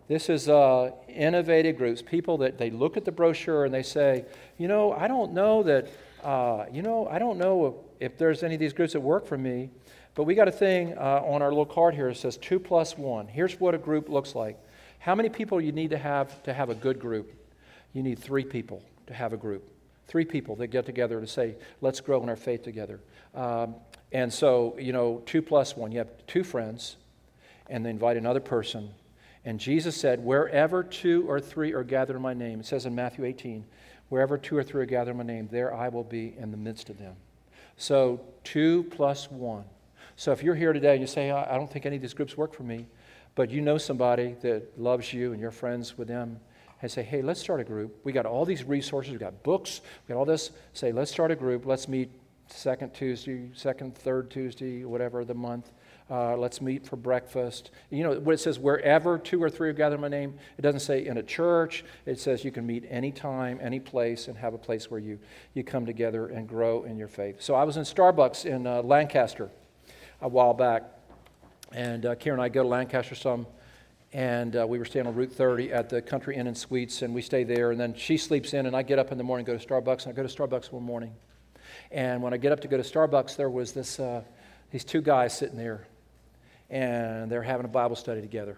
this 0.08 0.30
is 0.30 0.50
uh, 0.50 0.92
innovative 1.08 1.78
groups, 1.78 2.02
people 2.02 2.38
that 2.39 2.58
they 2.58 2.70
look 2.70 2.98
at 2.98 3.06
the 3.06 3.12
brochure 3.12 3.66
and 3.66 3.74
they 3.74 3.84
say, 3.84 4.26
you 4.58 4.68
know, 4.68 4.92
I 4.92 5.08
don't 5.08 5.34
know 5.34 5.63
that, 5.63 5.88
uh, 6.24 6.66
you 6.72 6.82
know, 6.82 7.08
I 7.08 7.20
don't 7.20 7.38
know 7.38 7.86
if 8.00 8.18
there's 8.18 8.44
any 8.44 8.56
of 8.56 8.60
these 8.60 8.74
groups 8.74 8.94
that 8.94 9.00
work 9.00 9.26
for 9.26 9.38
me, 9.38 9.70
but 10.16 10.26
we 10.26 10.36
got 10.36 10.48
a 10.48 10.52
thing 10.52 10.98
uh, 10.98 11.22
on 11.26 11.42
our 11.42 11.50
little 11.50 11.66
card 11.66 11.96
here 11.96 12.10
that 12.10 12.18
says 12.18 12.38
two 12.38 12.60
plus 12.60 12.98
one. 12.98 13.28
Here's 13.28 13.60
what 13.60 13.74
a 13.74 13.78
group 13.78 14.10
looks 14.10 14.36
like. 14.36 14.60
How 15.00 15.16
many 15.16 15.30
people 15.30 15.60
you 15.60 15.72
need 15.72 15.89
to 15.92 15.98
have 15.98 16.44
to 16.44 16.54
have 16.54 16.70
a 16.70 16.76
good 16.76 17.00
group? 17.00 17.34
You 17.94 18.04
need 18.04 18.20
three 18.20 18.44
people 18.44 18.84
to 19.08 19.13
have 19.13 19.34
a 19.34 19.38
group. 19.38 19.70
Three 20.08 20.26
people 20.26 20.56
that 20.58 20.68
get 20.68 20.86
together 20.86 21.20
to 21.20 21.28
say, 21.28 21.56
let's 21.82 22.02
grow 22.02 22.22
in 22.24 22.30
our 22.30 22.36
faith 22.36 22.63
together. 22.63 23.00
Um, 23.34 23.76
and 24.12 24.32
so, 24.32 24.76
you 24.78 24.94
know, 24.94 25.24
two 25.26 25.42
plus 25.42 25.76
one. 25.76 25.92
You 25.92 26.00
have 26.00 26.10
two 26.28 26.44
friends, 26.44 26.98
and 27.70 27.86
they 27.86 27.89
invite 27.89 28.18
another 28.18 28.39
person 28.39 28.94
and 29.45 29.60
Jesus 29.60 29.95
said, 29.95 30.23
Wherever 30.23 30.84
two 30.84 31.29
or 31.29 31.39
three 31.39 31.73
are 31.73 31.84
gathered 31.84 32.15
in 32.15 32.21
my 32.21 32.34
name, 32.34 32.60
it 32.60 32.65
says 32.65 32.86
in 32.86 32.95
Matthew 32.95 33.25
18, 33.25 33.65
wherever 34.10 34.38
two 34.38 34.58
or 34.58 34.63
three 34.63 34.82
are 34.82 34.86
gathered 34.86 35.12
in 35.12 35.17
my 35.17 35.23
name, 35.23 35.49
there 35.51 35.73
I 35.73 35.89
will 35.89 36.03
be 36.03 36.36
in 36.38 36.51
the 36.51 36.58
midst 36.58 36.89
of 36.89 36.97
them. 36.97 37.15
So 37.77 38.21
two 38.43 38.84
plus 38.91 39.29
one. 39.29 39.65
So 40.15 40.32
if 40.32 40.43
you're 40.43 40.56
here 40.56 40.73
today 40.73 40.91
and 40.91 41.01
you 41.01 41.08
say, 41.08 41.32
I 41.32 41.58
don't 41.58 41.71
think 41.71 41.86
any 41.86 41.95
of 41.95 42.01
these 42.01 42.13
groups 42.13 42.38
work 42.38 42.53
for 42.53 42.63
me, 42.63 42.86
but 43.36 43.49
you 43.49 43.62
know 43.62 43.77
somebody 43.77 44.36
that 44.41 44.79
loves 44.79 45.12
you 45.12 45.32
and 45.32 45.41
you're 45.41 45.51
friends 45.51 45.97
with 45.97 46.08
them, 46.08 46.39
and 46.84 46.91
say, 46.91 47.01
hey, 47.01 47.21
let's 47.21 47.39
start 47.39 47.62
a 47.62 47.63
group. 47.63 47.97
We 48.03 48.12
got 48.12 48.25
all 48.25 48.43
these 48.43 48.65
resources, 48.65 49.13
we 49.13 49.17
got 49.17 49.41
books, 49.41 49.79
we 50.06 50.13
got 50.13 50.19
all 50.19 50.25
this. 50.25 50.51
Say, 50.73 50.91
let's 50.91 51.10
start 51.10 51.32
a 51.32 51.36
group. 51.36 51.65
Let's 51.65 51.88
meet 51.88 52.12
second 52.47 52.93
Tuesday, 52.93 53.49
second, 53.53 53.95
third 53.95 54.29
Tuesday, 54.29 54.84
whatever 54.84 55.23
the 55.23 55.34
month. 55.34 55.71
Uh, 56.10 56.36
let's 56.36 56.62
meet 56.62 56.86
for 56.86 56.98
breakfast. 56.98 57.72
You 57.89 58.04
know, 58.04 58.20
what 58.20 58.34
it 58.34 58.39
says, 58.39 58.60
wherever 58.60 59.18
two 59.18 59.42
or 59.42 59.50
three 59.50 59.70
are 59.70 59.74
gathered 59.74 59.96
in 59.96 60.02
my 60.02 60.10
name, 60.10 60.38
it 60.58 60.62
doesn't 60.62 60.82
say 60.82 61.06
in 61.06 61.18
a 61.18 61.24
church. 61.24 61.86
It 62.06 62.20
says 62.20 62.44
you 62.44 62.52
can 62.52 62.66
meet 62.66 62.86
anytime, 62.89 63.58
any 63.62 63.80
place, 63.80 64.28
and 64.28 64.38
have 64.38 64.54
a 64.54 64.58
place 64.58 64.92
where 64.92 65.00
you, 65.00 65.18
you 65.54 65.63
come 65.63 65.86
together 65.86 66.28
and 66.28 66.48
grow 66.48 66.84
in 66.84 66.98
your 66.98 67.08
faith. 67.08 67.42
So 67.42 67.56
I 67.56 67.63
was 67.63 67.78
in 67.78 67.84
Starbucks 67.84 68.46
in 68.46 68.68
uh, 68.68 68.82
Lancaster 68.82 69.50
a 70.22 70.28
while 70.28 70.54
back, 70.54 70.84
and 71.72 72.06
uh, 72.06 72.16
Karen 72.16 72.39
and 72.39 72.46
I 72.46 72.50
go 72.50 72.63
to 72.63 72.70
Lancaster 72.70 73.16
some, 73.16 73.48
and 74.12 74.58
uh, 74.58 74.68
we 74.68 74.80
were 74.80 74.86
staying 74.86 75.08
on 75.08 75.16
Route 75.16 75.32
30 75.32 75.72
at 75.72 75.89
the 75.89 76.02
Country 76.02 76.36
Inn 76.36 76.48
and 76.48 76.58
Suites, 76.58 77.02
and 77.02 77.13
we 77.13 77.22
stay 77.22 77.46
there, 77.46 77.72
and 77.72 77.80
then 77.80 77.94
she 77.96 78.18
sleeps 78.18 78.54
in, 78.54 78.66
and 78.66 78.76
I 78.76 78.84
get 78.84 79.00
up 79.00 79.13
in 79.13 79.18
the 79.18 79.24
morning, 79.24 79.46
go 79.46 79.58
to 79.58 79.66
Starbucks, 79.66 80.06
and 80.06 80.13
I 80.13 80.16
go 80.16 80.28
to 80.28 80.34
Starbucks 80.34 80.72
one 80.72 80.84
morning. 80.84 81.13
And 81.92 82.22
when 82.22 82.34
I 82.34 82.38
get 82.38 82.52
up 82.52 82.60
to 82.60 82.68
go 82.68 82.76
to 82.76 82.84
Starbucks, 82.84 83.38
there 83.38 83.50
was 83.50 83.72
this, 83.72 84.00
uh, 84.00 84.22
these 84.70 84.84
two 84.84 85.02
guys 85.02 85.36
sitting 85.36 85.58
there 85.58 85.88
and 86.74 87.32
they're 87.32 87.44
having 87.44 87.66
a 87.66 87.70
Bible 87.70 87.96
study 87.96 88.20
together. 88.20 88.58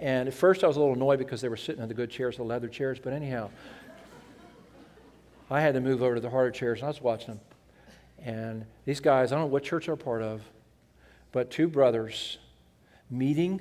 And 0.00 0.26
at 0.26 0.34
first 0.34 0.64
I 0.64 0.66
was 0.66 0.76
a 0.76 0.80
little 0.80 0.96
annoyed 0.96 1.20
because 1.20 1.40
they 1.40 1.48
were 1.48 1.56
sitting 1.56 1.80
in 1.80 1.86
the 1.88 1.94
good 1.94 2.10
chairs, 2.10 2.36
the 2.36 2.42
leather 2.42 2.66
chairs, 2.66 2.98
but 3.02 3.12
anyhow, 3.12 3.48
I 5.48 5.60
had 5.60 5.74
to 5.74 5.80
move 5.80 6.02
over 6.02 6.16
to 6.16 6.20
the 6.20 6.30
harder 6.30 6.50
chairs 6.50 6.80
and 6.80 6.86
I 6.86 6.88
was 6.88 7.00
watching 7.00 7.34
them. 7.34 7.40
And 8.24 8.66
these 8.84 8.98
guys, 8.98 9.30
I 9.30 9.36
don't 9.36 9.44
know 9.44 9.52
what 9.52 9.62
church 9.62 9.86
they're 9.86 9.94
part 9.94 10.20
of, 10.20 10.42
but 11.30 11.48
two 11.52 11.68
brothers 11.68 12.38
meeting 13.08 13.60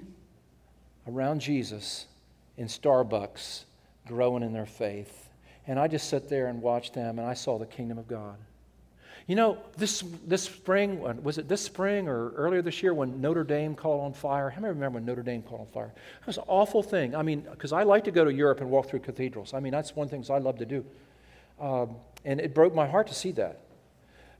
around 1.07 1.39
Jesus 1.39 2.07
in 2.57 2.65
Starbucks, 2.65 3.65
growing 4.07 4.41
in 4.41 4.53
their 4.53 4.65
faith. 4.65 5.29
And 5.67 5.79
I 5.79 5.87
just 5.87 6.09
sat 6.09 6.29
there 6.29 6.47
and 6.47 6.63
watched 6.63 6.95
them 6.95 7.19
and 7.19 7.27
I 7.27 7.35
saw 7.35 7.59
the 7.59 7.67
kingdom 7.67 7.99
of 7.99 8.07
God. 8.07 8.37
You 9.27 9.35
know, 9.35 9.57
this, 9.75 10.05
this 10.25 10.43
spring, 10.43 11.01
was 11.21 11.37
it 11.37 11.49
this 11.49 11.61
spring 11.61 12.07
or 12.07 12.29
earlier 12.31 12.61
this 12.61 12.81
year 12.81 12.93
when 12.93 13.19
Notre 13.19 13.43
Dame 13.43 13.75
caught 13.75 13.99
on 13.99 14.13
fire? 14.13 14.49
How 14.49 14.61
many 14.61 14.73
remember 14.73 14.95
when 14.95 15.05
Notre 15.05 15.21
Dame 15.21 15.41
caught 15.41 15.59
on 15.59 15.67
fire? 15.67 15.93
It 16.21 16.27
was 16.27 16.37
an 16.37 16.45
awful 16.47 16.81
thing. 16.81 17.13
I 17.13 17.23
mean, 17.23 17.45
because 17.51 17.73
I 17.73 17.83
like 17.83 18.05
to 18.05 18.11
go 18.11 18.23
to 18.23 18.33
Europe 18.33 18.61
and 18.61 18.69
walk 18.69 18.89
through 18.89 19.01
cathedrals. 19.01 19.53
I 19.53 19.59
mean, 19.59 19.73
that's 19.73 19.93
one 19.93 20.07
thing 20.07 20.25
I 20.29 20.37
love 20.37 20.59
to 20.59 20.65
do. 20.65 20.85
Um, 21.59 21.97
and 22.23 22.39
it 22.39 22.55
broke 22.55 22.73
my 22.73 22.87
heart 22.87 23.07
to 23.07 23.13
see 23.13 23.33
that. 23.33 23.59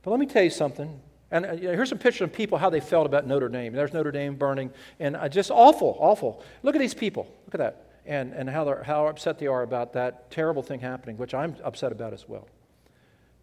But 0.02 0.10
let 0.10 0.20
me 0.20 0.26
tell 0.26 0.42
you 0.42 0.50
something. 0.50 0.98
And 1.30 1.44
uh, 1.44 1.56
here's 1.56 1.90
some 1.90 1.98
pictures 1.98 2.22
of 2.22 2.32
people, 2.32 2.56
how 2.56 2.70
they 2.70 2.80
felt 2.80 3.04
about 3.04 3.26
Notre 3.26 3.50
Dame. 3.50 3.74
There's 3.74 3.92
Notre 3.92 4.10
Dame 4.10 4.36
burning, 4.36 4.70
and 4.98 5.16
uh, 5.16 5.28
just 5.28 5.50
awful, 5.50 5.98
awful. 6.00 6.42
Look 6.62 6.74
at 6.74 6.78
these 6.78 6.94
people. 6.94 7.24
Look 7.44 7.54
at 7.54 7.58
that. 7.58 7.84
And, 8.06 8.32
and 8.32 8.48
how, 8.48 8.82
how 8.84 9.06
upset 9.06 9.38
they 9.38 9.48
are 9.48 9.62
about 9.62 9.92
that 9.92 10.30
terrible 10.30 10.62
thing 10.62 10.80
happening, 10.80 11.18
which 11.18 11.34
I'm 11.34 11.56
upset 11.62 11.92
about 11.92 12.14
as 12.14 12.26
well. 12.26 12.48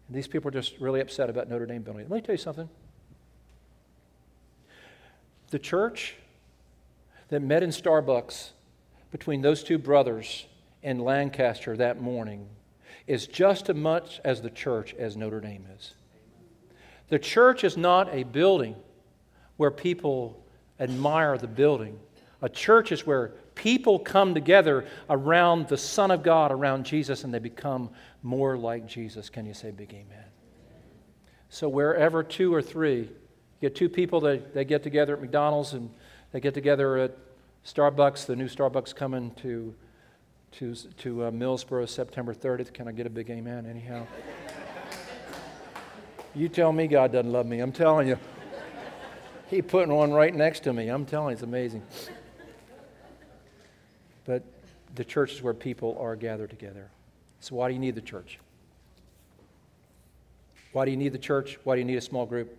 And 0.08 0.16
these 0.16 0.28
people 0.28 0.48
are 0.48 0.52
just 0.52 0.78
really 0.78 1.00
upset 1.00 1.30
about 1.30 1.48
Notre 1.48 1.66
Dame 1.66 1.82
building. 1.82 2.06
Let 2.08 2.16
me 2.16 2.20
tell 2.20 2.34
you 2.34 2.38
something. 2.38 2.68
The 5.50 5.58
church 5.58 6.16
that 7.28 7.40
met 7.40 7.62
in 7.62 7.70
Starbucks 7.70 8.50
between 9.10 9.42
those 9.42 9.64
two 9.64 9.78
brothers 9.78 10.46
in 10.82 10.98
Lancaster 10.98 11.76
that 11.76 12.00
morning 12.00 12.48
is 13.06 13.26
just 13.26 13.68
as 13.68 13.76
much 13.76 14.20
as 14.24 14.42
the 14.42 14.50
church 14.50 14.94
as 14.94 15.16
Notre 15.16 15.40
Dame 15.40 15.66
is. 15.76 15.94
The 17.08 17.18
church 17.18 17.62
is 17.62 17.76
not 17.76 18.12
a 18.12 18.24
building 18.24 18.74
where 19.56 19.70
people 19.70 20.44
admire 20.80 21.38
the 21.38 21.46
building. 21.46 21.98
A 22.42 22.48
church 22.48 22.92
is 22.92 23.06
where 23.06 23.32
people 23.56 23.98
come 23.98 24.34
together 24.34 24.84
around 25.10 25.66
the 25.66 25.76
Son 25.76 26.12
of 26.12 26.22
God, 26.22 26.52
around 26.52 26.86
Jesus, 26.86 27.24
and 27.24 27.34
they 27.34 27.40
become 27.40 27.90
more 28.22 28.56
like 28.56 28.86
Jesus. 28.86 29.28
Can 29.28 29.44
you 29.44 29.54
say 29.54 29.72
big 29.72 29.92
amen? 29.92 30.24
So, 31.48 31.68
wherever 31.68 32.22
two 32.22 32.54
or 32.54 32.62
three, 32.62 33.00
you 33.00 33.10
get 33.60 33.74
two 33.74 33.88
people 33.88 34.20
that 34.20 34.54
they 34.54 34.64
get 34.64 34.84
together 34.84 35.14
at 35.14 35.20
McDonald's 35.20 35.72
and 35.72 35.90
they 36.30 36.40
get 36.40 36.54
together 36.54 36.98
at 36.98 37.16
Starbucks, 37.64 38.26
the 38.26 38.36
new 38.36 38.46
Starbucks 38.46 38.94
coming 38.94 39.32
to, 39.36 39.74
to, 40.52 40.74
to 40.74 41.24
uh, 41.24 41.30
Millsboro 41.30 41.88
September 41.88 42.34
30th. 42.34 42.72
Can 42.72 42.86
I 42.86 42.92
get 42.92 43.06
a 43.06 43.10
big 43.10 43.30
amen, 43.30 43.66
anyhow? 43.66 44.06
you 46.34 46.48
tell 46.48 46.72
me 46.72 46.86
God 46.86 47.12
doesn't 47.12 47.32
love 47.32 47.46
me. 47.46 47.60
I'm 47.60 47.72
telling 47.72 48.06
you. 48.06 48.18
He 49.48 49.62
putting 49.62 49.94
one 49.94 50.12
right 50.12 50.34
next 50.34 50.60
to 50.64 50.72
me. 50.72 50.88
I'm 50.88 51.06
telling 51.06 51.28
you, 51.28 51.34
it's 51.34 51.42
amazing. 51.42 51.82
The 54.96 55.04
church 55.04 55.32
is 55.32 55.42
where 55.42 55.54
people 55.54 55.96
are 56.00 56.16
gathered 56.16 56.50
together. 56.50 56.88
So, 57.40 57.54
why 57.54 57.68
do 57.68 57.74
you 57.74 57.80
need 57.80 57.94
the 57.94 58.00
church? 58.00 58.38
Why 60.72 60.84
do 60.84 60.90
you 60.90 60.96
need 60.96 61.12
the 61.12 61.18
church? 61.18 61.58
Why 61.64 61.74
do 61.74 61.80
you 61.80 61.84
need 61.84 61.96
a 61.96 62.02
small 62.02 62.26
group? 62.26 62.56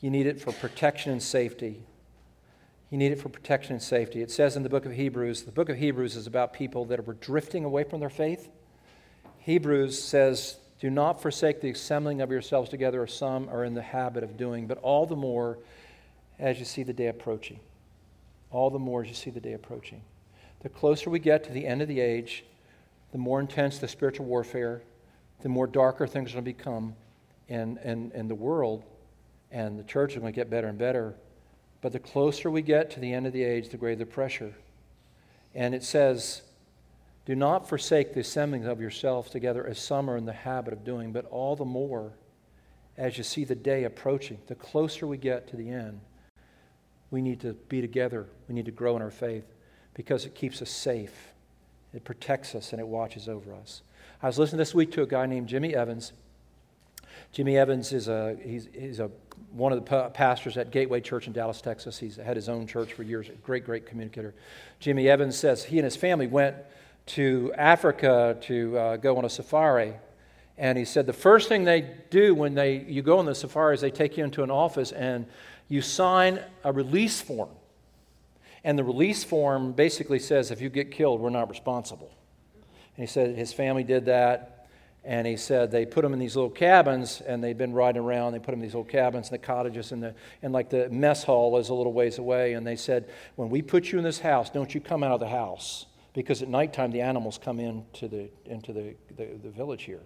You 0.00 0.10
need 0.10 0.26
it 0.26 0.40
for 0.40 0.52
protection 0.52 1.12
and 1.12 1.22
safety. 1.22 1.82
You 2.90 2.98
need 2.98 3.12
it 3.12 3.20
for 3.20 3.28
protection 3.28 3.72
and 3.72 3.82
safety. 3.82 4.22
It 4.22 4.30
says 4.30 4.56
in 4.56 4.62
the 4.62 4.68
book 4.68 4.86
of 4.86 4.92
Hebrews, 4.92 5.42
the 5.42 5.52
book 5.52 5.68
of 5.68 5.76
Hebrews 5.76 6.14
is 6.14 6.26
about 6.26 6.52
people 6.52 6.84
that 6.86 7.06
were 7.06 7.14
drifting 7.14 7.64
away 7.64 7.84
from 7.84 8.00
their 8.00 8.08
faith. 8.08 8.48
Hebrews 9.38 10.02
says, 10.02 10.58
Do 10.80 10.88
not 10.90 11.20
forsake 11.20 11.60
the 11.60 11.70
assembling 11.70 12.20
of 12.20 12.30
yourselves 12.30 12.70
together, 12.70 13.02
as 13.02 13.12
some 13.12 13.48
are 13.48 13.64
in 13.64 13.74
the 13.74 13.82
habit 13.82 14.22
of 14.22 14.36
doing, 14.36 14.66
but 14.66 14.78
all 14.78 15.06
the 15.06 15.16
more 15.16 15.58
as 16.38 16.58
you 16.58 16.64
see 16.64 16.82
the 16.82 16.92
day 16.92 17.08
approaching. 17.08 17.60
All 18.50 18.70
the 18.70 18.78
more 18.78 19.02
as 19.02 19.08
you 19.08 19.14
see 19.14 19.30
the 19.30 19.40
day 19.40 19.52
approaching. 19.52 20.00
The 20.60 20.68
closer 20.68 21.08
we 21.08 21.20
get 21.20 21.44
to 21.44 21.52
the 21.52 21.66
end 21.66 21.82
of 21.82 21.88
the 21.88 22.00
age, 22.00 22.44
the 23.12 23.18
more 23.18 23.40
intense 23.40 23.78
the 23.78 23.86
spiritual 23.86 24.26
warfare, 24.26 24.82
the 25.40 25.48
more 25.48 25.68
darker 25.68 26.06
things 26.06 26.30
are 26.30 26.34
going 26.34 26.44
to 26.44 26.52
become 26.52 26.94
in, 27.46 27.78
in, 27.84 28.10
in 28.12 28.26
the 28.26 28.34
world, 28.34 28.84
and 29.52 29.78
the 29.78 29.84
church 29.84 30.12
is 30.12 30.18
going 30.18 30.32
to 30.32 30.36
get 30.36 30.50
better 30.50 30.66
and 30.66 30.76
better. 30.76 31.14
But 31.80 31.92
the 31.92 32.00
closer 32.00 32.50
we 32.50 32.62
get 32.62 32.90
to 32.92 33.00
the 33.00 33.12
end 33.12 33.26
of 33.26 33.32
the 33.32 33.44
age, 33.44 33.68
the 33.68 33.76
greater 33.76 34.00
the 34.00 34.06
pressure. 34.06 34.52
And 35.54 35.76
it 35.76 35.84
says, 35.84 36.42
Do 37.24 37.36
not 37.36 37.68
forsake 37.68 38.12
the 38.12 38.20
assembling 38.20 38.66
of 38.66 38.80
yourselves 38.80 39.30
together 39.30 39.64
as 39.64 39.78
some 39.78 40.10
are 40.10 40.16
in 40.16 40.26
the 40.26 40.32
habit 40.32 40.72
of 40.72 40.84
doing, 40.84 41.12
but 41.12 41.24
all 41.26 41.54
the 41.54 41.64
more 41.64 42.14
as 42.96 43.16
you 43.16 43.22
see 43.22 43.44
the 43.44 43.54
day 43.54 43.84
approaching. 43.84 44.38
The 44.48 44.56
closer 44.56 45.06
we 45.06 45.18
get 45.18 45.46
to 45.48 45.56
the 45.56 45.70
end, 45.70 46.00
we 47.12 47.22
need 47.22 47.38
to 47.40 47.52
be 47.52 47.80
together. 47.80 48.26
We 48.48 48.56
need 48.56 48.66
to 48.66 48.72
grow 48.72 48.96
in 48.96 49.02
our 49.02 49.12
faith 49.12 49.44
because 49.98 50.24
it 50.24 50.32
keeps 50.36 50.62
us 50.62 50.70
safe, 50.70 51.32
it 51.92 52.04
protects 52.04 52.54
us, 52.54 52.72
and 52.72 52.78
it 52.80 52.86
watches 52.86 53.28
over 53.28 53.52
us. 53.52 53.82
I 54.22 54.28
was 54.28 54.38
listening 54.38 54.58
this 54.58 54.72
week 54.72 54.92
to 54.92 55.02
a 55.02 55.06
guy 55.06 55.26
named 55.26 55.48
Jimmy 55.48 55.74
Evans. 55.74 56.12
Jimmy 57.32 57.58
Evans 57.58 57.92
is 57.92 58.06
a, 58.06 58.36
he's, 58.40 58.68
he's 58.72 59.00
a, 59.00 59.10
one 59.50 59.72
of 59.72 59.84
the 59.84 60.10
pastors 60.10 60.56
at 60.56 60.70
Gateway 60.70 61.00
Church 61.00 61.26
in 61.26 61.32
Dallas, 61.32 61.60
Texas. 61.60 61.98
He's 61.98 62.14
had 62.14 62.36
his 62.36 62.48
own 62.48 62.68
church 62.68 62.92
for 62.92 63.02
years, 63.02 63.28
great, 63.42 63.64
great 63.66 63.86
communicator. 63.86 64.34
Jimmy 64.78 65.08
Evans 65.08 65.36
says 65.36 65.64
he 65.64 65.78
and 65.78 65.84
his 65.84 65.96
family 65.96 66.28
went 66.28 66.54
to 67.06 67.52
Africa 67.56 68.36
to 68.42 68.78
uh, 68.78 68.96
go 68.98 69.16
on 69.16 69.24
a 69.24 69.28
safari. 69.28 69.94
And 70.58 70.78
he 70.78 70.84
said 70.84 71.06
the 71.06 71.12
first 71.12 71.48
thing 71.48 71.64
they 71.64 71.90
do 72.10 72.36
when 72.36 72.54
they, 72.54 72.84
you 72.86 73.02
go 73.02 73.18
on 73.18 73.26
the 73.26 73.34
safari 73.34 73.74
is 73.74 73.80
they 73.80 73.90
take 73.90 74.16
you 74.16 74.22
into 74.22 74.44
an 74.44 74.50
office 74.52 74.92
and 74.92 75.26
you 75.68 75.82
sign 75.82 76.38
a 76.62 76.72
release 76.72 77.20
form. 77.20 77.50
And 78.64 78.78
the 78.78 78.84
release 78.84 79.24
form 79.24 79.72
basically 79.72 80.18
says 80.18 80.50
if 80.50 80.60
you 80.60 80.68
get 80.68 80.90
killed, 80.90 81.20
we're 81.20 81.30
not 81.30 81.48
responsible. 81.48 82.10
And 82.96 83.06
he 83.06 83.06
said 83.06 83.36
his 83.36 83.52
family 83.52 83.84
did 83.84 84.06
that. 84.06 84.54
And 85.04 85.26
he 85.26 85.36
said 85.36 85.70
they 85.70 85.86
put 85.86 86.04
him 86.04 86.12
in 86.12 86.18
these 86.18 86.36
little 86.36 86.50
cabins, 86.50 87.22
and 87.22 87.42
they'd 87.42 87.56
been 87.56 87.72
riding 87.72 88.02
around. 88.02 88.32
They 88.32 88.40
put 88.40 88.52
him 88.52 88.60
in 88.60 88.62
these 88.62 88.74
little 88.74 88.90
cabins, 88.90 89.30
and 89.30 89.40
the 89.40 89.46
cottages, 89.46 89.92
and, 89.92 90.02
the, 90.02 90.14
and 90.42 90.52
like 90.52 90.68
the 90.68 90.90
mess 90.90 91.24
hall 91.24 91.56
is 91.56 91.68
a 91.70 91.74
little 91.74 91.92
ways 91.92 92.18
away. 92.18 92.54
And 92.54 92.66
they 92.66 92.76
said, 92.76 93.08
When 93.36 93.48
we 93.48 93.62
put 93.62 93.90
you 93.90 93.98
in 93.98 94.04
this 94.04 94.18
house, 94.18 94.50
don't 94.50 94.74
you 94.74 94.80
come 94.80 95.02
out 95.02 95.12
of 95.12 95.20
the 95.20 95.28
house. 95.28 95.86
Because 96.12 96.42
at 96.42 96.48
nighttime, 96.48 96.90
the 96.90 97.00
animals 97.00 97.38
come 97.38 97.60
into 97.60 98.08
the, 98.08 98.28
into 98.44 98.72
the, 98.72 98.96
the, 99.16 99.28
the 99.42 99.50
village 99.50 99.84
here. 99.84 100.02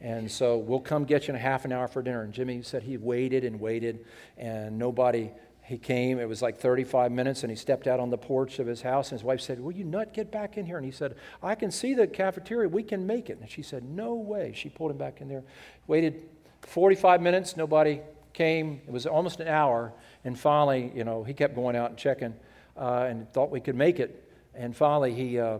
And 0.00 0.30
so 0.30 0.58
we'll 0.58 0.80
come 0.80 1.04
get 1.04 1.26
you 1.26 1.34
in 1.34 1.36
a 1.36 1.42
half 1.42 1.64
an 1.64 1.72
hour 1.72 1.88
for 1.88 2.02
dinner. 2.02 2.22
And 2.22 2.32
Jimmy 2.32 2.62
said 2.62 2.82
he 2.82 2.96
waited 2.96 3.44
and 3.44 3.60
waited, 3.60 4.04
and 4.36 4.78
nobody 4.78 5.30
he 5.66 5.78
came, 5.78 6.20
it 6.20 6.28
was 6.28 6.42
like 6.42 6.58
35 6.58 7.10
minutes, 7.10 7.42
and 7.42 7.50
he 7.50 7.56
stepped 7.56 7.88
out 7.88 7.98
on 7.98 8.08
the 8.08 8.16
porch 8.16 8.60
of 8.60 8.68
his 8.68 8.82
house, 8.82 9.10
and 9.10 9.18
his 9.18 9.24
wife 9.24 9.40
said, 9.40 9.58
Will 9.58 9.72
you 9.72 9.82
nut 9.82 10.14
get 10.14 10.30
back 10.30 10.56
in 10.56 10.64
here? 10.64 10.76
And 10.76 10.86
he 10.86 10.92
said, 10.92 11.16
I 11.42 11.56
can 11.56 11.72
see 11.72 11.92
the 11.92 12.06
cafeteria, 12.06 12.68
we 12.68 12.84
can 12.84 13.04
make 13.04 13.30
it. 13.30 13.38
And 13.40 13.50
she 13.50 13.62
said, 13.62 13.82
No 13.82 14.14
way. 14.14 14.52
She 14.54 14.68
pulled 14.68 14.92
him 14.92 14.96
back 14.96 15.20
in 15.20 15.28
there. 15.28 15.42
Waited 15.88 16.22
45 16.62 17.20
minutes, 17.20 17.56
nobody 17.56 18.00
came. 18.32 18.80
It 18.86 18.92
was 18.92 19.06
almost 19.06 19.40
an 19.40 19.48
hour, 19.48 19.92
and 20.24 20.38
finally, 20.38 20.92
you 20.94 21.02
know, 21.02 21.24
he 21.24 21.34
kept 21.34 21.56
going 21.56 21.74
out 21.74 21.90
and 21.90 21.98
checking 21.98 22.34
uh, 22.76 23.06
and 23.08 23.28
thought 23.32 23.50
we 23.50 23.60
could 23.60 23.76
make 23.76 23.98
it. 23.98 24.30
And 24.54 24.74
finally, 24.74 25.14
he. 25.14 25.40
Uh, 25.40 25.58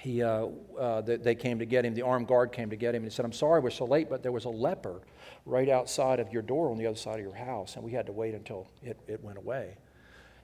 he, 0.00 0.22
uh, 0.22 0.48
uh, 0.78 1.00
they 1.00 1.34
came 1.34 1.60
to 1.60 1.64
get 1.64 1.84
him. 1.86 1.94
The 1.94 2.02
armed 2.02 2.26
guard 2.26 2.52
came 2.52 2.68
to 2.68 2.76
get 2.76 2.94
him 2.94 3.04
and 3.04 3.10
he 3.10 3.14
said, 3.14 3.24
I'm 3.24 3.32
sorry 3.32 3.60
we're 3.60 3.70
so 3.70 3.86
late, 3.86 4.10
but 4.10 4.22
there 4.22 4.32
was 4.32 4.44
a 4.44 4.50
leper 4.50 5.00
right 5.46 5.68
outside 5.68 6.20
of 6.20 6.32
your 6.32 6.42
door 6.42 6.70
on 6.70 6.78
the 6.78 6.86
other 6.86 6.96
side 6.96 7.18
of 7.18 7.24
your 7.24 7.34
house, 7.34 7.76
and 7.76 7.84
we 7.84 7.92
had 7.92 8.06
to 8.06 8.12
wait 8.12 8.34
until 8.34 8.66
it, 8.82 8.98
it 9.06 9.22
went 9.22 9.38
away. 9.38 9.76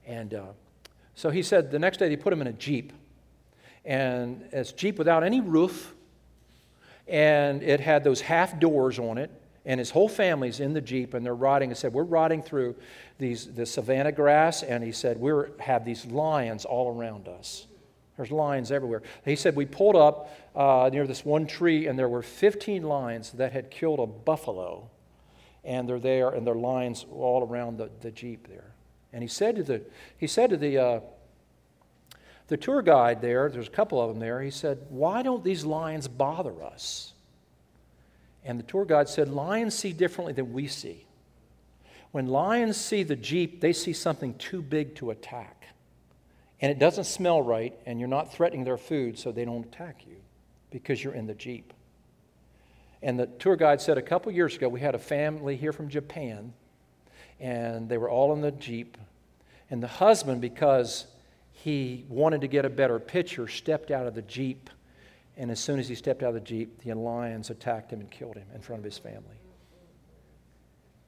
And 0.05 0.33
uh, 0.33 0.45
so 1.15 1.29
he 1.29 1.43
said 1.43 1.71
the 1.71 1.79
next 1.79 1.97
day 1.97 2.09
they 2.09 2.17
put 2.17 2.33
him 2.33 2.41
in 2.41 2.47
a 2.47 2.53
Jeep, 2.53 2.93
and 3.83 4.43
it's 4.51 4.71
Jeep 4.71 4.97
without 4.97 5.23
any 5.23 5.41
roof, 5.41 5.93
and 7.07 7.63
it 7.63 7.79
had 7.79 8.03
those 8.03 8.21
half 8.21 8.59
doors 8.59 8.99
on 8.99 9.17
it, 9.17 9.31
and 9.65 9.79
his 9.79 9.89
whole 9.89 10.09
family's 10.09 10.59
in 10.59 10.73
the 10.73 10.81
Jeep, 10.81 11.13
and 11.13 11.25
they're 11.25 11.35
riding. 11.35 11.69
He 11.69 11.75
said, 11.75 11.93
We're 11.93 12.03
riding 12.03 12.41
through 12.41 12.75
these, 13.17 13.47
the 13.47 13.65
savannah 13.65 14.11
grass, 14.11 14.63
and 14.63 14.83
he 14.83 14.91
said, 14.91 15.19
We 15.19 15.31
have 15.59 15.83
these 15.85 16.05
lions 16.05 16.65
all 16.65 16.95
around 16.95 17.27
us. 17.27 17.67
There's 18.21 18.29
lions 18.29 18.71
everywhere. 18.71 19.01
He 19.25 19.35
said 19.35 19.55
we 19.55 19.65
pulled 19.65 19.95
up 19.95 20.29
uh, 20.55 20.91
near 20.93 21.07
this 21.07 21.25
one 21.25 21.47
tree, 21.47 21.87
and 21.87 21.97
there 21.97 22.07
were 22.07 22.21
15 22.21 22.83
lions 22.83 23.31
that 23.31 23.51
had 23.51 23.71
killed 23.71 23.99
a 23.99 24.05
buffalo, 24.05 24.87
and 25.63 25.89
they're 25.89 25.99
there, 25.99 26.29
and 26.29 26.45
there 26.45 26.53
are 26.53 26.57
lions 26.57 27.03
all 27.11 27.41
around 27.41 27.79
the, 27.79 27.89
the 28.01 28.11
jeep 28.11 28.47
there. 28.47 28.75
And 29.11 29.23
he 29.23 29.27
said 29.27 29.55
to 29.55 29.63
the 29.63 29.81
he 30.19 30.27
said 30.27 30.51
to 30.51 30.57
the 30.57 30.77
uh, 30.77 30.99
the 32.45 32.57
tour 32.57 32.83
guide 32.83 33.23
there, 33.23 33.49
there's 33.49 33.67
a 33.67 33.71
couple 33.71 33.99
of 33.99 34.09
them 34.09 34.19
there. 34.19 34.39
He 34.39 34.51
said, 34.51 34.77
"Why 34.89 35.23
don't 35.23 35.43
these 35.43 35.65
lions 35.65 36.07
bother 36.07 36.61
us?" 36.61 37.13
And 38.45 38.59
the 38.59 38.63
tour 38.63 38.85
guide 38.85 39.09
said, 39.09 39.29
"Lions 39.29 39.73
see 39.73 39.93
differently 39.93 40.33
than 40.33 40.53
we 40.53 40.67
see. 40.67 41.07
When 42.11 42.27
lions 42.27 42.77
see 42.77 43.01
the 43.01 43.15
jeep, 43.15 43.61
they 43.61 43.73
see 43.73 43.93
something 43.93 44.35
too 44.35 44.61
big 44.61 44.93
to 44.97 45.09
attack." 45.09 45.60
And 46.61 46.71
it 46.71 46.79
doesn't 46.79 47.05
smell 47.05 47.41
right, 47.41 47.73
and 47.85 47.99
you're 47.99 48.07
not 48.07 48.31
threatening 48.31 48.63
their 48.63 48.77
food 48.77 49.17
so 49.17 49.31
they 49.31 49.45
don't 49.45 49.65
attack 49.65 50.05
you 50.07 50.17
because 50.69 51.03
you're 51.03 51.13
in 51.13 51.25
the 51.25 51.33
Jeep. 51.33 51.73
And 53.01 53.19
the 53.19 53.25
tour 53.25 53.55
guide 53.55 53.81
said 53.81 53.97
a 53.97 54.01
couple 54.01 54.31
years 54.31 54.55
ago, 54.55 54.69
we 54.69 54.79
had 54.79 54.93
a 54.93 54.99
family 54.99 55.57
here 55.57 55.73
from 55.73 55.89
Japan, 55.89 56.53
and 57.39 57.89
they 57.89 57.97
were 57.97 58.09
all 58.09 58.31
in 58.33 58.41
the 58.41 58.51
Jeep. 58.51 58.97
And 59.71 59.81
the 59.81 59.87
husband, 59.87 60.39
because 60.39 61.07
he 61.51 62.05
wanted 62.09 62.41
to 62.41 62.47
get 62.47 62.63
a 62.63 62.69
better 62.69 62.99
picture, 62.99 63.47
stepped 63.47 63.89
out 63.89 64.05
of 64.05 64.13
the 64.13 64.21
Jeep. 64.21 64.69
And 65.37 65.49
as 65.49 65.59
soon 65.59 65.79
as 65.79 65.87
he 65.87 65.95
stepped 65.95 66.21
out 66.21 66.29
of 66.29 66.35
the 66.35 66.41
Jeep, 66.41 66.83
the 66.83 66.93
lions 66.93 67.49
attacked 67.49 67.91
him 67.91 68.01
and 68.01 68.11
killed 68.11 68.35
him 68.35 68.45
in 68.53 68.61
front 68.61 68.79
of 68.79 68.83
his 68.83 68.99
family. 68.99 69.37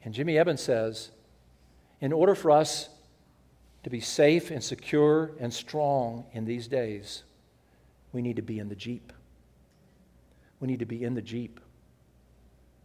And 0.03 0.13
Jimmy 0.13 0.37
Evans 0.37 0.61
says, 0.61 1.11
in 2.01 2.11
order 2.11 2.33
for 2.33 2.51
us 2.51 2.89
to 3.83 3.89
be 3.89 3.99
safe 3.99 4.49
and 4.49 4.63
secure 4.63 5.31
and 5.39 5.53
strong 5.53 6.25
in 6.31 6.45
these 6.45 6.67
days, 6.67 7.23
we 8.11 8.21
need 8.21 8.37
to 8.37 8.41
be 8.41 8.59
in 8.59 8.69
the 8.69 8.75
Jeep. 8.75 9.11
We 10.59 10.67
need 10.67 10.79
to 10.79 10.85
be 10.85 11.03
in 11.03 11.13
the 11.13 11.21
Jeep. 11.21 11.59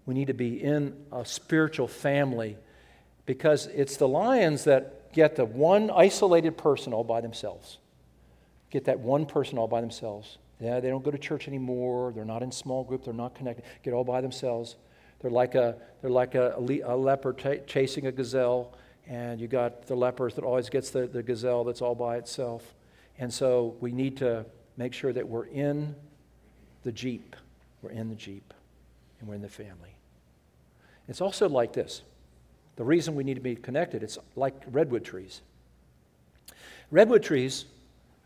We 0.07 0.14
need 0.14 0.26
to 0.26 0.34
be 0.34 0.62
in 0.62 0.96
a 1.12 1.24
spiritual 1.24 1.86
family 1.86 2.57
because 3.26 3.66
it's 3.66 3.96
the 3.96 4.09
lions 4.09 4.64
that 4.64 5.12
get 5.12 5.36
the 5.36 5.44
one 5.44 5.90
isolated 5.90 6.57
person 6.57 6.92
all 6.92 7.05
by 7.05 7.20
themselves. 7.20 7.78
Get 8.70 8.86
that 8.86 8.99
one 8.99 9.26
person 9.26 9.59
all 9.59 9.68
by 9.68 9.80
themselves. 9.80 10.38
Yeah, 10.61 10.80
they 10.80 10.88
don't 10.88 11.05
go 11.05 11.11
to 11.11 11.18
church 11.18 11.46
anymore. 11.46 12.12
They're 12.12 12.24
not 12.24 12.42
in 12.42 12.51
small 12.51 12.82
group. 12.84 13.05
They're 13.05 13.14
not 13.14 13.34
connected. 13.34 13.64
Get 13.82 13.92
all 13.92 14.03
by 14.03 14.20
themselves. 14.20 14.76
They're 15.20 15.30
like 15.30 15.55
a, 15.55 15.76
they're 16.01 16.11
like 16.11 16.34
a, 16.34 16.55
a 16.57 16.96
leopard 16.96 17.38
t- 17.38 17.61
chasing 17.66 18.07
a 18.07 18.12
gazelle 18.12 18.74
and 19.09 19.40
you 19.40 19.48
got 19.48 19.86
the 19.86 19.96
lepers 19.96 20.34
that 20.34 20.44
always 20.44 20.68
gets 20.68 20.90
the, 20.90 21.06
the 21.06 21.22
gazelle 21.22 21.64
that's 21.64 21.80
all 21.80 21.94
by 21.94 22.18
itself. 22.18 22.74
And 23.18 23.32
so 23.32 23.74
we 23.80 23.90
need 23.90 24.18
to 24.18 24.44
make 24.76 24.92
sure 24.92 25.12
that 25.12 25.26
we're 25.26 25.46
in 25.46 25.96
the 26.84 26.92
Jeep. 26.92 27.34
We're 27.82 27.90
in 27.90 28.11
the 28.11 28.14
Jeep, 28.14 28.52
and 29.18 29.28
we're 29.28 29.34
in 29.34 29.42
the 29.42 29.48
family. 29.48 29.96
It's 31.09 31.20
also 31.20 31.48
like 31.48 31.72
this. 31.72 32.02
The 32.76 32.84
reason 32.84 33.14
we 33.14 33.24
need 33.24 33.34
to 33.34 33.40
be 33.40 33.56
connected, 33.56 34.02
it's 34.02 34.18
like 34.36 34.54
redwood 34.70 35.04
trees. 35.04 35.40
Redwood 36.90 37.22
trees 37.22 37.64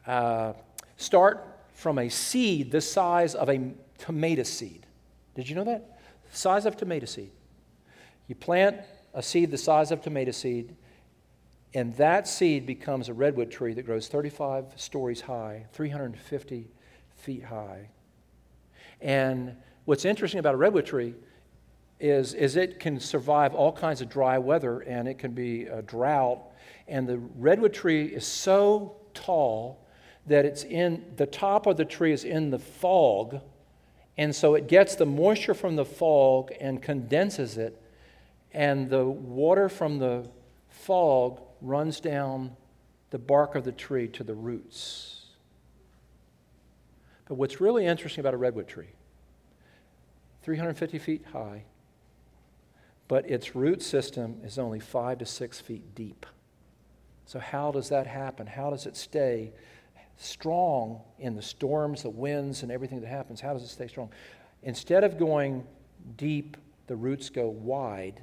uh, 0.07 0.53
start 0.97 1.47
from 1.74 1.99
a 1.99 2.09
seed 2.09 2.70
the 2.70 2.80
size 2.80 3.35
of 3.35 3.49
a 3.49 3.72
tomato 3.99 4.43
seed. 4.43 4.85
Did 5.35 5.49
you 5.49 5.55
know 5.55 5.64
that? 5.64 6.01
The 6.30 6.37
size 6.37 6.66
of 6.66 6.76
tomato 6.76 7.07
seed. 7.07 7.30
You 8.28 8.35
plant 8.35 8.80
a 9.15 9.23
seed 9.23 9.51
the 9.51 9.59
size 9.59 9.91
of 9.91 10.01
tomato 10.01 10.31
seed, 10.31 10.75
and 11.75 11.95
that 11.97 12.29
seed 12.29 12.67
becomes 12.67 13.09
a 13.09 13.15
redwood 13.15 13.51
tree 13.51 13.73
that 13.75 13.87
grows 13.87 14.09
35 14.09 14.75
stories 14.77 15.23
high, 15.23 15.67
350 15.73 16.71
feet 17.17 17.45
high. 17.45 17.89
And 19.01 19.57
what's 19.85 20.05
interesting 20.05 20.39
about 20.39 20.55
a 20.55 20.59
redwood 20.59 20.87
tree 20.87 21.15
is, 21.99 22.35
is 22.35 22.57
it 22.57 22.79
can 22.79 23.01
survive 23.01 23.55
all 23.55 23.73
kinds 23.73 24.01
of 24.01 24.09
dry 24.09 24.39
weather 24.39 24.81
and 24.81 25.09
it 25.09 25.19
can 25.19 25.33
be 25.33 25.65
a 25.67 25.83
drought. 25.83 26.41
And 26.89 27.09
the 27.09 27.19
redwood 27.19 27.73
tree 27.73 28.07
is 28.07 28.27
so 28.27 28.97
tall 29.15 29.87
that 30.27 30.45
it's 30.45 30.65
in 30.65 31.05
the 31.17 31.27
top 31.27 31.67
of 31.67 31.77
the 31.77 31.85
tree 31.85 32.13
is 32.13 32.25
in 32.25 32.51
the 32.51 32.59
fog. 32.59 33.41
And 34.19 34.35
so 34.35 34.55
it 34.55 34.69
gets 34.69 34.95
the 34.95 35.07
moisture 35.07 35.55
from 35.55 35.77
the 35.77 35.85
fog 35.85 36.53
and 36.61 36.83
condenses 36.83 37.57
it 37.57 37.82
and 38.53 38.88
the 38.90 39.05
water 39.05 39.68
from 39.68 39.98
the 39.98 40.28
fog 40.68 41.40
runs 41.61 42.00
down 42.00 42.57
the 43.11 43.18
bark 43.18 43.55
of 43.55 43.64
the 43.64 43.72
tree 43.72 44.09
to 44.09 44.24
the 44.24 44.34
roots. 44.34 45.26
But 47.28 47.34
what's 47.36 47.61
really 47.61 47.86
interesting 47.86 48.20
about 48.20 48.34
a 48.34 48.38
redwood 48.38 48.68
tree 48.68 48.90
350 50.42 50.98
feet 50.98 51.24
high, 51.32 51.64
but 53.09 53.30
its 53.30 53.55
root 53.55 53.82
system 53.82 54.40
is 54.42 54.59
only 54.59 54.80
five 54.80 55.18
to 55.18 55.26
six 55.26 55.61
feet 55.61 55.94
deep. 55.94 56.26
So, 57.26 57.38
how 57.38 57.70
does 57.70 57.88
that 57.90 58.07
happen? 58.07 58.46
How 58.46 58.70
does 58.70 58.86
it 58.86 58.96
stay 58.96 59.53
strong 60.16 61.00
in 61.18 61.34
the 61.34 61.42
storms, 61.42 62.03
the 62.03 62.11
winds, 62.11 62.62
and 62.62 62.72
everything 62.72 63.00
that 63.00 63.07
happens? 63.07 63.40
How 63.40 63.53
does 63.53 63.62
it 63.62 63.68
stay 63.68 63.86
strong? 63.86 64.11
Instead 64.62 65.05
of 65.05 65.18
going 65.18 65.64
deep, 66.16 66.57
the 66.88 66.96
roots 66.96 67.30
go 67.30 67.48
wide 67.48 68.20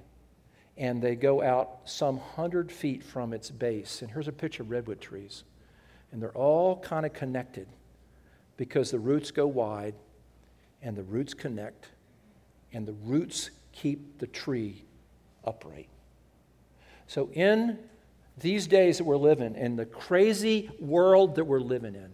and 0.79 1.01
they 1.01 1.13
go 1.13 1.43
out 1.43 1.81
some 1.83 2.17
hundred 2.17 2.71
feet 2.71 3.03
from 3.03 3.33
its 3.33 3.51
base. 3.51 4.01
And 4.01 4.09
here's 4.09 4.29
a 4.29 4.31
picture 4.31 4.63
of 4.63 4.71
redwood 4.71 5.01
trees. 5.01 5.43
And 6.11 6.21
they're 6.21 6.31
all 6.31 6.79
kind 6.79 7.05
of 7.05 7.11
connected 7.11 7.67
because 8.55 8.89
the 8.89 8.97
roots 8.97 9.29
go 9.29 9.45
wide 9.45 9.93
and 10.81 10.95
the 10.95 11.03
roots 11.03 11.33
connect 11.33 11.89
and 12.71 12.87
the 12.87 12.93
roots 13.03 13.51
keep 13.73 14.19
the 14.19 14.27
tree 14.27 14.85
upright. 15.43 15.89
So, 17.07 17.29
in 17.33 17.77
these 18.37 18.65
days 18.65 18.99
that 18.99 19.03
we're 19.03 19.17
living, 19.17 19.55
in 19.55 19.75
the 19.75 19.85
crazy 19.85 20.69
world 20.79 21.35
that 21.35 21.43
we're 21.43 21.59
living 21.59 21.95
in, 21.95 22.11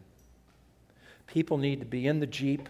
people 1.27 1.57
need 1.57 1.81
to 1.81 1.85
be 1.85 2.07
in 2.07 2.19
the 2.19 2.25
Jeep. 2.25 2.67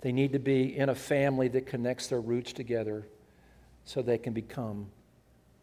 They 0.00 0.12
need 0.12 0.32
to 0.32 0.38
be 0.38 0.76
in 0.76 0.88
a 0.88 0.94
family 0.94 1.48
that 1.48 1.66
connects 1.66 2.06
their 2.06 2.20
roots 2.20 2.52
together 2.52 3.06
so 3.86 4.02
they 4.02 4.18
can 4.18 4.34
become 4.34 4.88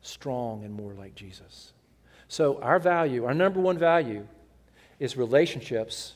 strong 0.02 0.64
and 0.64 0.74
more 0.74 0.94
like 0.94 1.14
Jesus. 1.14 1.74
So, 2.28 2.60
our 2.62 2.80
value, 2.80 3.26
our 3.26 3.34
number 3.34 3.60
one 3.60 3.78
value, 3.78 4.26
is 5.00 5.16
relationships, 5.16 6.16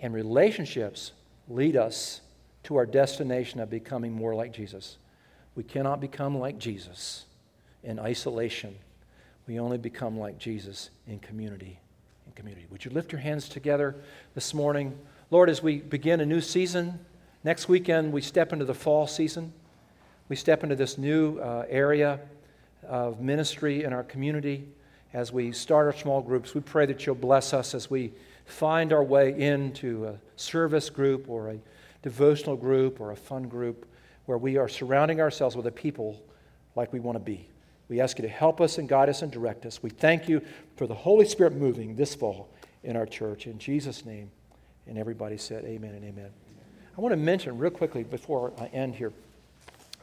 and 0.00 0.14
relationships 0.14 1.12
lead 1.48 1.76
us 1.76 2.20
to 2.64 2.76
our 2.76 2.86
destination 2.86 3.58
of 3.58 3.70
becoming 3.70 4.12
more 4.12 4.34
like 4.34 4.52
Jesus. 4.52 4.98
We 5.54 5.64
cannot 5.64 6.00
become 6.00 6.38
like 6.38 6.58
Jesus 6.58 7.24
in 7.82 7.98
isolation. 7.98 8.76
We 9.46 9.58
only 9.58 9.78
become 9.78 10.18
like 10.18 10.38
Jesus 10.38 10.90
in 11.06 11.18
community. 11.20 11.78
In 12.26 12.32
community. 12.32 12.66
Would 12.70 12.84
you 12.84 12.90
lift 12.90 13.12
your 13.12 13.20
hands 13.20 13.48
together 13.48 13.96
this 14.34 14.52
morning? 14.52 14.98
Lord, 15.30 15.48
as 15.48 15.62
we 15.62 15.78
begin 15.78 16.20
a 16.20 16.26
new 16.26 16.40
season, 16.40 16.98
next 17.44 17.68
weekend 17.68 18.12
we 18.12 18.20
step 18.20 18.52
into 18.52 18.64
the 18.64 18.74
fall 18.74 19.06
season. 19.06 19.52
We 20.28 20.36
step 20.36 20.64
into 20.64 20.74
this 20.74 20.98
new 20.98 21.38
uh, 21.38 21.66
area 21.68 22.18
of 22.82 23.20
ministry 23.20 23.84
in 23.84 23.92
our 23.92 24.02
community 24.02 24.66
as 25.12 25.32
we 25.32 25.52
start 25.52 25.86
our 25.86 25.92
small 25.92 26.20
groups. 26.20 26.54
We 26.54 26.60
pray 26.60 26.84
that 26.86 27.06
you'll 27.06 27.14
bless 27.14 27.54
us 27.54 27.74
as 27.74 27.88
we 27.88 28.12
find 28.44 28.92
our 28.92 29.04
way 29.04 29.40
into 29.40 30.06
a 30.06 30.18
service 30.36 30.90
group 30.90 31.28
or 31.28 31.50
a 31.50 31.58
devotional 32.02 32.56
group 32.56 33.00
or 33.00 33.12
a 33.12 33.16
fun 33.16 33.48
group 33.48 33.86
where 34.24 34.38
we 34.38 34.56
are 34.56 34.68
surrounding 34.68 35.20
ourselves 35.20 35.56
with 35.56 35.66
a 35.66 35.72
people 35.72 36.20
like 36.74 36.92
we 36.92 37.00
want 37.00 37.16
to 37.16 37.20
be. 37.20 37.48
We 37.88 38.00
ask 38.00 38.18
you 38.18 38.22
to 38.22 38.28
help 38.28 38.60
us 38.60 38.78
and 38.78 38.88
guide 38.88 39.08
us 39.08 39.22
and 39.22 39.30
direct 39.30 39.64
us. 39.64 39.80
We 39.80 39.90
thank 39.90 40.28
you 40.28 40.42
for 40.76 40.88
the 40.88 40.94
Holy 40.94 41.24
Spirit 41.24 41.54
moving 41.54 41.94
this 41.94 42.16
fall 42.16 42.48
in 42.82 42.96
our 42.96 43.06
church. 43.06 43.46
In 43.46 43.58
Jesus' 43.58 44.04
name. 44.04 44.30
And 44.88 44.98
everybody 44.98 45.36
said, 45.36 45.64
Amen 45.64 45.94
and 45.94 46.04
amen. 46.04 46.30
I 46.96 47.00
want 47.00 47.12
to 47.12 47.16
mention 47.16 47.58
real 47.58 47.70
quickly 47.70 48.02
before 48.04 48.52
I 48.58 48.66
end 48.66 48.94
here. 48.94 49.12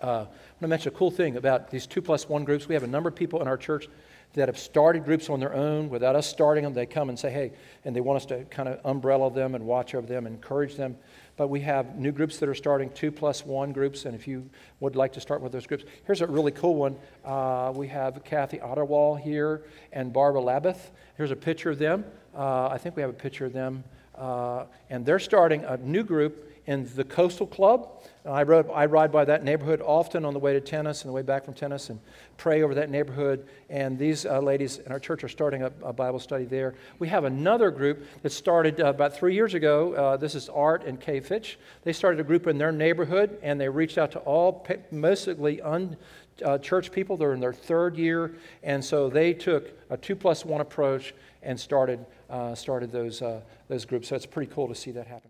Uh, 0.04 0.08
I 0.08 0.18
want 0.18 0.30
to 0.60 0.68
mention 0.68 0.94
a 0.94 0.98
cool 0.98 1.12
thing 1.12 1.38
about 1.38 1.72
these 1.72 1.88
two 1.88 2.02
plus 2.02 2.28
one 2.28 2.44
groups. 2.44 2.68
We 2.68 2.74
have 2.74 2.84
a 2.84 2.88
number 2.88 3.08
of 3.08 3.16
people 3.16 3.42
in 3.42 3.48
our 3.48 3.56
church 3.56 3.88
that 4.34 4.50
have 4.50 4.60
started 4.60 5.06
groups 5.06 5.30
on 5.30 5.40
their 5.40 5.54
own 5.54 5.88
without 5.88 6.14
us 6.18 6.28
starting 6.28 6.66
them. 6.66 6.74
They 6.74 6.86
come 6.86 7.08
and 7.08 7.18
say, 7.18 7.32
hey, 7.32 7.54
and 7.86 7.96
they 7.96 8.02
want 8.02 8.18
us 8.18 8.26
to 8.26 8.44
kind 8.46 8.68
of 8.68 8.82
umbrella 8.84 9.32
them 9.32 9.56
and 9.56 9.66
watch 9.66 9.96
over 9.96 10.06
them, 10.06 10.28
encourage 10.28 10.76
them. 10.76 10.98
But 11.38 11.48
we 11.48 11.62
have 11.62 11.96
new 11.96 12.12
groups 12.12 12.38
that 12.40 12.50
are 12.50 12.56
starting, 12.56 12.90
two 12.90 13.14
plus 13.14 13.46
one 13.46 13.72
groups, 13.72 14.04
and 14.04 14.14
if 14.14 14.28
you 14.28 14.50
would 14.82 14.98
like 14.98 15.14
to 15.14 15.22
start 15.22 15.40
with 15.40 15.54
those 15.54 15.66
groups, 15.66 15.86
here's 16.06 16.20
a 16.20 16.28
really 16.28 16.52
cool 16.52 16.76
one. 16.76 16.98
Uh, 17.24 17.72
we 17.74 17.88
have 17.88 18.26
Kathy 18.26 18.58
Otterwall 18.58 19.18
here 19.18 19.62
and 19.94 20.12
Barbara 20.12 20.42
Labeth. 20.42 20.92
Here's 21.16 21.32
a 21.32 21.36
picture 21.38 21.70
of 21.70 21.80
them. 21.80 22.04
Uh, 22.36 22.68
I 22.68 22.78
think 22.78 22.98
we 22.98 23.02
have 23.02 23.12
a 23.12 23.14
picture 23.14 23.46
of 23.46 23.54
them. 23.54 23.86
Uh, 24.16 24.66
and 24.90 25.06
they're 25.06 25.18
starting 25.18 25.64
a 25.64 25.78
new 25.78 26.04
group 26.04 26.53
in 26.66 26.90
the 26.96 27.04
Coastal 27.04 27.48
Club. 27.48 28.02
I, 28.26 28.44
rode, 28.44 28.70
I 28.72 28.86
ride 28.86 29.12
by 29.12 29.26
that 29.26 29.44
neighborhood 29.44 29.82
often 29.82 30.24
on 30.24 30.34
the 30.34 30.40
way 30.40 30.54
to 30.54 30.62
tennis 30.62 31.02
and 31.02 31.10
the 31.10 31.14
way 31.14 31.24
back 31.24 31.44
from 31.44 31.54
tennis 31.54 31.90
and 31.90 32.00
pray 32.38 32.64
over 32.64 32.74
that 32.76 32.90
neighborhood. 32.90 33.48
And 33.70 34.00
these 34.00 34.26
uh, 34.26 34.40
ladies 34.40 34.78
in 34.78 34.92
our 34.94 35.00
church 35.00 35.26
are 35.26 35.30
starting 35.30 35.64
a, 35.64 35.72
a, 35.84 35.92
Bible 35.92 36.20
study 36.20 36.46
there. 36.46 36.76
We 37.00 37.10
have 37.10 37.26
another 37.26 37.70
group 37.70 38.06
that 38.22 38.32
started 38.32 38.80
uh, 38.80 38.86
about 38.86 39.14
three 39.14 39.34
years 39.36 39.56
ago. 39.56 39.94
Uh, 39.94 40.18
this 40.18 40.36
is 40.36 40.48
Art 40.48 40.86
and 40.86 41.00
Kay 41.02 41.20
Fitch. 41.20 41.60
They 41.84 41.92
started 41.92 42.22
a 42.22 42.24
group 42.24 42.48
in 42.48 42.58
their 42.58 42.72
neighborhood 42.72 43.38
and 43.42 43.60
they 43.60 43.68
reached 43.68 43.98
out 43.98 44.12
to 44.12 44.20
all 44.20 44.66
mostly 44.90 45.62
un, 45.62 45.98
uh, 46.46 46.58
church 46.60 46.94
people. 46.94 47.18
They're 47.18 47.34
in 47.34 47.42
their 47.42 47.54
third 47.54 47.98
year. 47.98 48.36
And 48.64 48.84
so 48.84 49.10
they 49.10 49.34
took 49.34 49.70
a 49.90 49.98
two 49.98 50.16
plus 50.16 50.46
one 50.46 50.62
approach 50.62 51.14
and 51.42 51.60
started, 51.60 52.06
uh, 52.30 52.56
started 52.56 52.90
those, 52.92 53.22
uh, 53.22 53.42
those 53.68 53.84
groups. 53.84 54.08
So 54.08 54.16
it's 54.16 54.26
pretty 54.26 54.52
cool 54.54 54.70
to 54.70 54.76
see 54.76 54.92
that 54.92 55.08
happen. 55.08 55.30